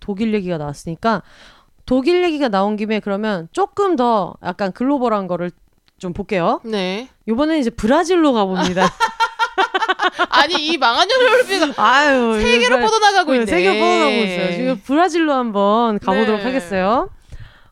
[0.00, 1.22] 독일 얘기가 나왔으니까
[1.90, 5.50] 독일 얘기가 나온 김에 그러면 조금 더 약간 글로벌한 거를
[5.98, 6.60] 좀 볼게요.
[6.62, 7.08] 네.
[7.26, 8.86] 이번엔 이제 브라질로 가봅니다.
[10.30, 13.46] 아니 이 망한 연애비가 아유 세계로 뻗어나가고 네, 있네.
[13.46, 14.52] 세계로 뻗어나가고 있어요.
[14.52, 16.44] 지금 브라질로 한번 가보도록 네.
[16.44, 17.10] 하겠어요.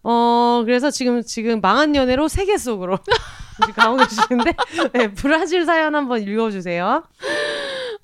[0.02, 2.98] 어 그래서 지금 지금 망한 연애로 세계 속으로
[3.76, 4.52] 가고 계시는데
[4.94, 7.04] 네, 브라질 사연 한번 읽어주세요.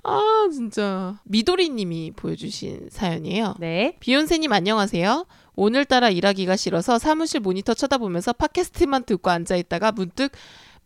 [0.03, 3.55] 아 진짜 미도리님이 보여주신 사연이에요.
[3.59, 3.97] 네.
[3.99, 5.25] 비욘세님 안녕하세요.
[5.55, 10.31] 오늘따라 일하기가 싫어서 사무실 모니터 쳐다보면서 팟캐스트만 듣고 앉아있다가 문득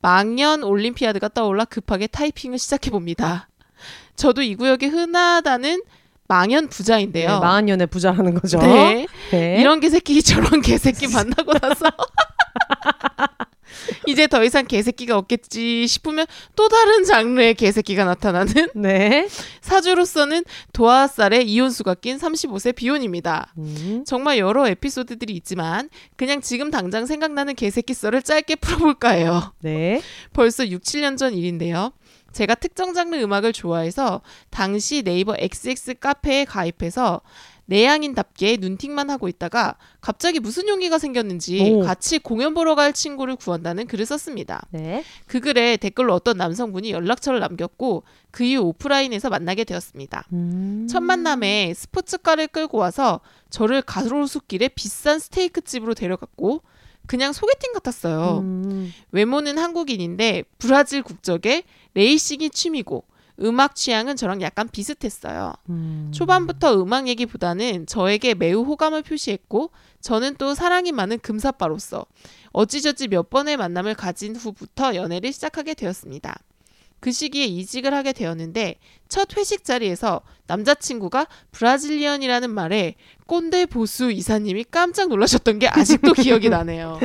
[0.01, 3.49] 망년 올림피아드가 떠올라 급하게 타이핑을 시작해봅니다.
[4.15, 5.81] 저도 이 구역에 흔하다는
[6.27, 7.39] 망연 네, 부자인데요.
[7.39, 8.59] 망한 연애 부자라는 거죠.
[8.59, 9.07] 네.
[9.31, 9.59] 네.
[9.59, 11.85] 이런 개새끼 저런 개새끼 만나고 나서
[14.09, 19.27] 이제 더 이상 개새끼가 없겠지 싶으면 또 다른 장르의 개새끼가 나타나는 네.
[19.61, 20.43] 사주로서는
[20.73, 23.53] 도화살에 이혼수가 낀 35세 비혼입니다.
[23.57, 24.03] 음.
[24.05, 29.53] 정말 여러 에피소드들이 있지만 그냥 지금 당장 생각나는 개새끼 썰을 짧게 풀어볼까 해요.
[29.61, 30.01] 네.
[30.33, 31.91] 벌써 6, 7년 전 일인데요.
[32.31, 37.21] 제가 특정 장르 음악을 좋아해서 당시 네이버 XX 카페에 가입해서
[37.69, 41.81] 내향인답게 눈팅만 하고 있다가 갑자기 무슨 용기가 생겼는지 오.
[41.81, 44.65] 같이 공연 보러 갈 친구를 구한다는 글을 썼습니다.
[44.71, 45.03] 네.
[45.27, 50.25] 그 글에 댓글로 어떤 남성분이 연락처를 남겼고 그 이후 오프라인에서 만나게 되었습니다.
[50.33, 50.87] 음.
[50.89, 56.63] 첫 만남에 스포츠카를 끌고 와서 저를 가로수길에 비싼 스테이크 집으로 데려갔고
[57.05, 58.39] 그냥 소개팅 같았어요.
[58.39, 58.91] 음.
[59.11, 61.63] 외모는 한국인인데 브라질 국적에
[61.93, 63.03] 레이싱이 취미고
[63.41, 65.53] 음악 취향은 저랑 약간 비슷했어요.
[65.69, 66.11] 음.
[66.13, 69.71] 초반부터 음악 얘기보다는 저에게 매우 호감을 표시했고
[70.01, 72.05] 저는 또 사랑이 많은 금사빠로서
[72.51, 76.39] 어찌저찌 몇 번의 만남을 가진 후부터 연애를 시작하게 되었습니다.
[76.99, 78.75] 그 시기에 이직을 하게 되었는데
[79.07, 86.99] 첫 회식 자리에서 남자친구가 Brazilian이라는 말에 꼰대 보수 이사님이 깜짝 놀라셨던 게 아직도 기억이 나네요.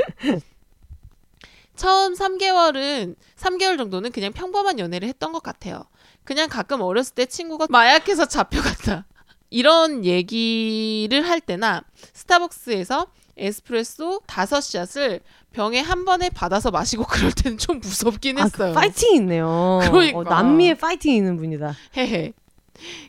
[1.77, 5.85] 처음 3개월은 3개월 정도는 그냥 평범한 연애를 했던 것 같아요.
[6.25, 9.05] 그냥 가끔 어렸을 때 친구가 마약해서 잡혀갔다.
[9.51, 13.07] 이런 얘기를 할 때나 스타벅스에서
[13.37, 15.21] 에스프레소 다섯 샷을
[15.53, 18.73] 병에 한 번에 받아서 마시고 그럴 때는 좀 무섭긴 아, 했어요.
[18.73, 19.81] 그 파이팅 있네요.
[19.85, 20.19] 그러니까.
[20.19, 21.75] 어, 남미에 파이팅 있는 분이다.
[21.97, 22.33] 헤헤.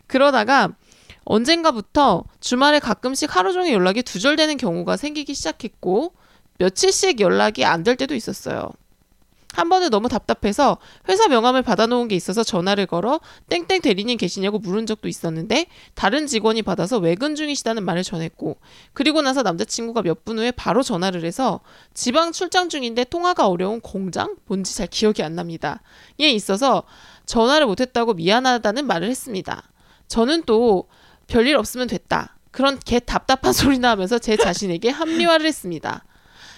[0.07, 0.69] 그러다가
[1.23, 6.13] 언젠가부터 주말에 가끔씩 하루 종일 연락이 두절되는 경우가 생기기 시작했고
[6.59, 8.71] 며칠씩 연락이 안 될 때도 있었어요.
[9.55, 10.77] 한 번은 너무 답답해서
[11.07, 16.61] 회사 명함을 받아놓은 게 있어서 전화를 걸어 땡땡 대리님 계시냐고 물은 적도 있었는데 다른 직원이
[16.61, 18.57] 받아서 외근 중이시다는 말을 전했고
[18.93, 21.59] 그리고 나서 남자친구가 몇 분 후에 바로 전화를 해서
[21.93, 25.81] 지방 출장 중인데 통화가 어려운 공장 뭔지 잘 기억이 안 납니다.
[26.19, 26.83] 에 있어서
[27.25, 29.63] 전화를 못했다고 미안하다는 말을 했습니다.
[30.07, 30.87] 저는 또
[31.27, 32.37] 별일 없으면 됐다.
[32.51, 36.03] 그런 개 답답한 소리나 하면서 제 자신에게 합리화를 했습니다.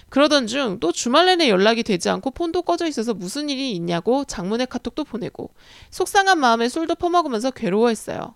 [0.09, 4.67] 그러던 중 또 주말 내내 연락이 되지 않고 폰도 꺼져 있어서 무슨 일이 있냐고 장문의
[4.67, 5.51] 카톡도 보내고
[5.89, 8.35] 속상한 마음에 술도 퍼먹으면서 괴로워했어요.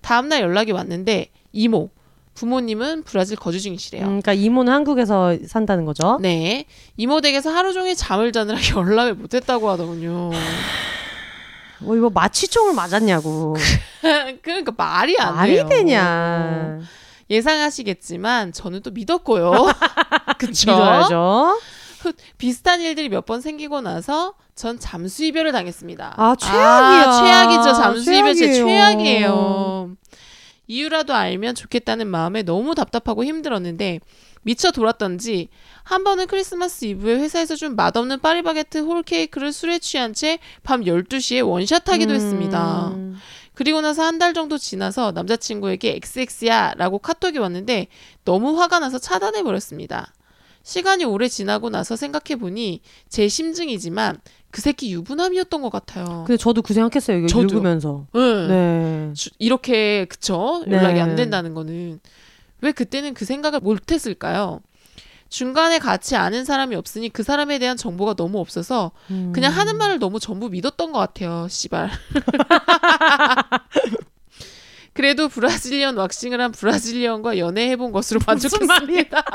[0.00, 1.90] 다음날 연락이 왔는데 이모
[2.34, 4.02] 부모님은 브라질 거주 중이시래요.
[4.04, 6.18] 음, 그러니까 이모는 한국에서 산다는 거죠.
[6.22, 6.64] 네
[6.96, 10.30] 이모 댁에서 하루 종일 잠을 자느라 연락을 못했다고 하더군요.
[11.80, 13.56] 뭐 이거 마취총을 맞았냐고.
[14.42, 15.68] 그러니까 말이 안 말이 돼요.
[15.68, 16.80] 되냐.
[17.30, 19.52] 예상하시겠지만 저는 또 믿었고요.
[20.38, 20.70] 그쵸?
[20.72, 21.60] 믿어야죠.
[22.38, 26.14] 비슷한 일들이 몇 번 생기고 나서 전 잠수 이별을 당했습니다.
[26.16, 26.58] 아, 최악이야.
[27.08, 27.72] 아, 최악이죠.
[27.74, 28.66] 잠수 이별 제 최악이에요.
[28.66, 29.90] 최악이에요.
[30.66, 33.98] 이유라도 알면 좋겠다는 마음에 너무 답답하고 힘들었는데
[34.42, 35.48] 미쳐 돌았던지
[35.82, 42.14] 한 번은 크리스마스 이브에 회사에서 준 맛없는 파리바게트 홀케이크를 술에 취한 채 밤 12시에 원샷하기도
[42.14, 42.92] 했습니다.
[43.60, 43.62] 음.
[43.62, 47.86] 그리고 나서 한 달 정도 지나서 남자친구에게 XX야 라고 카톡이 왔는데
[48.24, 50.12] 너무 화가 나서 차단해 버렸습니다.
[50.62, 54.18] 시간이 오래 지나고 나서 생각해보니 제 심증이지만
[54.50, 56.24] 그 새끼 유부남이었던 것 같아요.
[56.26, 57.18] 근데 저도 그 생각했어요.
[57.18, 57.46] 이거 저도요.
[57.48, 58.06] 읽으면서.
[58.12, 58.46] 네.
[58.48, 59.12] 네.
[59.14, 61.00] 주- 이렇게 그쵸 연락이 네.
[61.00, 62.00] 안 된다는 거는
[62.60, 64.60] 왜 그때는 그 생각을 못했을까요?
[65.30, 69.30] 중간에 같이 아는 사람이 없으니 그 사람에 대한 정보가 너무 없어서 음.
[69.32, 71.46] 그냥 하는 말을 너무 전부 믿었던 것 같아요.
[71.48, 71.90] 씨발.
[74.92, 79.24] 그래도 브라질리언 왁싱을 한 브라질리언과 연애해본 것으로 만족했습니다.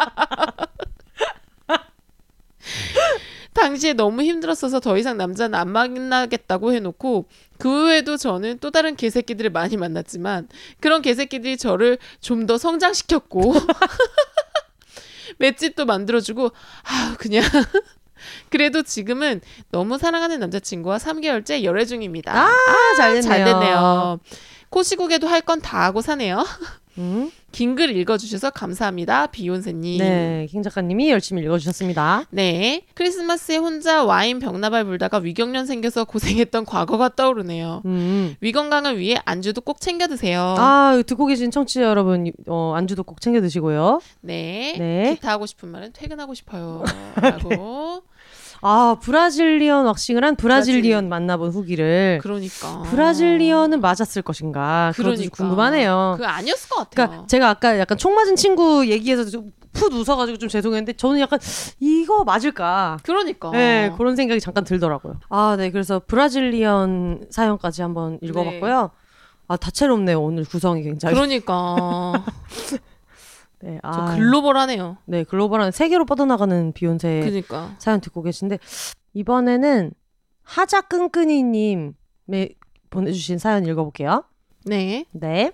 [3.54, 7.26] 당시에 너무 힘들었어서 더 이상 남자는 안 만나겠다고 해놓고
[7.58, 10.50] 그 후에도 저는 또 다른 개새끼들을 많이 만났지만
[10.82, 13.54] 그런 개새끼들이 저를 좀 더 성장시켰고
[15.38, 16.52] 맷집도 만들어주고
[16.84, 17.44] 아 그냥
[18.50, 19.42] 그래도 지금은
[19.72, 22.34] 너무 사랑하는 남자친구와 3개월째 열애 중입니다.
[22.48, 22.52] 아,
[22.98, 23.22] 잘 됐네요.
[23.22, 24.20] 잘 됐네요.
[24.70, 26.44] 코시국에도 할 건 다 하고 사네요.
[26.98, 27.32] 음.
[27.52, 29.28] 긴글 읽어주셔서 감사합니다.
[29.28, 30.00] 비욘세님.
[30.00, 32.26] 네, 킹 작가님이 열심히 읽어주셨습니다.
[32.32, 32.84] 네.
[32.94, 37.82] 크리스마스에 혼자 와인 병나발 불다가 위경련 생겨서 고생했던 과거가 떠오르네요.
[37.86, 38.36] 음.
[38.42, 40.56] 위 건강을 위해 안주도 꼭 챙겨 드세요.
[40.58, 44.02] 아, 듣고 계신 청취자 여러분, 어, 안주도 꼭 챙겨 드시고요.
[44.22, 44.76] 네.
[44.78, 45.16] 네.
[45.16, 46.84] 기타 하고 싶은 말은 퇴근하고 싶어요.
[47.16, 48.04] 라고.
[48.68, 51.10] 아, Brazilian waxing을 한 Brazilian 브라질.
[51.10, 52.20] 만나본 후기를.
[52.24, 52.82] 그러니까.
[52.90, 54.92] Brazilian은 맞았을 것인가?
[54.96, 55.30] 그러니까.
[55.36, 56.16] 궁금하네요.
[56.18, 57.08] 그거 아니었을 것 같아요.
[57.08, 61.38] 그러니까 제가 아까 약간 총 맞은 친구 얘기해서 좀 풋 웃어가지고 좀 죄송했는데 저는 약간
[61.80, 62.98] 이거 맞을까?
[63.04, 63.52] 그러니까.
[63.52, 65.20] 네, 그런 생각이 잠깐 들더라고요.
[65.30, 65.70] 아, 네.
[65.70, 68.90] 그래서 Brazilian 사연까지 한번 읽어봤고요.
[69.48, 70.20] 아, 다채롭네요.
[70.20, 71.14] 오늘 구성이 굉장히.
[71.14, 72.24] 그러니까.
[73.66, 74.98] 네, 저 아, 글로벌하네요.
[75.06, 77.74] 네, 글로벌한 세계로 뻗어나가는 비욘세 그러니까.
[77.80, 78.60] 사연 듣고 계신데
[79.14, 79.92] 이번에는
[80.44, 81.96] 하자 끈끈이님의
[82.92, 84.24] 보내주신 사연 읽어볼게요.
[84.66, 85.06] 네.
[85.12, 85.52] 네.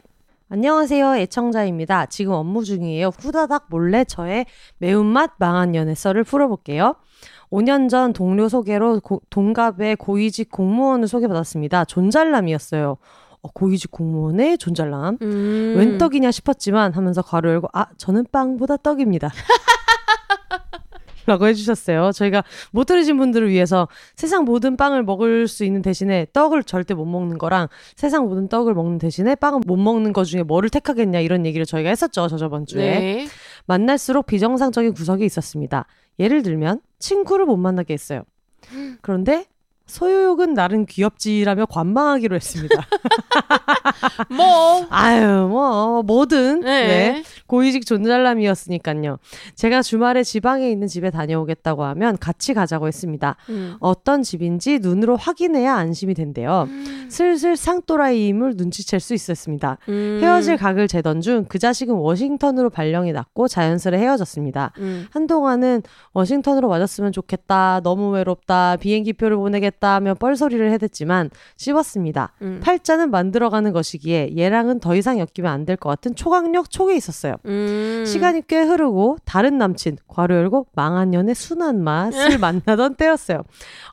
[0.49, 1.15] 안녕하세요.
[1.15, 2.07] 애청자입니다.
[2.07, 3.11] 지금 업무 중이에요.
[3.17, 4.45] 후다닥 몰래 저의
[4.79, 6.95] 매운맛 망한 연애 썰을 풀어볼게요.
[7.49, 11.85] 5년 전 동료 소개로 고- 동갑의 고위직 공무원을 소개받았습니다.
[11.85, 12.97] 존잘남이었어요.
[13.41, 15.17] 어, 고위직 공무원의 존잘남.
[15.21, 15.73] 음.
[15.77, 19.31] 웬 떡이냐 싶었지만 하면서 괄호 열고 아 저는 빵보다 떡입니다.
[21.27, 22.11] 라고 해주셨어요.
[22.13, 27.05] 저희가 못 들으신 분들을 위해서 세상 모든 빵을 먹을 수 있는 대신에 떡을 절대 못
[27.05, 31.45] 먹는 거랑 세상 모든 떡을 먹는 대신에 빵을 못 먹는 것 중에 뭐를 택하겠냐 이런
[31.45, 32.27] 얘기를 저희가 했었죠.
[32.27, 32.99] 저 저번 주에.
[32.99, 33.27] 네.
[33.65, 35.85] 만날수록 비정상적인 구석이 있었습니다.
[36.19, 38.23] 예를 들면 친구를 못 만나게 했어요.
[39.01, 39.45] 그런데
[39.91, 42.75] 소유욕은 나름 귀엽지라며 관망하기로 했습니다.
[44.35, 44.87] 뭐.
[44.89, 46.87] 아유 뭐 뭐든 네.
[46.87, 47.23] 네.
[47.47, 49.17] 고위직 존잘남이었으니까요.
[49.55, 53.35] 제가 주말에 지방에 있는 집에 다녀오겠다고 하면 같이 가자고 했습니다.
[53.49, 53.75] 음.
[53.79, 56.67] 어떤 집인지 눈으로 확인해야 안심이 된대요.
[57.09, 59.77] 슬슬 상또라이임을 눈치챌 수 있었습니다.
[59.89, 60.19] 음.
[60.21, 64.71] 헤어질 각을 재던 중 그 자식은 워싱턴으로 발령이 났고 자연스레 헤어졌습니다.
[64.77, 65.07] 음.
[65.11, 65.81] 한동안은
[66.13, 67.81] 워싱턴으로 와줬으면 좋겠다.
[67.83, 68.77] 너무 외롭다.
[68.77, 72.33] 비행기표를 보내겠다 하며 뻘소리를 해댔지만 씹었습니다.
[72.41, 72.59] 음.
[72.63, 77.35] 팔자는 만들어가는 것이기에 얘랑은 더 이상 엮이면 안 될 것 같은 초강력 촉이 있었어요.
[77.45, 78.03] 음.
[78.05, 83.43] 시간이 꽤 흐르고 다른 남친 괄호 열고 망한 년의 순한 맛을 만나던 때였어요.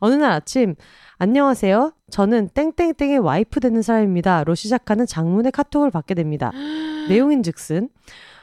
[0.00, 0.74] 어느 날 아침
[1.18, 1.92] 안녕하세요.
[2.10, 6.52] 저는 땡땡땡의 와이프 되는 사람입니다.로 시작하는 장문의 카톡을 받게 됩니다.
[7.08, 7.88] 내용인즉슨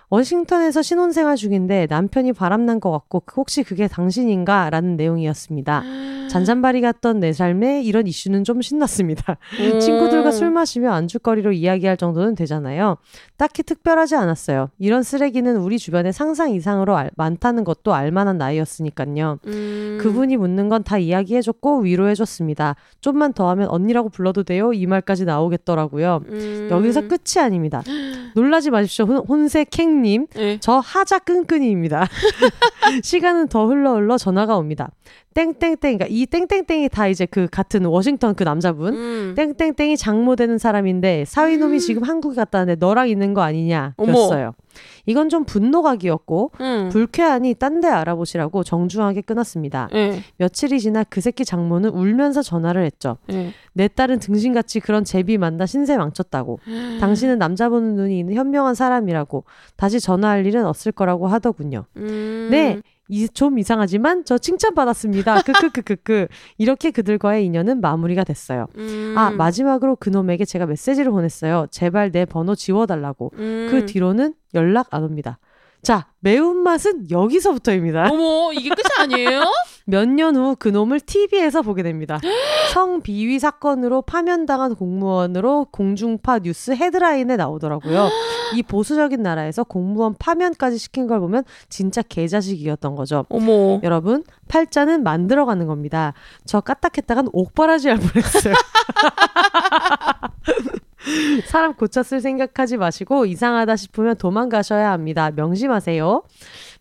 [0.09, 4.69] 워싱턴에서 신혼생활 중인데 남편이 바람난 것 같고 혹시 그게 당신인가?
[4.69, 5.83] 라는 내용이었습니다.
[6.29, 9.37] 잔잔바리 같던 내 삶에 이런 이슈는 좀 신났습니다.
[9.59, 9.79] 음.
[9.79, 12.97] 친구들과 술 마시며 안주거리로 이야기할 정도는 되잖아요.
[13.37, 14.69] 딱히 특별하지 않았어요.
[14.79, 19.39] 이런 쓰레기는 우리 주변에 상상 이상으로 알- 많다는 것도 알만한 나이였으니까요.
[19.45, 19.97] 음.
[20.01, 22.75] 그분이 묻는 건 다 이야기해줬고 위로해줬습니다.
[23.01, 24.73] 좀만 더 하면 언니라고 불러도 돼요?
[24.73, 26.21] 이 말까지 나오겠더라고요.
[26.27, 26.67] 음.
[26.69, 27.81] 여기서 끝이 아닙니다.
[28.35, 29.05] 놀라지 마십시오.
[29.05, 30.27] 혼, 혼세 캥 님.
[30.35, 30.57] 네.
[30.59, 32.07] 저 하자 끈끈이입니다.
[33.03, 34.91] 시간은 더 흘러 흘러 전화가 옵니다.
[35.35, 38.93] 땡땡땡, 그러니까 이 땡땡땡이 다 이제 그 같은 워싱턴 그 남자분.
[38.93, 39.35] 음.
[39.35, 43.95] 땡땡땡이 장모 되는 사람인데 사위놈이 지금 한국에 갔다는데 너랑 있는 거 아니냐.
[43.99, 44.53] 였어요.
[45.05, 46.89] 이건 좀 분노각이었고 음.
[46.91, 49.89] 불쾌하니 딴 데 알아보시라고 정중하게 끊었습니다.
[49.91, 50.21] 네.
[50.37, 53.17] 며칠이 지나 그 새끼 장모는 울면서 전화를 했죠.
[53.27, 53.51] 네.
[53.73, 56.59] 내 딸은 등신같이 그런 제비 만나 신세 망쳤다고.
[57.01, 59.43] 당신은 남자 보는 눈이 있는 현명한 사람이라고.
[59.75, 61.83] 다시 전화할 일은 없을 거라고 하더군요.
[61.97, 62.47] 음.
[62.49, 62.81] 네.
[63.07, 65.41] 이, 좀 이상하지만 저 칭찬받았습니다.
[65.41, 66.27] 크크크크크.
[66.57, 68.67] 이렇게 그들과의 인연은 마무리가 됐어요.
[68.77, 69.13] 음.
[69.17, 71.67] 아, 마지막으로 그놈에게 제가 메시지를 보냈어요.
[71.71, 73.31] 제발 내 번호 지워달라고.
[73.35, 73.67] 음.
[73.69, 75.39] 그 뒤로는 연락 안 옵니다.
[75.85, 78.09] 자, 매운맛은 여기서부터입니다.
[78.11, 79.43] 어머 이게 끝이 아니에요?
[79.87, 82.19] 몇 년 후 그놈을 TV에서 보게 됩니다.
[82.73, 88.09] 성비위 사건으로 파면당한 공무원으로 공중파 뉴스 헤드라인에 나오더라고요.
[88.55, 93.25] 이 보수적인 나라에서 공무원 파면까지 시킨 걸 보면 진짜 개자식이었던 거죠.
[93.29, 93.79] 어머.
[93.83, 96.13] 여러분, 팔자는 만들어가는 겁니다.
[96.45, 98.55] 저 까딱했다간 옥바라지 할 뻔했어요.
[101.47, 105.31] 사람 고쳤을 생각하지 마시고 이상하다 싶으면 도망가셔야 합니다.
[105.35, 106.23] 명심하세요.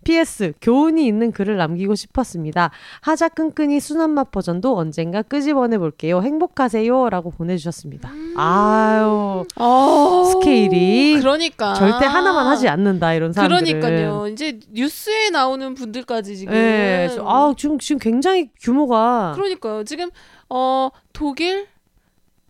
[0.04, 2.70] PS 교훈이 있는 글을 남기고 싶었습니다.
[3.00, 6.20] 하자 끈끈이 순한 맛 버전도 언젠가 끄집어내 볼게요.
[6.20, 8.10] 행복하세요라고 보내주셨습니다.
[8.36, 10.24] 아유 어.
[10.30, 13.80] 스케일이 그러니까 절대 하나만 하지 않는다 이런 사람들은.
[13.80, 14.28] 그러니까요.
[14.28, 16.54] 이제 뉴스에 나오는 분들까지 지금.
[16.54, 19.84] 예, 저- 아 지금 지금 굉장히 규모가 그러니까요.
[19.84, 20.10] 지금
[20.50, 21.66] 어 독일,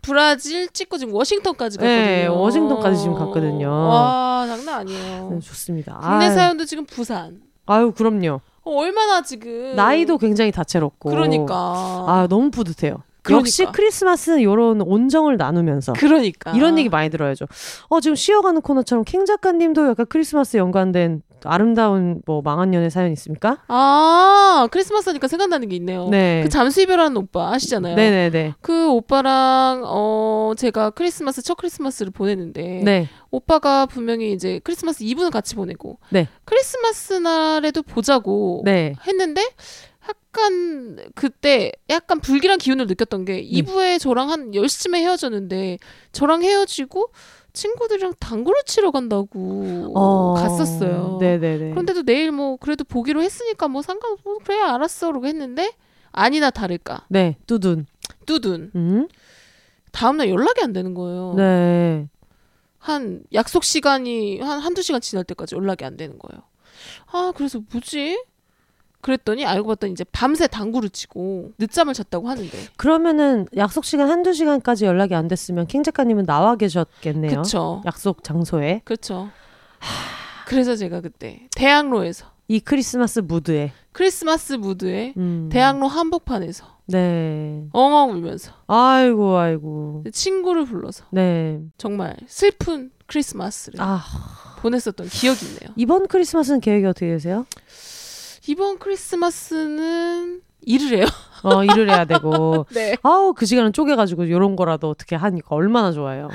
[0.05, 1.97] 브라질 찍고 지금 워싱턴까지 갔거든요.
[2.05, 3.69] 네, 워싱턴까지 지금 갔거든요.
[3.69, 5.31] 와 장난 아니에요.
[5.33, 5.99] 네, 좋습니다.
[6.01, 7.41] 국내 아유, 사연도 지금 부산.
[7.67, 8.41] 아유 그럼요.
[8.65, 11.11] 어, 얼마나 지금 나이도 굉장히 다채롭고.
[11.11, 13.03] 그러니까 아 너무 뿌듯해요.
[13.31, 13.77] 역시 그러니까.
[13.77, 17.47] 크리스마스는 이런 온정을 나누면서 그러니까 이런 얘기 많이 들어야죠.
[17.89, 23.59] 어 지금 쉬어가는 코너처럼 킹 작가님도 약간 크리스마스 연관된 아름다운 뭐 망한 연애 사연 있습니까?
[23.69, 26.09] 아 크리스마스 하니까 생각나는 게 있네요.
[26.09, 26.43] 네.
[26.43, 27.97] 그 잠수 이별하는 오빠 아시잖아요.
[27.97, 28.55] 네네네.
[28.61, 33.09] 그 오빠랑 어 제가 크리스마스 첫 크리스마스를 보냈는데 네.
[33.31, 36.29] 오빠가 분명히 이제 크리스마스 이브는 같이 보내고 네.
[36.45, 38.95] 크리스마스 날에도 보자고 네.
[39.07, 39.43] 했는데
[40.09, 43.41] 약간 그때 약간 불길한 기운을 느꼈던 게 네.
[43.41, 45.79] 이브에 저랑 한 10시쯤에 헤어졌는데
[46.13, 47.11] 저랑 헤어지고
[47.55, 50.35] 친구들이랑 당구를 치러 간다고 어.
[50.35, 51.19] 갔었어요.
[51.21, 51.71] 네네네.
[51.71, 55.73] 그런데도 내일 뭐 그래도 보기로 했으니까 뭐 상관 뭐 그래 알았어 그러고 했는데
[56.13, 57.37] 아니나 다를까 네.
[57.47, 57.87] 뚜둔.
[58.27, 59.09] 뚜둔 음.
[59.93, 61.35] 다음날 연락이 안 되는 거예요.
[61.37, 62.09] 네.
[62.79, 66.43] 한 약속 시간이 한 한두 시간 지날 때까지 연락이 안 되는 거예요.
[67.13, 68.23] 아, 그래서 뭐지?
[69.05, 72.59] 그랬더니 알고 봤더니 이제 밤새 당구를 치고 늦잠을 잤다고 하는데.
[72.79, 77.43] 그러면은 약속 시간 한두 시간까지 연락이 안 됐으면 킹 작가님은 나와 계셨겠네요.
[77.43, 77.83] 그쵸.
[77.85, 78.81] 약속 장소에.
[78.85, 79.29] 그렇죠.
[80.47, 83.73] 그래서 제가 그때 대학로에서 이 크리스마스 무드에.
[83.93, 85.51] 크리스마스 무드에 음.
[85.53, 87.67] 대학로 한복판에서 네.
[87.73, 90.05] 엉엉 울면서 아이고 아이고.
[90.13, 91.61] 친구를 불러서 네.
[91.77, 94.03] 정말 슬픈 크리스마스를 아
[94.61, 95.75] 보냈었던 기억이 있네요.
[95.77, 97.45] 이번 크리스마스는 계획이 어떻게 되세요?
[98.47, 101.07] 이번 크리스마스는 일을 해요.
[101.43, 102.67] 어 일을 해야 되고.
[102.75, 102.97] 네.
[103.03, 106.29] 아우 그 시간은 쪼개가지고 요런 거라도 어떻게 하니까 얼마나 좋아요.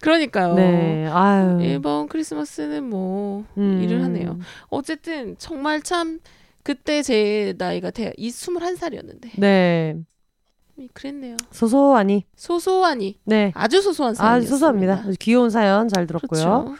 [0.00, 0.54] 그러니까요.
[0.54, 1.06] 네.
[1.10, 1.58] 아유.
[1.62, 3.80] 이번 크리스마스는 뭐 음.
[3.82, 4.38] 일을 하네요.
[4.68, 6.20] 어쨌든 정말 참
[6.62, 9.96] 그때 제 나이가 대, 이 21살이었는데 네.
[10.92, 11.36] 그랬네요.
[11.52, 12.24] 소소하니.
[12.36, 13.52] 소소하니 네.
[13.54, 14.42] 아주 소소한 아 사연.
[14.42, 15.04] 소소합니다.
[15.06, 16.64] 아주 귀여운 사연 잘 들었고요.
[16.64, 16.74] 그렇죠.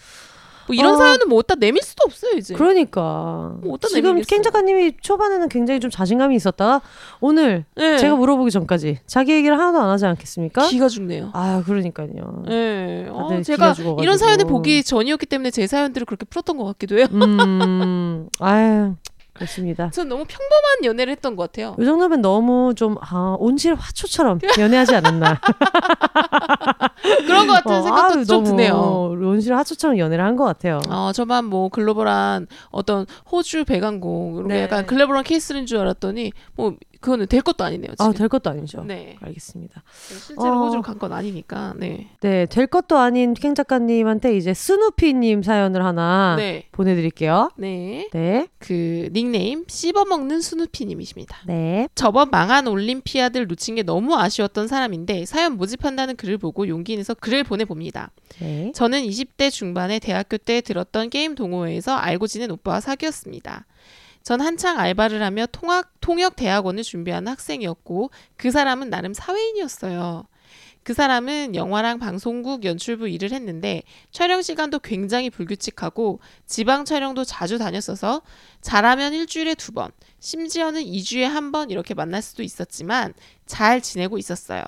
[0.66, 0.96] 뭐 이런 어.
[0.96, 2.54] 사연은 뭐 어디다 내밀 수도 없어요 이제.
[2.54, 4.20] 그러니까 뭐 어디다 지금.
[4.22, 6.80] 캥 작가님이 초반에는 굉장히 좀 자신감이 있었다가
[7.20, 7.98] 오늘 네.
[7.98, 10.68] 제가 물어보기 전까지 자기 얘기를 하나도 안 하지 않겠습니까?
[10.68, 11.30] 기가 죽네요.
[11.32, 12.42] 아 그러니까요.
[12.46, 13.06] 네.
[13.10, 13.74] 어, 제가.
[14.00, 17.06] 이런 사연을 보기 전이었기 때문에 제 사연들을 그렇게 풀었던 것 같기도 해요.
[17.12, 18.94] 음, 아유
[19.34, 19.90] 그렇습니다.
[19.90, 21.74] 전 너무 평범한 연애를 했던 것 같아요.
[21.78, 25.40] 이 정도면 너무 좀 아, 온실 화초처럼 연애하지 않았나.
[27.26, 29.10] 그런 것 같은 생각도 아유, 좀 드네요.
[29.20, 30.80] 온실 화초처럼 연애를 한 것 같아요.
[30.88, 34.62] 어, 저만 뭐 글로벌한 어떤 호주 배관공 이런 네.
[34.62, 36.74] 약간 글로벌한 케이스인 줄 알았더니 뭐
[37.04, 37.90] 그거는 될 것도 아니네요.
[37.90, 38.06] 지금.
[38.06, 38.82] 아, 될 것도 아니죠.
[38.82, 39.16] 네.
[39.20, 39.82] 알겠습니다.
[40.26, 40.64] 실제로 어.
[40.64, 41.74] 호주를 간건 아니니까.
[41.76, 42.08] 네.
[42.22, 46.66] 네, 될 것도 아닌 캥 작가님한테 이제 스누피님 사연을 하나 네.
[46.72, 47.50] 보내드릴게요.
[47.58, 48.08] 네.
[48.10, 51.40] 네, 그 닉네임 씹어먹는 스누피님이십니다.
[51.46, 57.12] 네, 저번 망한 올림피아드를 놓친 게 너무 아쉬웠던 사람인데 사연 모집한다는 글을 보고 용기 내서
[57.12, 58.12] 글을 보내봅니다.
[58.40, 58.72] 네.
[58.74, 63.66] 저는 20대 중반에 대학교 때 들었던 게임 동호회에서 알고 지낸 오빠와 사귀었습니다.
[64.24, 70.24] 전 한창 알바를 하며 통학, 통역 대학원을 준비하는 학생이었고 그 사람은 나름 사회인이었어요.
[70.82, 73.82] 그 사람은 영화랑 방송국 연출부 일을 했는데
[74.12, 78.22] 촬영 시간도 굉장히 불규칙하고 지방 촬영도 자주 다녔어서
[78.62, 79.90] 잘하면 일주일에 두 번,
[80.20, 83.12] 심지어는 2주에 한 번 이렇게 만날 수도 있었지만
[83.46, 84.62] 잘 지내고 있었어요.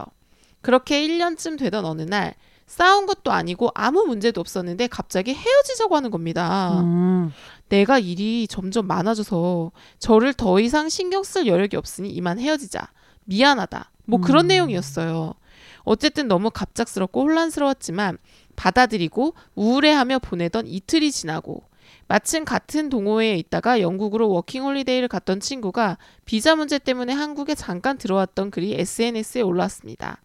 [0.60, 2.34] 그렇게 1년쯤 되던 어느 날
[2.66, 6.80] 싸운 것도 아니고 아무 문제도 없었는데 갑자기 헤어지자고 하는 겁니다.
[6.80, 7.32] 음,
[7.68, 12.93] 내가 일이 점점 많아져서 저를 더 이상 신경 쓸 여력이 없으니 이만 헤어지자.
[13.24, 13.90] 미안하다.
[14.06, 14.48] 뭐 그런 음.
[14.48, 15.34] 내용이었어요.
[15.82, 18.18] 어쨌든 너무 갑작스럽고 혼란스러웠지만
[18.56, 21.64] 받아들이고 우울해하며 보내던 이틀이 지나고
[22.09, 28.74] 마침 같은 동호회에 있다가 영국으로 워킹홀리데이를 갔던 친구가 비자 문제 때문에 한국에 잠깐 들어왔던 글이
[28.78, 30.20] SNS에 올라왔습니다.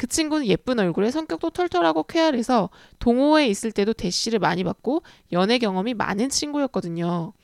[0.00, 2.70] 그 친구는 예쁜 얼굴에 성격도 털털하고 쾌활해서
[3.00, 5.02] 동호회에 있을 때도 대시를 많이 받고
[5.32, 7.34] 연애 경험이 많은 친구였거든요.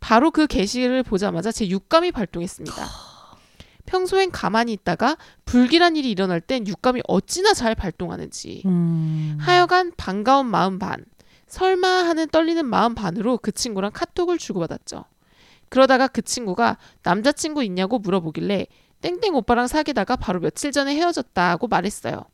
[0.00, 2.74] 바로 그 게시를 보자마자 제 육감이 발동했습니다.
[3.86, 8.64] 평소엔 가만히 있다가 불길한 일이 일어날 땐 육감이 어찌나 잘 발동하는지.
[8.66, 9.38] 음.
[9.38, 11.04] 하여간 반가운 마음 반,
[11.46, 15.04] 설마 하는 떨리는 마음 반으로 그 친구랑 카톡을 주고받았죠.
[15.68, 18.66] 그러다가 그 친구가 남자친구 있냐고 물어보길래
[19.00, 22.24] 땡땡 오빠랑 사귀다가 바로 며칠 전에 헤어졌다고 말했어요.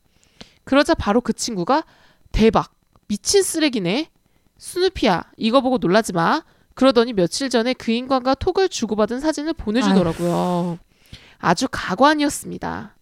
[0.63, 1.83] 그러자 바로 그 친구가
[2.31, 2.71] 대박
[3.07, 4.09] 미친 쓰레기네
[4.57, 10.77] 스누피야 이거 보고 놀라지 마 그러더니 며칠 전에 그 인간과 톡을 주고받은 사진을 보내주더라고요.
[11.39, 12.95] 아주 가관이었습니다.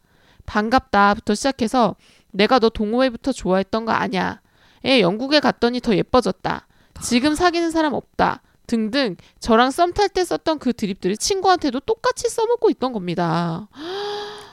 [0.45, 1.95] 반갑다부터 시작해서
[2.31, 4.41] 내가 너 동호회부터 좋아했던 거 아냐?
[4.85, 6.67] 애 영국에 갔더니 더 예뻐졌다.
[7.01, 8.41] 지금 사귀는 사람 없다.
[8.67, 13.67] 등등 저랑 썸 탈 때 썼던 그 드립들을 친구한테도 똑같이 써먹고 있던 겁니다.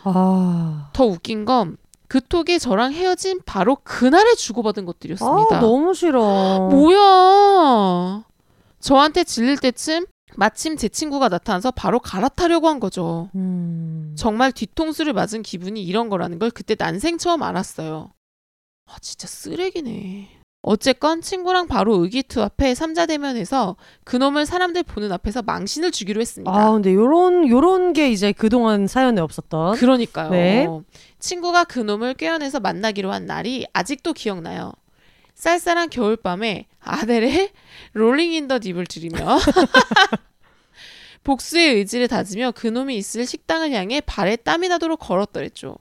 [0.05, 1.76] 아, 더 웃긴 건
[2.12, 5.56] 그 톡이 저랑 헤어진 바로 그날에 주고받은 것들이었습니다.
[5.56, 6.68] 아 너무 싫어.
[6.70, 8.22] 뭐야?
[8.80, 10.05] 저한테 질릴 때쯤
[10.36, 13.30] 마침 제 친구가 나타나서 바로 갈아타려고 한 거죠.
[13.34, 14.14] 음.
[14.18, 18.10] 정말 뒤통수를 맞은 기분이 이런 거라는 걸 그때 난생 처음 알았어요.
[18.90, 20.41] 아, 진짜 쓰레기네.
[20.64, 26.51] 어쨌건 친구랑 바로 의기투합해 삼자 대면에서 그놈을 사람들 보는 앞에서 망신을 주기로 했습니다.
[26.52, 29.76] 아 근데 요런 요런 게 이제 그동안 사연에 없었던.
[29.76, 30.30] 그러니까요.
[30.30, 30.68] 네.
[31.18, 34.72] 친구가 그놈을 꿰어내서 만나기로 한 날이 아직도 기억나요.
[35.34, 37.51] 쌀쌀한 겨울밤에 아델의
[37.94, 39.39] 롤링 인 더 딥을 들으며
[41.24, 45.76] 복수의 의지를 다지며 그놈이 있을 식당을 향해 발에 땀이 나도록 걸었더랬죠.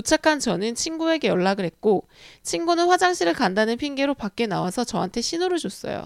[0.00, 2.06] 도착한 저는 친구에게 연락을 했고
[2.42, 6.04] 친구는 화장실을 간다는 핑계로 밖에 나와서 저한테 신호를 줬어요.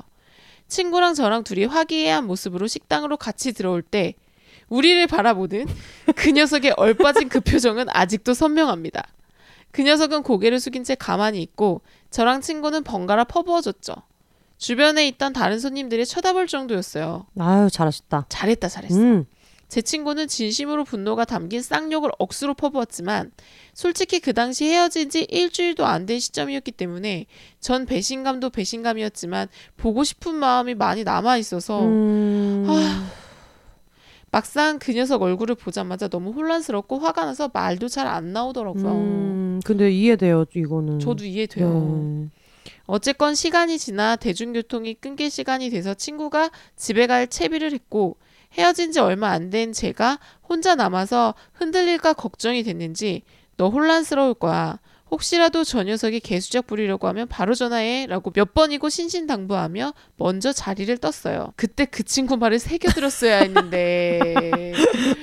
[0.69, 4.15] 친구랑 저랑 둘이 화기애애한 모습으로 식당으로 같이 들어올 때
[4.69, 5.67] 우리를 바라보는
[6.15, 9.09] 그 녀석의 얼빠진 그 표정은 아직도 선명합니다.
[9.73, 11.81] 그 녀석은 고개를 숙인 채 가만히 있고
[12.11, 13.95] 저랑 친구는 번갈아 퍼부어졌죠.
[14.57, 17.27] 주변에 있던 다른 손님들이 쳐다볼 정도였어요.
[17.41, 18.27] 아유 잘하셨다.
[18.29, 18.97] 잘했다 잘했어.
[18.97, 19.27] 음.
[19.71, 23.31] 제 친구는 진심으로 분노가 담긴 쌍욕을 억수로 퍼부었지만
[23.73, 27.27] 솔직히 그 당시 헤어진 지 일주일도 안 된 시점이었기 때문에
[27.61, 32.67] 전 배신감도 배신감이었지만 보고 싶은 마음이 많이 남아 있어서 음.
[34.33, 38.93] 막상 그 녀석 얼굴을 보자마자 너무 혼란스럽고 화가 나서 말도 잘 안 나오더라고요.
[38.93, 40.99] 음, 근데 이해돼요 이거는.
[41.01, 41.69] 저도 이해돼요.
[42.23, 42.29] 네.
[42.87, 48.17] 어쨌건 시간이 지나 대중교통이 끊길 시간이 돼서 친구가 집에 갈 채비를 했고
[48.55, 50.19] 헤어진 지 얼마 안 된 제가
[50.49, 53.23] 혼자 남아서 흔들릴까 걱정이 됐는지
[53.57, 54.79] 너 혼란스러울 거야.
[55.11, 61.53] 혹시라도 저 녀석이 개수작 부리려고 하면 바로 전화해 라고 몇 번이고 신신당부하며 먼저 자리를 떴어요.
[61.57, 64.73] 그때 그 친구 말을 새겨들었어야 했는데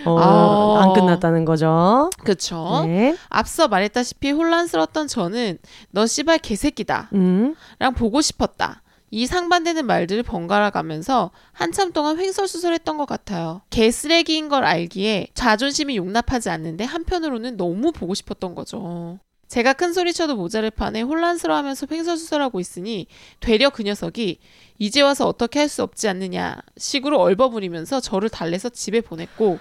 [0.04, 0.84] 어, 아.
[0.84, 2.10] 안 끝났다는 거죠.
[2.26, 2.84] 그쵸?
[2.86, 3.16] 네.
[3.30, 5.58] 앞서 말했다시피 혼란스러웠던 저는
[5.92, 7.56] 너 씨발 개새끼다 음.
[7.80, 8.82] 랑 보고 싶었다.
[9.10, 13.62] 이 상반되는 말들을 번갈아 가면서 한참 동안 횡설수설했던 것 같아요.
[13.70, 19.20] 개쓰레기인 걸 알기에 자존심이 용납하지 않는데 한편으로는 너무 보고 싶었던 거죠.
[19.48, 23.08] 제가 큰 소리 쳐도 모자를 판에 혼란스러워하면서 횡설수설하고 있으니
[23.40, 24.40] 되려 그 녀석이
[24.78, 29.58] 이제 와서 어떻게 할 수 없지 않느냐 식으로 얼버무리면서 저를 달래서 집에 보냈고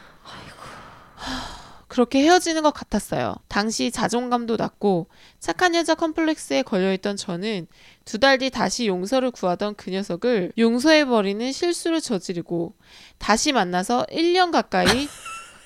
[1.14, 1.56] 하,
[1.89, 3.37] 그렇게 헤어지는 것 같았어요.
[3.49, 5.07] 당시 자존감도 낮고
[5.39, 7.67] 착한 여자 컴플렉스에 걸려있던 저는
[8.05, 12.75] 두 달 뒤 다시 용서를 구하던 그 녀석을 용서해버리는 실수를 저지르고
[13.19, 15.09] 다시 만나서 1년 가까이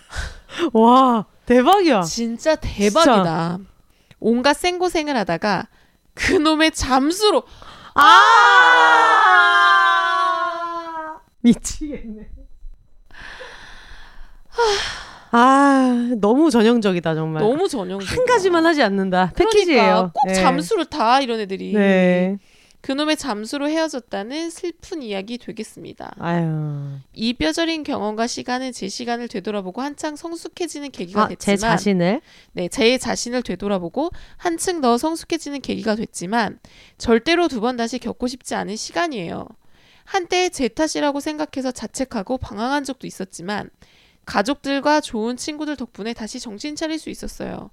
[0.74, 2.02] 와 대박이야.
[2.02, 3.58] 진짜 대박이다.
[4.20, 5.68] 온갖 생고생을 하다가
[6.14, 7.44] 그놈의 잠수로
[7.94, 8.20] 아
[11.40, 12.28] 미치겠네.
[15.32, 17.42] 아 너무 전형적이다 정말.
[17.42, 19.32] 너무 전형적 한 가지만 하지 않는다.
[19.36, 19.82] 패키지예요.
[19.82, 20.34] 그러니까 꼭 네.
[20.34, 22.38] 잠수를 다 이런 애들이 네.
[22.82, 26.14] 그놈의 잠수로 헤어졌다는 슬픈 이야기 되겠습니다.
[26.18, 26.96] 아유.
[27.12, 32.20] 이 뼈저린 경험과 시간은 제 시간을 되돌아보고 한창 성숙해지는 계기가 아, 됐지만 제 자신을.
[32.52, 36.58] 네, 제 자신을 되돌아보고 한층 더 성숙해지는 계기가 됐지만
[36.96, 39.46] 절대로 두 번 다시 겪고 싶지 않은 시간이에요.
[40.06, 43.68] 한때 제 탓이라고 생각해서 자책하고 방황한 적도 있었지만
[44.26, 47.70] 가족들과 좋은 친구들 덕분에 다시 정신 차릴 수 있었어요.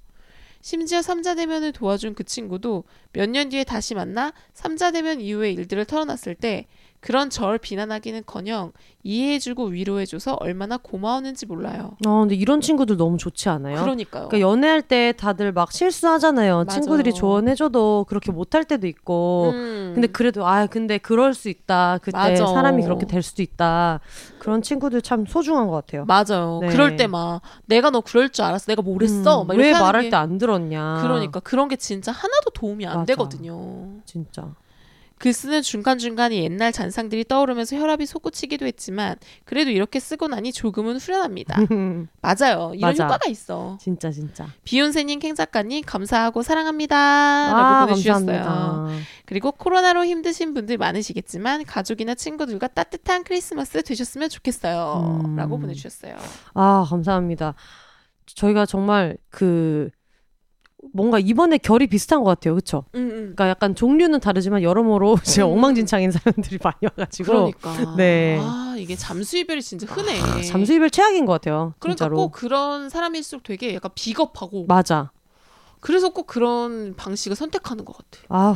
[0.61, 2.83] 심지어 삼자대면을 도와준 그 친구도
[3.13, 6.67] 몇 년 뒤에 다시 만나 삼자대면 이후의 일들을 털어놨을 때
[6.99, 8.71] 그런 절 비난하기는커녕
[9.03, 11.95] 이해해주고 위로해줘서 얼마나 고마웠는지 몰라요.
[12.05, 13.79] 어 근데 이런 친구들 너무 좋지 않아요?
[13.81, 14.27] 그러니까요.
[14.27, 16.65] 그러니까 연애할 때 다들 막 실수하잖아요.
[16.65, 16.65] 맞아요.
[16.65, 19.51] 친구들이 조언해줘도 그렇게 못할 때도 있고.
[19.53, 19.91] 음.
[19.93, 21.99] 근데 그래도 아 근데 그럴 수 있다.
[22.01, 22.45] 그때 맞아.
[22.47, 23.99] 사람이 그렇게 될 수도 있다.
[24.39, 26.03] 그런 친구들 참 소중한 것 같아요.
[26.05, 26.59] 맞아요.
[26.61, 26.69] 네.
[26.69, 28.65] 그럴 때 막 내가 너 그럴 줄 알았어.
[28.65, 29.43] 내가 뭘 했어.
[29.43, 30.99] 음, 왜 말할 게- 때안 들었냐.
[31.03, 33.05] 그러니까 그런 게 진짜 하나도 도움이 안 맞아.
[33.05, 33.87] 되거든요.
[34.03, 34.49] 진짜.
[35.19, 39.15] 글 쓰는 중간중간에 옛날 잔상들이 떠오르면서 혈압이 솟구치기도 했지만
[39.45, 41.57] 그래도 이렇게 쓰고 나니 조금은 후련합니다.
[42.21, 42.73] 맞아요.
[42.75, 43.05] 이런 맞아.
[43.05, 43.77] 효과가 있어.
[43.81, 44.47] 진짜 진짜.
[44.63, 46.95] 비욘세님, 캥 작가님 감사하고 사랑합니다.
[46.95, 48.43] 아, 라고 보내주셨어요.
[48.43, 49.05] 감사합니다.
[49.25, 55.21] 그리고 코로나로 힘드신 분들 많으시겠지만 가족이나 친구들과 따뜻한 크리스마스 되셨으면 좋겠어요.
[55.25, 55.35] 음.
[55.35, 56.15] 라고 보내주셨어요.
[56.53, 57.55] 아 감사합니다.
[58.25, 59.89] 저희가 정말 그
[60.93, 62.53] 뭔가 이번에 결이 비슷한 것 같아요.
[62.53, 62.85] 그렇죠?
[62.95, 63.09] 음, 음.
[63.35, 65.53] 그러니까 약간 종류는 다르지만 여러모로 진짜 음.
[65.53, 67.95] 엉망진창인 사람들이 많이 와가지고 그러니까.
[67.95, 68.37] 네.
[68.41, 70.19] 아, 이게 잠수 이별이 진짜 흔해.
[70.21, 71.73] 아, 잠수 이별 최악인 것 같아요.
[71.79, 72.15] 그러니까 진짜로.
[72.17, 75.11] 꼭 그런 사람일수록 되게 약간 비겁하고 맞아.
[75.79, 78.23] 그래서 꼭 그런 방식을 선택하는 것 같아.
[78.29, 78.55] 아,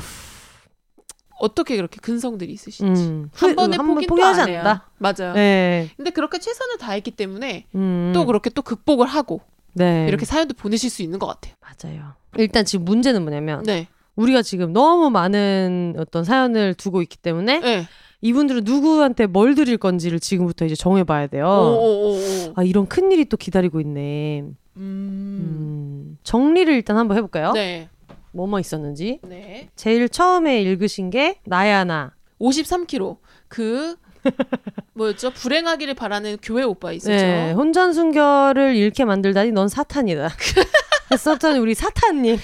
[1.40, 3.02] 어떻게 그렇게 근성들이 있으신지.
[3.04, 3.30] 음.
[3.34, 4.42] 한 번에 한번 포기는 포기하지.
[4.42, 4.90] 않는다.
[5.00, 5.34] 맞아요.
[5.34, 5.90] 네.
[5.98, 8.12] 근데 그렇게 최선을 다했기 때문에 음.
[8.14, 9.42] 또 그렇게 또 극복을 하고
[9.74, 10.06] 네.
[10.08, 11.54] 이렇게 사연도 보내실 수 있는 것 같아요.
[11.62, 12.14] 맞아요.
[12.38, 13.88] 일단 지금 문제는 뭐냐면 네.
[14.16, 17.88] 우리가 지금 너무 많은 어떤 사연을 두고 있기 때문에 네.
[18.22, 21.46] 이분들은 누구한테 뭘 드릴 건지를 지금부터 이제 정해봐야 돼요.
[21.48, 22.54] 오오오오.
[22.56, 24.42] 아 이런 큰 일이 또 기다리고 있네.
[24.42, 24.58] 음.
[24.78, 27.52] 음, 정리를 일단 한번 해볼까요?
[27.54, 27.90] 네.
[28.34, 29.20] 뭐뭐 있었는지.
[29.24, 29.70] 네.
[29.76, 32.14] 제일 처음에 읽으신 게 나야나.
[32.40, 33.18] 53kg.
[33.48, 33.96] 그
[34.94, 35.32] 뭐였죠?
[35.32, 37.12] 불행하기를 바라는 교회 오빠 있었죠.
[37.12, 40.30] 네, 혼전 순결을 잃게 만들다니 넌 사탄이다.
[41.12, 42.38] 했었던 우리 사탄님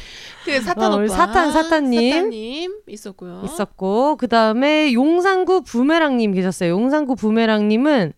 [0.44, 0.98] 그 사탄 어, 오빠.
[0.98, 2.12] 우리 사탄, 사탄님.
[2.14, 3.42] 사탄님 있었고요.
[3.46, 6.72] 있었고 그 다음에 용산구 부메랑님 계셨어요.
[6.72, 8.14] 용산구 부메랑님은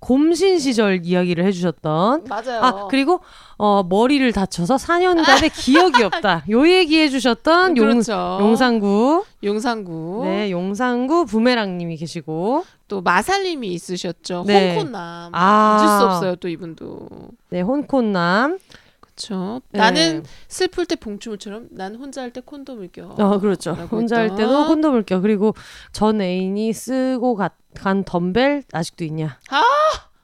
[0.00, 2.24] 곰신 시절 이야기를 해주셨던.
[2.28, 2.60] 맞아요.
[2.62, 3.20] 아 그리고
[3.56, 6.44] 어, 머리를 다쳐서 4년간의 기억이 없다.
[6.50, 8.38] 요 얘기 해주셨던 용, 그렇죠.
[8.40, 10.20] 용산구 용산구.
[10.24, 14.44] 네 용산구 부메랑님이 계시고 또 마살님이 있으셨죠.
[14.46, 14.74] 네.
[14.76, 15.30] 홍콩남.
[15.34, 15.78] 아.
[15.80, 16.36] 잊을 수 없어요.
[16.36, 17.08] 또 이분도.
[17.50, 18.58] 네 혼콘남
[19.18, 19.60] 그렇죠.
[19.70, 19.78] 네.
[19.78, 23.14] 나는 슬플 때 봉춤을처럼 난 혼자 할 때 콘돔을 껴.
[23.18, 24.36] 어 그렇죠 라고 혼자 할 했던.
[24.38, 25.54] 때도 콘돔을 껴 그리고
[25.92, 29.62] 전 애인이 쓰고 가- 간 덤벨 아직도 있냐 아!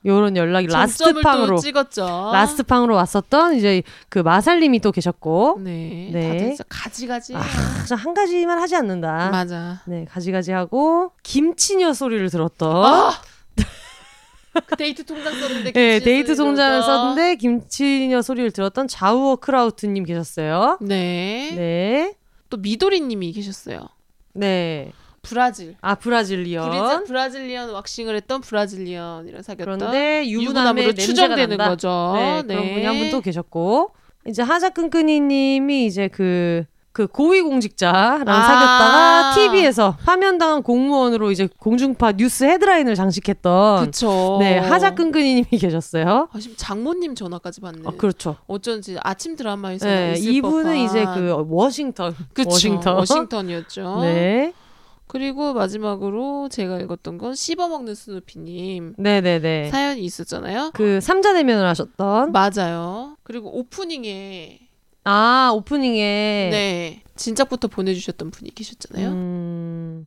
[0.07, 2.31] 요런 연락이 last 점점을 또 팡으로 찍었죠.
[2.33, 6.11] 라스트 팡으로 왔었던 이제 그 마살님이 또 계셨고 네.
[6.13, 6.57] 네.
[6.69, 7.35] 가지가지.
[7.35, 9.31] 아, 한 가지만 하지 않는다.
[9.31, 9.81] 맞아.
[9.87, 12.85] 네, 가지가지 하고 김치녀 소리를 들었던.
[12.85, 13.13] 아!
[14.67, 16.83] 그 데이트 통장 썼는데 네, 김치 데이트 들었죠.
[16.83, 20.79] 썼는데 김치녀 소리를 들었던 자우어 크라우트 님 계셨어요.
[20.81, 21.53] 네.
[21.57, 22.15] 네,
[22.51, 23.89] 또 미도리 님이 계셨어요.
[24.35, 24.93] 네.
[25.23, 25.75] 브라질.
[25.81, 26.71] 아 Brazilian.
[26.71, 31.57] 브리자, Brazilian waxing을 했던 Brazilian이랑 사귀었던 그런데 유부남으로 추정되는.
[31.57, 32.13] 거죠.
[32.15, 32.55] 네, 네.
[32.55, 33.95] 그런 분이 한 분 또 계셨고
[34.29, 36.65] 이제 하자끈끈이님이 이제 그.
[36.95, 38.47] 그 고위공직자랑 아.
[38.47, 44.37] 사귀었다가 TV에서 파면당한 공무원으로 이제 공중파 뉴스 헤드라인을 장식했던 그쵸.
[44.39, 46.29] 네 하자 끈끈이님이 계셨어요.
[46.33, 47.83] 아, 지금 장모님 전화까지 받네.
[47.85, 48.37] 아, 그렇죠.
[48.47, 50.77] 어쩐지 아침 드라마에서 네, 이분은 법한.
[50.77, 52.15] 이제 그 워싱턴.
[52.33, 52.95] 그쵸, 워싱턴.
[52.95, 53.99] 워싱턴이었죠.
[54.03, 54.53] 네.
[55.09, 59.71] 그리고 마지막으로 제가 읽었던 건 씹어먹는 스누피님 네네네.
[59.71, 60.71] 사연이 있었잖아요.
[60.75, 62.31] 그 삼자대면을 하셨던.
[62.31, 63.17] 맞아요.
[63.25, 64.61] 그리고 오프닝에
[65.05, 66.49] 아, 오프닝에.
[66.51, 69.09] 네 진작부터 보내주셨던 분이 계셨잖아요.
[69.11, 70.07] 음.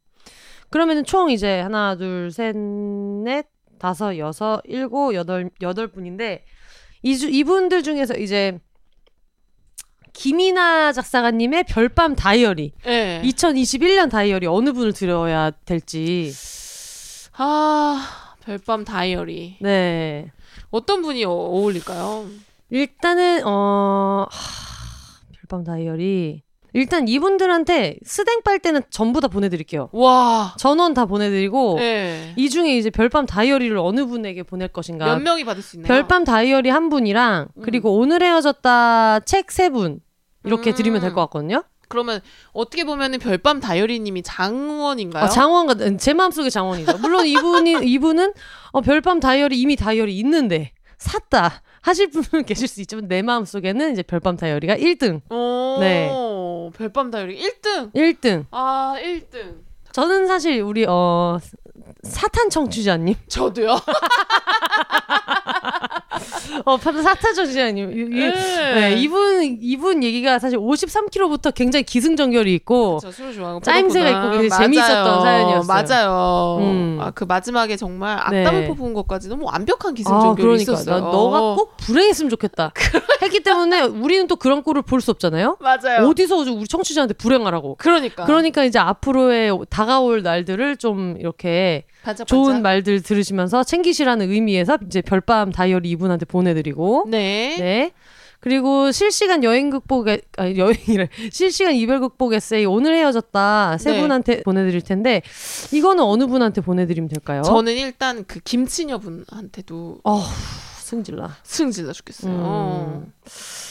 [0.69, 3.48] 그러면은 총 이제 하나, 둘, 셋, 넷,
[3.80, 6.44] 다섯, 여섯, 일곱, 여덟, 여덟 분인데,
[7.03, 8.60] 이주, 이분들 중에서 이제,
[10.11, 12.74] 김이나 작사가님의 별밤 다이어리.
[12.84, 13.22] 네.
[13.24, 16.32] 2021년 다이어리 어느 분을 드려야 될지.
[17.34, 20.32] 아 별밤 다이어리 네.
[20.72, 22.26] 어떤 분이 어, 어울릴까요?
[22.72, 24.66] 일단은 어 하,
[25.48, 26.44] 별밤 다이어리
[26.74, 29.90] 일단 이분들한테 스댕 빨 때는 전부 다 보내드릴게요.
[29.94, 30.53] 와.
[30.60, 32.34] 전원 다 보내드리고 네.
[32.36, 35.06] 이 중에 이제 별밤 다이어리를 어느 분에게 보낼 것인가.
[35.06, 35.88] 몇 명이 받을 수 있나요?
[35.88, 37.61] 별밤 다이어리 한 분이랑 음.
[37.64, 40.02] 그리고 오늘 헤어졌다 책 세 분
[40.45, 40.76] 이렇게 음.
[40.76, 41.64] 드리면 될 것 같거든요.
[41.90, 42.19] 그러면
[42.52, 45.24] 어떻게 보면은 별밤 다이어리님이 장원인가요?
[45.24, 46.98] 아, 장원과 제 마음속에 장원이죠.
[46.98, 48.34] 물론 이분이 이분은
[48.74, 53.94] 어, 별밤 다이어리 이미 다이어리 있는데 샀다 하실 분은 계실 수 있지만 내 마음 속에는
[53.94, 56.12] 이제 별밤 다이어리가 1등, 오, 네.
[56.78, 57.94] 별밤 다이어리 1등.
[57.94, 58.46] 1등.
[58.52, 59.62] 아, 1등.
[59.94, 61.40] 저는 사실 우리 어
[62.04, 63.78] 사탄 청취자님, 저도요.
[66.65, 66.77] 어
[67.34, 68.73] 청취자님, 이- 이- 네.
[68.73, 72.99] 네, 이분 이분 얘기가 사실 53kg부터 굉장히 기승전결이 있고
[73.34, 74.10] 좋아하고 짜임새가.
[74.10, 75.22] 있고 굉장히 재미있었던 맞아요.
[75.22, 75.68] 사연이었어요.
[75.68, 76.57] 맞아요.
[76.61, 76.98] 음.
[77.02, 78.68] 아, 그 마지막에 정말 악담을 네.
[78.68, 80.95] 뽑은 것까지 너무 완벽한 아, 기승전결이 그러니까 있었어요.
[80.95, 82.72] 나 너가 꼭 불행했으면 좋겠다.
[83.22, 85.57] 했기 때문에 우리는 또 그런 꼴을 볼 수 없잖아요.
[85.60, 86.07] 맞아요.
[86.10, 87.76] 어디서 우리 청취자한테 불행하라고.
[87.77, 88.26] 그러니까.
[88.26, 92.28] 그러니까 이제 앞으로의 다가올 날들을 좀 이렇게 반짝반짝.
[92.28, 97.56] 좋은 말들 들으시면서 챙기시라는 의미에서 이제 별밤 다이어리 이분한테 보내드리고 네.
[97.57, 97.91] 네.
[98.40, 104.02] 그리고 실시간 여행 극복 에 아니 여행이래 실시간 이별 극복 에세이 오늘 헤어졌다 세 네.
[104.02, 105.22] 분한테 보내드릴 텐데
[105.74, 107.41] 이거는 어느 분한테 보내드리면 될까요?
[107.41, 110.22] 저는 일단 그 김치녀 분한테도 어
[110.88, 111.36] 승질나.
[111.44, 112.32] 승질나 죽겠어요.
[112.32, 113.12] 음.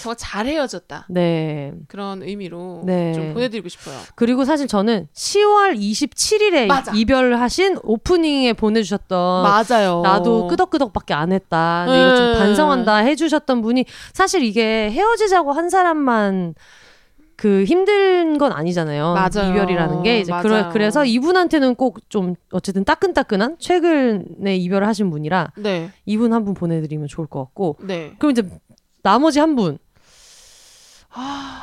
[0.02, 1.06] 정말 잘 헤어졌다.
[1.08, 1.72] 네.
[1.88, 3.14] 그런 의미로 네.
[3.14, 3.98] 좀 보내드리고 싶어요.
[4.14, 6.92] 그리고 사실 저는 10월 27일에 맞아.
[6.94, 10.02] 이별을 하신 오프닝에 보내주셨던 맞아요.
[10.02, 11.84] 나도 끄덕끄덕밖에 안 했다.
[11.86, 12.38] 근데 이거 좀 음.
[12.38, 16.54] 반성한다 해주셨던 분이 사실 이게 헤어지자고 한 사람만
[17.36, 19.12] 그 힘든 건 아니잖아요.
[19.14, 19.50] 맞아요.
[19.52, 20.32] 이별이라는 게 이제.
[20.42, 25.90] 그래, 그래서 이분한테는 꼭 좀 어쨌든 따끈따끈한 최근에 이별을 하신 분이라 네.
[26.06, 28.14] 이분 한 분 보내드리면 좋을 것 같고 네.
[28.18, 28.48] 그럼 이제
[29.02, 29.78] 나머지 한 분
[31.10, 31.62] 아,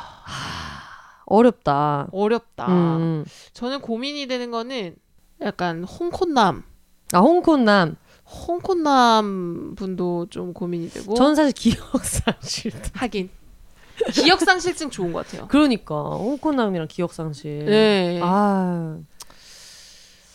[1.26, 2.08] 어렵다.
[2.12, 2.66] 어렵다.
[2.68, 3.24] 음.
[3.52, 4.96] 저는 고민이 되는 거는
[5.42, 6.62] 약간 홍콩남.
[7.12, 7.96] 아 홍콩남.
[8.26, 12.72] 홍콩남 분도 좀 고민이 되고 저는 사실 기억상실.
[12.94, 13.30] 하긴
[14.12, 15.48] 기억 상실증 좋은 것 같아요.
[15.48, 17.64] 그러니까 홍콩남이랑 기억 상실.
[17.66, 18.20] 네.
[18.22, 18.98] 아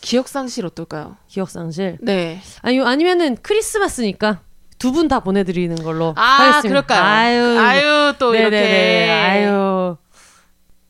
[0.00, 1.16] 기억 상실 어떨까요?
[1.28, 1.98] 기억 상실.
[2.00, 2.40] 네.
[2.62, 4.40] 아니 아니면은 크리스마스니까
[4.78, 6.68] 두 분 다 보내드리는 걸로 아, 하겠습니다.
[6.68, 7.02] 그럴까요?
[7.02, 8.56] 아유, 아유, 또 네네네.
[8.56, 9.10] 이렇게.
[9.10, 9.96] 아유.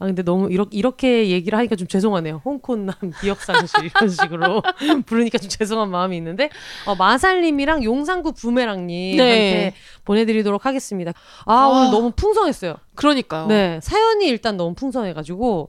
[0.01, 2.41] 아 근데 너무 이렇게 이렇게 얘기를 하니까 좀 죄송하네요.
[2.43, 4.63] 홍콩남 기억상실 이런 식으로
[5.05, 6.49] 부르니까 좀 죄송한 마음이 있는데
[6.87, 9.75] 어, 마살님이랑 용산구 부메랑님한테 네.
[10.07, 11.13] 보내드리도록 하겠습니다.
[11.45, 11.69] 아, 아.
[11.69, 12.77] 오늘 너무 풍성했어요.
[12.95, 13.47] 그러니까요.
[13.47, 15.69] 네 사연이 일단 너무 풍성해가지고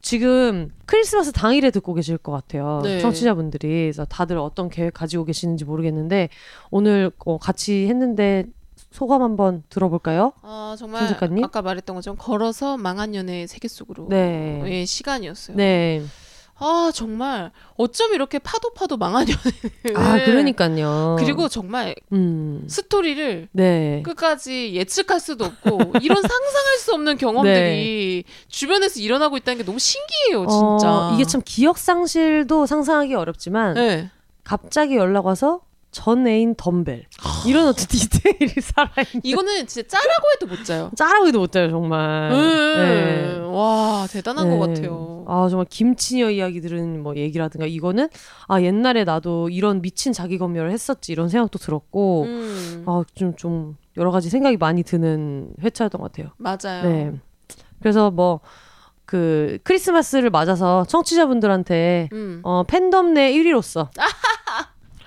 [0.00, 2.80] 지금 크리스마스 당일에 듣고 계실 것 같아요.
[2.82, 2.98] 네.
[2.98, 6.30] 청취자분들이 그래서 다들 어떤 계획 가지고 계시는지 모르겠는데
[6.70, 8.44] 오늘 어, 같이 했는데
[8.90, 10.32] 소감 한번 들어볼까요?
[10.42, 11.44] 아, 정말 김 작가님?
[11.44, 14.60] 아까 말했던 것처럼 걸어서 망한 연애 세계 속으로 네.
[14.64, 15.56] 의 시간이었어요.
[15.56, 16.02] 네.
[16.60, 21.16] 아, 정말 어쩜 이렇게 파도 파도 망한 연애를 아 그러니까요.
[21.18, 22.64] 그리고 정말 음.
[22.66, 24.02] 스토리를 네.
[24.04, 30.46] 끝까지 예측할 수도 없고 이런 상상할 수 없는 경험들이 주변에서 일어나고 있다는 게 너무 신기해요,
[30.48, 30.90] 진짜.
[30.90, 34.10] 어, 이게 참 기억 상실도 상상하기 어렵지만 네.
[34.42, 35.60] 갑자기 연락 와서
[35.98, 37.06] 전 애인 덤벨
[37.44, 40.90] 이런 어떤 디테일이 살아있는 이거는 진짜 짜라고 해도 못 자요.
[40.94, 42.30] 짜라고 해도 못 자요 정말.
[42.30, 43.36] 네.
[43.40, 44.74] 와 대단한 것 네.
[44.74, 45.24] 같아요.
[45.26, 48.08] 아 정말 김치녀 이야기 들은 뭐 얘기라든가 이거는
[48.46, 54.30] 아 옛날에 나도 이런 미친 자기 검열을 했었지 이런 생각도 들었고 음, 아좀좀 여러 가지
[54.30, 56.30] 생각이 많이 드는 회차였던 것 같아요.
[56.36, 56.82] 맞아요.
[56.84, 57.12] 네.
[57.80, 62.40] 그래서 뭐그 크리스마스를 맞아서 청취자분들한테 음.
[62.44, 63.88] 어, 팬덤 내 1위로서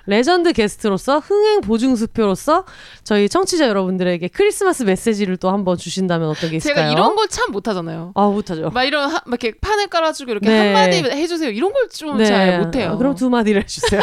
[0.06, 2.64] 레전드 게스트로서 흥행 보증 수표로서
[3.04, 6.84] 저희 청취자 여러분들에게 크리스마스 메시지를 또 한번 주신다면 어떤 게 있을까요?
[6.86, 8.12] 제가 이런 걸 참 못하잖아요.
[8.14, 8.68] 아 못하죠.
[8.70, 10.58] 막 이런 하, 막 이렇게 판을 깔아주고 이렇게 네.
[10.58, 11.50] 한 마디 해주세요.
[11.50, 12.90] 이런 걸 좀 잘 못해요.
[12.90, 14.00] 아, 그럼 두 마디를 해주세요.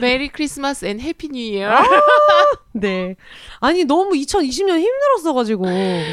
[0.00, 1.70] Merry Christmas and Happy New Year.
[2.72, 3.16] 네.
[3.60, 5.64] 아니 너무 2020년 힘들었어가지고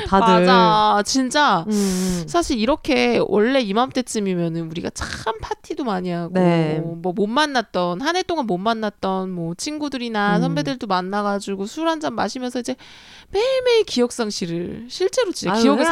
[0.08, 0.46] 다들.
[0.46, 1.02] 맞아.
[1.06, 5.08] 진짜 음, 사실 이렇게 원래 이맘때쯤이면은 우리가 참
[5.42, 6.82] 파티도 많이 하고 네.
[6.84, 10.42] 뭐못 만났던 한 해 동안 못 만났던 뭐 친구들이나 음.
[10.42, 12.76] 선배들도 만나가지고 술 한 잔 마시면서 이제
[13.30, 15.86] 매일매일 기억 상실을 실제로 진짜 아유, 기억을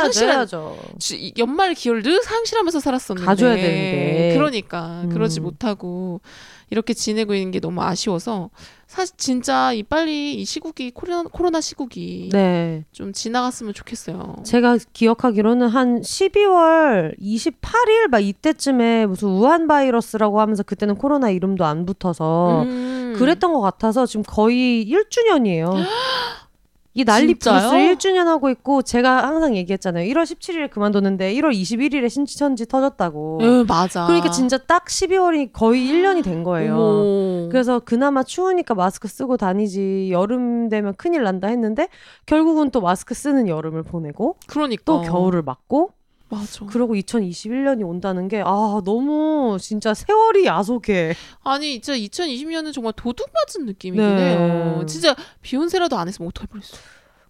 [1.15, 4.34] 이 연말 기억을 늘 상실하면서 살았었는데 가져야 되는데.
[4.35, 5.10] 그러니까 음.
[5.10, 6.22] 그러지 못하고
[6.69, 8.49] 이렇게 지내고 있는 게 너무 아쉬워서
[8.91, 12.84] 사실 진짜 이 빨리 이 시국이 코로나, 코로나 시국이 네.
[12.91, 14.43] 좀 지나갔으면 좋겠어요.
[14.43, 21.85] 제가 기억하기로는 한 12월 28일 막 이때쯤에 무슨 우한 바이러스라고 하면서 그때는 코로나 이름도 안
[21.85, 23.15] 붙어서 음.
[23.18, 25.72] 그랬던 것 같아서 지금 거의 1주년이에요.
[26.93, 27.61] 이 난리 진짜요?
[27.61, 30.11] 부스를 1주년 하고 있고 제가 항상 얘기했잖아요.
[30.11, 33.39] 1월 17일에 그만뒀는데 1월 21일에 신천지 터졌다고.
[33.41, 34.05] 예, 맞아.
[34.07, 36.76] 그러니까 진짜 딱 12월이 거의 1년이 된 거예요.
[36.76, 37.49] 어머.
[37.49, 41.88] 그래서 그나마 추우니까 마스크 쓰고 다니지 여름 되면 큰일 난다 했는데
[42.26, 45.91] 결국은 또 마스크 쓰는 여름을 보내고 그러니까 또 겨울을 맞고
[46.32, 46.66] 맞아.
[46.66, 51.14] 그러고 2021년이 온다는 게 아 너무 진짜 세월이 야속해.
[51.44, 54.36] 아니 진짜 2020년은 정말 도둑 맞은 느낌이긴 네.
[54.38, 54.84] 해요.
[54.88, 56.78] 진짜 비혼세라도 안 했으면 어떡할 뻔했어.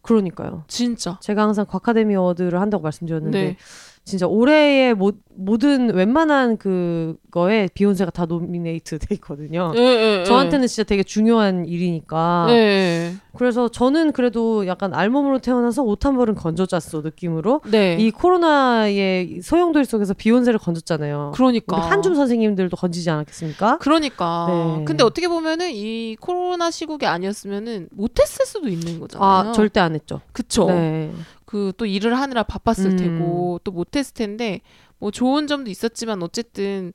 [0.02, 0.64] 그러니까요.
[0.68, 1.20] 진짜.
[1.22, 3.58] 제가 항상 과카데미 어워드를 한다고 말씀드렸는데 네.
[4.04, 9.72] 진짜 올해의 모, 모든 웬만한 그거에 비혼세가 다 노미네이트 돼 있거든요.
[9.76, 10.24] 예, 예, 예.
[10.26, 12.46] 저한테는 진짜 되게 중요한 일이니까.
[12.48, 13.14] 네.
[13.38, 17.96] 그래서 저는 그래도 약간 알몸으로 태어나서 옷 한 벌은 건졌잖소 느낌으로 네.
[18.00, 21.34] 이 코로나의 소용돌이 속에서 비혼세를 건졌잖아요.
[21.36, 21.78] 그러니까.
[21.78, 23.78] 한줌 선생님들도 건지지 않았겠습니까?
[23.78, 24.48] 그러니까.
[24.50, 24.86] 네.
[24.86, 29.30] 근데 어떻게 보면은 이 코로나 시국이 아니었으면은 못했을 수도 있는 거잖아요.
[29.30, 30.22] 아 절대 안 했죠.
[30.32, 30.66] 그쵸.
[30.66, 31.12] 네.
[31.52, 32.98] 그 또 일을 하느라 바빴을 음.
[32.98, 34.62] 테고 또 못했을 텐데
[35.00, 36.94] 뭐 좋은 점도 있었지만 어쨌든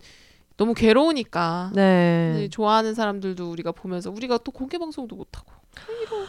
[0.57, 1.73] 너무 괴로우니까.
[1.75, 2.31] 네.
[2.33, 5.53] 근데 좋아하는 사람들도 우리가 보면서 우리가 또 공개 방송도 못 하고.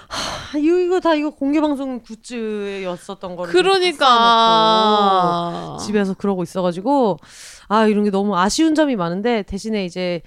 [0.10, 4.08] 아, 이거 이거 다 이거 공개 방송 굿즈였었던 거를 그러니까.
[5.80, 7.18] 집에서 그러고 있어가지고
[7.70, 10.22] 아 이런 게 너무 아쉬운 점이 많은데 대신에 이제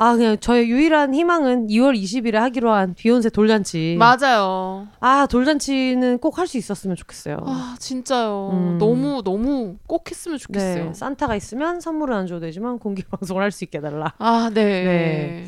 [0.00, 3.96] 아 그냥 저의 유일한 희망은 2월 20일에 하기로 한 비혼세 돌잔치.
[3.98, 4.86] 맞아요.
[5.00, 7.38] 아 돌잔치는 꼭 할 수 있었으면 좋겠어요.
[7.44, 8.50] 아 진짜요.
[8.52, 8.78] 음.
[8.78, 10.84] 너무 너무 꼭 했으면 좋겠어요.
[10.84, 14.14] 네, 산타가 있으면 선물은 안 줘도 되지만 공개 방송을 할 수 있게 해달라.
[14.18, 14.64] 아 네.
[14.64, 15.46] 네.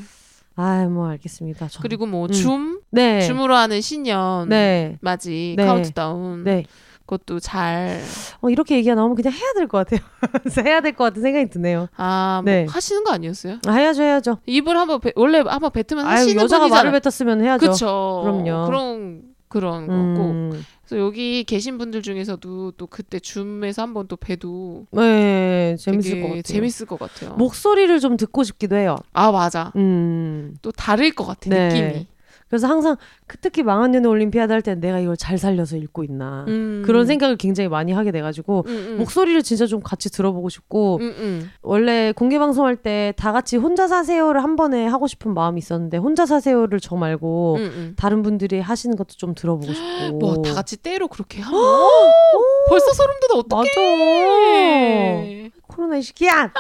[0.57, 1.69] 아, 뭐 알겠습니다.
[1.69, 2.33] 저- 그리고 뭐 음.
[2.33, 5.65] 줌, 네, Zoom으로 하는 신년 네, 맞이 네.
[5.65, 6.65] 카운트다운 네.
[7.11, 8.01] 그것도 잘.
[8.41, 10.01] 어, 이렇게 얘기가 나오면 그냥 해야 될 것 같아요.
[10.66, 11.89] 해야 될 것 같은 생각이 드네요.
[11.97, 12.66] 아, 뭐 네.
[12.69, 13.59] 하시는 거 아니었어요?
[13.66, 14.39] 아, 해야죠, 해야죠.
[14.47, 16.85] 입을 한번 배- 원래 한번 뱉으면 아유, 하시는 여자가 분이잖아요.
[16.91, 17.70] 말을 뱉었으면 해야죠.
[17.70, 18.20] 그쵸.
[18.23, 18.66] 그럼요.
[18.66, 20.31] 그런 그런 거고.
[20.31, 26.28] 음, 그래서 여기 계신 분들 중에서도 또 그때 줌에서 한번 또 봬도 네, 재밌을 것
[26.28, 26.43] 같아요.
[26.43, 27.35] 재밌을 것 같아요.
[27.35, 28.97] 목소리를 좀 듣고 싶기도 해요.
[29.12, 29.73] 아 맞아.
[29.74, 31.66] 음, 또 다를 것 같아 네.
[31.69, 32.07] 느낌이.
[32.51, 32.97] 그래서 항상
[33.29, 36.83] 그 특히 망한 연애 올림피아드 할때 내가 이걸 잘 살려서 읽고 있나 음.
[36.85, 38.97] 그런 생각을 굉장히 많이 하게 돼가지고 음, 음.
[38.99, 41.51] 목소리를 진짜 좀 같이 들어보고 싶고 음, 음.
[41.63, 46.27] 원래 공개 방송할 때 다 같이 혼자 사세요를 한 번에 하고 싶은 마음이 있었는데 혼자
[46.27, 47.59] 사세요를 저 말고.
[47.97, 51.61] 다른 분들이 하시는 것도 좀 들어보고 싶고 뭐 다 같이 때로 그렇게 하면
[52.69, 55.43] 벌써 소름 돋아 어떡해.
[55.51, 56.51] 맞아 코로나 이 시기야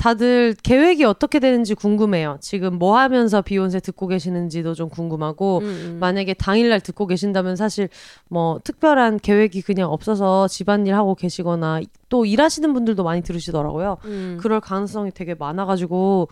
[0.00, 5.96] 다들 계획이 어떻게 되는지 궁금해요 지금 뭐 하면서 비욘세 듣고 계시는지도 좀 궁금하고 음, 음.
[6.00, 7.90] 만약에 당일날 듣고 계신다면 사실
[8.28, 13.98] 뭐 특별한 계획이 그냥 없어서 집안일 하고 계시거나 또 일하시는 분들도 많이 들으시더라고요.
[14.06, 14.38] 음.
[14.40, 16.28] 그럴 가능성이 되게 많아가지고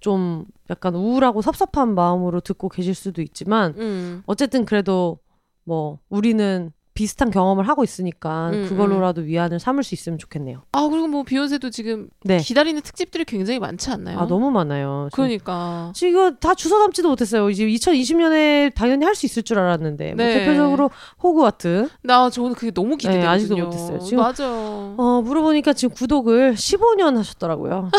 [0.00, 4.22] 좀 약간 우울하고 섭섭한 마음으로 듣고 계실 수도 있지만 음.
[4.24, 5.18] 어쨌든 그래도
[5.64, 10.60] 뭐 우리는 비슷한 경험을 하고 있으니까 음, 그걸로라도 위안을 삼을 수 있으면 좋겠네요.
[10.72, 12.36] 아 그리고 뭐 비욘세도 지금 네.
[12.36, 14.18] 기다리는 특집들이 굉장히 많지 않나요?
[14.18, 15.08] 아 너무 많아요.
[15.14, 17.48] 그러니까 지금 다 주워 담지도 못했어요.
[17.48, 20.40] 이제 2020년에 당연히 할 수 있을 줄 알았는데 뭐 네.
[20.40, 20.90] 대표적으로
[21.22, 23.22] 호그와트 나 저는 그게 너무 기대되거든요.
[23.30, 23.98] 네, 아직도 못했어요.
[24.00, 24.46] 지금- 맞아.
[24.46, 27.90] 어, 물어보니까 지금 구독을 15년 하셨더라고요.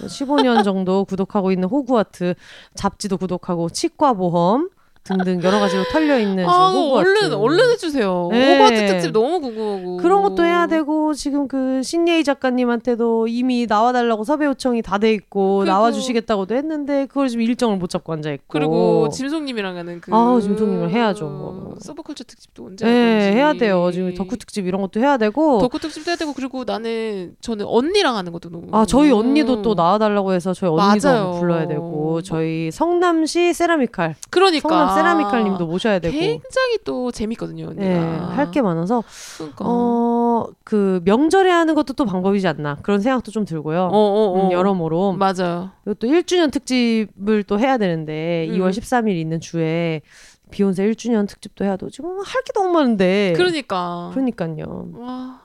[0.00, 2.34] 15년 정도 구독하고 있는 호그와트
[2.74, 4.68] 잡지도 구독하고 치과 보험
[5.06, 6.72] 등등 여러 가지로 털려 있는 아.
[6.74, 8.28] 얼른 얼른 해주세요.
[8.32, 8.58] 네.
[8.58, 14.46] 호버트 특집 너무 궁금하고 그런 것도 해야 되고 지금 그 신예희 작가님한테도 이미 나와달라고 섭외
[14.46, 19.08] 요청이 다 돼 있고 그리고- 나와주시겠다고도 했는데 그걸 지금 일정을 못 잡고 앉아 있고 그리고
[19.10, 21.74] 짐송님이랑 하는 그 아우, 짐송님을 해야죠, 뭐.
[21.80, 23.32] 서브컬처 특집도 언제 할 네.
[23.32, 27.34] 해야 돼요 지금 덕후 특집 이런 것도 해야 되고 덕후 특집도 해야 되고 그리고 나는
[27.42, 32.22] 저는 언니랑 하는 것도 너무 아 저희 언니도 또 나와달라고 해서 저희 언니도 불러야 되고
[32.22, 39.02] 저희 성남시 세라미칼 그러니까 세라미칼님도 모셔야 되고 굉장히 또 재밌거든요 네, 할 게 많아서
[39.38, 43.82] 그러니까 어그 명절에 하는 것도 또 방법이지 않나 그런 생각도 좀 들고요.
[43.84, 44.46] 어, 어, 어.
[44.46, 48.56] 음, 여러모로 맞아요 또 1주년 특집을 또 해야 되는데 음.
[48.56, 50.02] 2월 13일 있는 주에
[50.50, 54.90] 비욘세 1주년 특집도 해야 되고 지금 할 게 너무 많은데 그러니까 그러니까요.
[54.94, 55.40] 와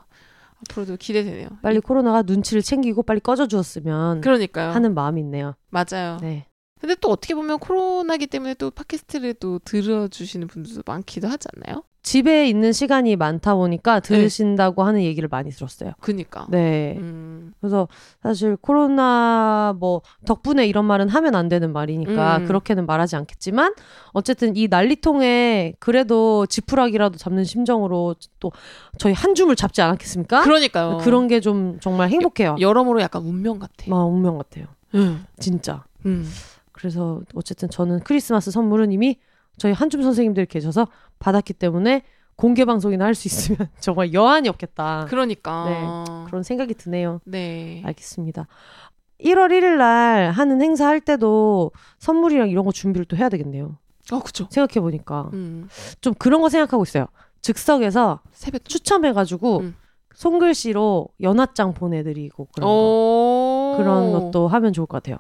[0.70, 5.56] 앞으로도 기대되네요 빨리 코로나가 눈치를 챙기고 빨리 꺼져 주었으면 그러니까요 하는 마음이 있네요.
[5.70, 6.46] 맞아요 네.
[6.82, 11.84] 근데 또 어떻게 보면 코로나기 때문에 또 팟캐스트를 또 들어주시는 분들도 많기도 하지 않나요?
[12.04, 15.92] 집에 있는 시간이 많다 보니까 들으신다고 하는 얘기를 많이 들었어요.
[16.00, 16.96] 그니까 네.
[16.98, 17.88] 음, 그래서
[18.24, 22.48] 사실 코로나 뭐 덕분에 이런 말은 하면 안 되는 말이니까 음.
[22.48, 23.76] 그렇게는 말하지 않겠지만
[24.14, 28.52] 어쨌든 이 난리통에 그래도 지푸라기라도 잡는 심정으로 또
[28.98, 30.42] 저희 한 줌을 잡지 않았겠습니까?
[30.42, 32.56] 그러니까요 그런 게 좀 정말 행복해요.
[32.60, 34.66] 여러모로 약간 운명 같아 막 운명 같아요.
[34.96, 35.24] 음.
[35.40, 35.84] 진짜.
[36.08, 36.28] 음.
[36.82, 39.20] 그래서 어쨌든 저는 크리스마스 선물은 이미
[39.58, 40.88] 저희 한줌 선생님들 계셔서
[41.20, 42.02] 받았기 때문에
[42.36, 45.06] 공개 방송이나 할 수 있으면 정말 여한이 없겠다.
[45.08, 47.22] 그러니까 그런 생각이 드네요.
[47.26, 47.84] 네.
[47.86, 48.48] 알겠습니다.
[49.20, 53.78] 1월 1일 날 하는 행사 할 때도 선물이랑 이런 거 준비를 또 해야 되겠네요.
[54.12, 55.70] 어 그쵸 생각해 보니까 음.
[56.02, 57.06] 좀 그런 거 생각하고 있어요.
[57.42, 59.76] 즉석에서 세뱃돈 추첨해가지고 음.
[60.16, 63.78] 손글씨로 연하장 보내드리고 그런 거 오.
[63.78, 65.18] 그런 것도 하면 좋을 것 같아요.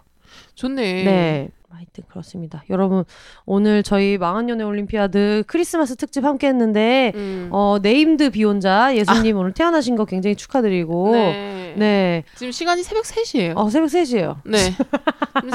[0.55, 1.49] 좋네 네.
[1.69, 2.63] 하여튼 그렇습니다.
[2.69, 3.05] 여러분
[3.45, 7.49] 오늘 저희 망한 연애 올림피아드 크리스마스 특집 함께 했는데 음.
[7.51, 11.73] 어 named 비혼자 예수님 오늘 태어나신 거 굉장히 축하드리고 네.
[11.77, 12.23] 네.
[12.35, 13.57] 지금 시간이 새벽 3시예요.
[13.57, 14.37] 어 새벽 3시예요.
[14.45, 14.57] 네.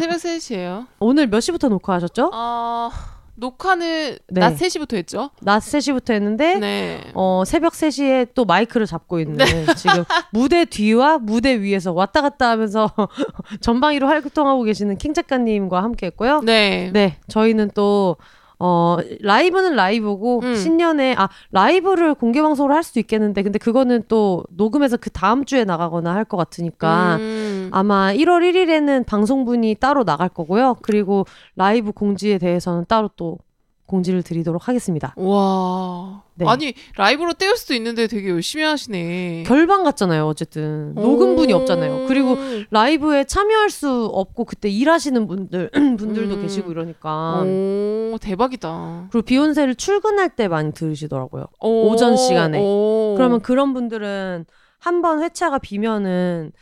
[0.01, 0.87] 새벽 3시예요.
[0.99, 2.31] 오늘 몇 시부터 녹화하셨죠?
[2.33, 2.91] 어,
[3.37, 4.41] 녹화는 네.
[4.41, 5.31] 낮 3시부터 했죠?
[5.41, 7.01] 낮 3시부터 했는데 네.
[7.15, 9.45] 어, 새벽 3시에 또 마이크를 잡고 있는
[9.77, 12.91] 지금 무대 뒤와 무대 위에서 왔다 갔다 하면서
[13.61, 16.41] 전방위로 활동하고 계시는 킹 작가님과 함께 했고요.
[16.45, 16.91] 네.
[16.93, 18.17] 네, 저희는 또
[18.59, 20.55] 어, 라이브는 라이브고 음.
[20.55, 25.65] 신년에 아, 라이브를 공개 방송으로 할 수도 있겠는데 근데 그거는 또 녹음해서 그 다음 주에
[25.65, 27.69] 나가거나 할 것 같으니까 음.
[27.73, 30.77] 아마 1월 1일에는 방송분이 따로 나갈 거고요.
[30.83, 31.25] 그리고
[31.55, 33.39] 라이브 공지에 대해서는 따로 또
[33.87, 35.15] 공지를 드리도록 하겠습니다.
[35.17, 36.23] 와.
[36.35, 36.45] 네.
[36.47, 39.45] 아니, 라이브로 떼울 수도 있는데 되게 열심히 하시네.
[39.47, 40.93] 결방 같잖아요, 어쨌든.
[40.95, 41.59] 녹음분이 오.
[41.59, 42.07] 없잖아요.
[42.09, 42.37] 그리고
[42.71, 46.43] 라이브에 참여할 수 없고 그때 일하시는 분들 분들도 음.
[46.43, 47.43] 계시고 이러니까.
[47.45, 49.09] 오, 대박이다.
[49.11, 51.47] 그리고 비욘세를 출근할 때 많이 들으시더라고요.
[51.61, 52.59] 오, 오전 시간에.
[52.61, 53.15] 오.
[53.17, 54.45] 그러면 그런 분들은
[54.79, 56.53] 한 번 회차가 비면은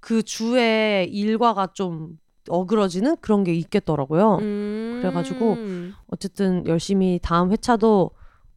[0.00, 2.10] 그 주에 일과가 좀
[2.48, 4.38] 어그러지는 그런 게 있겠더라고요.
[4.40, 4.98] 음.
[5.00, 5.56] 그래가지고
[6.08, 8.10] 어쨌든 열심히 다음 회차도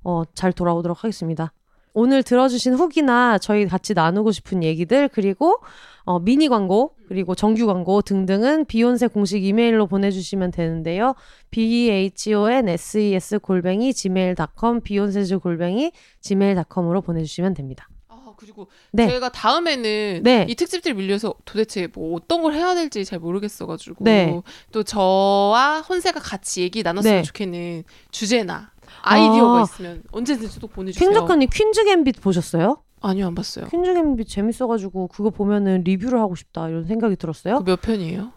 [0.03, 1.51] 어, 잘 돌아오도록 하겠습니다.
[1.99, 5.57] 오늘 들어주신 후기나 저희 같이 나누고 싶은 얘기들 그리고
[6.03, 11.15] 어, 미니 광고 그리고 정규 광고 등등은 비욘세 공식 이메일로 보내주시면 되는데요.
[11.49, 15.91] b h o n s e s 골뱅이 gmail.com 비욘세즈 골뱅이
[16.21, 17.89] gmail.com으로 보내주시면 됩니다.
[18.37, 19.07] 아, 그리고 네.
[19.07, 20.45] 제가 다음에는 네.
[20.47, 24.41] 이 특집들 밀려서 도대체 뭐 어떤 걸 해야 될지 잘 모르겠어가지고 네.
[24.71, 27.23] 또 저와 혼세가 같이 얘기 나눴으면 네.
[27.23, 29.63] 좋겠는 주제나 아이디어가 아.
[29.63, 31.09] 있으면 언제든지 또 보내주세요.
[31.09, 32.77] 킹 작가님 퀸즈 갬빗 보셨어요?
[33.01, 33.67] 아니요 안 봤어요.
[33.67, 37.59] 퀸즈 갬빗 재밌어가지고 그거 보면은 리뷰를 하고 싶다 이런 생각이 들었어요.
[37.59, 38.31] 그몇 편이에요?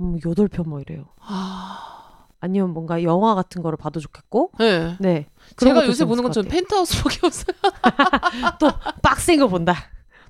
[0.00, 1.06] 음, 8편 뭐 이래요.
[1.20, 4.52] 아, 아니면 뭔가 영화 같은 거를 봐도 좋겠고.
[4.58, 4.96] 네.
[5.00, 5.26] 네.
[5.56, 6.44] 제가 요새 보는 건 전.
[6.46, 7.56] 펜트하우스밖에 없어요.
[8.58, 8.70] 또
[9.02, 9.74] 빡센 거 본다.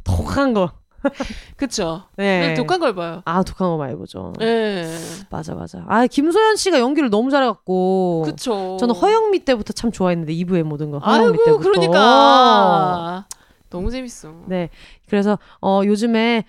[0.04, 0.72] 독한 거.
[1.56, 2.04] 그쵸?
[2.16, 2.48] 네.
[2.48, 2.54] 네.
[2.54, 3.22] 독한 걸 봐요.
[3.24, 4.34] 아 독한 거 많이 보죠.
[4.38, 4.86] 네.
[5.30, 5.82] 맞아 맞아.
[5.88, 8.22] 아 김소연 씨가 연기를 너무 잘해갖고.
[8.26, 8.76] 그쵸.
[8.78, 11.70] 저는 허영미 때부터 참 좋아했는데 2부의 모든 거 허영미 아이고 때부터.
[11.70, 13.26] 그러니까
[13.70, 14.34] 너무 재밌어.
[14.46, 14.68] 네.
[15.08, 16.44] 그래서 어 요즘에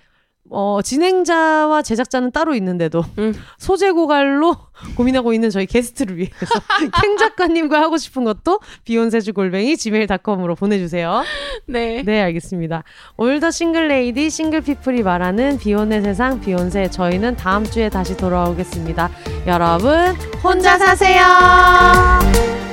[0.50, 3.32] 어 진행자와 제작자는 따로 있는데도 음.
[3.58, 4.56] 소재 고갈로
[4.96, 6.34] 고민하고 있는 저희 게스트를 위해서
[7.00, 11.22] 캥 작가님과 하고 싶은 것도 비혼세주 골뱅이 gmail.com으로 보내주세요.
[11.66, 12.02] 네.
[12.02, 12.82] 네 알겠습니다.
[13.16, 19.10] All the single lady single people이 말하는 비혼의 세상 비혼세 저희는 다음 주에 다시 돌아오겠습니다.
[19.46, 22.71] 여러분 혼자 사세요.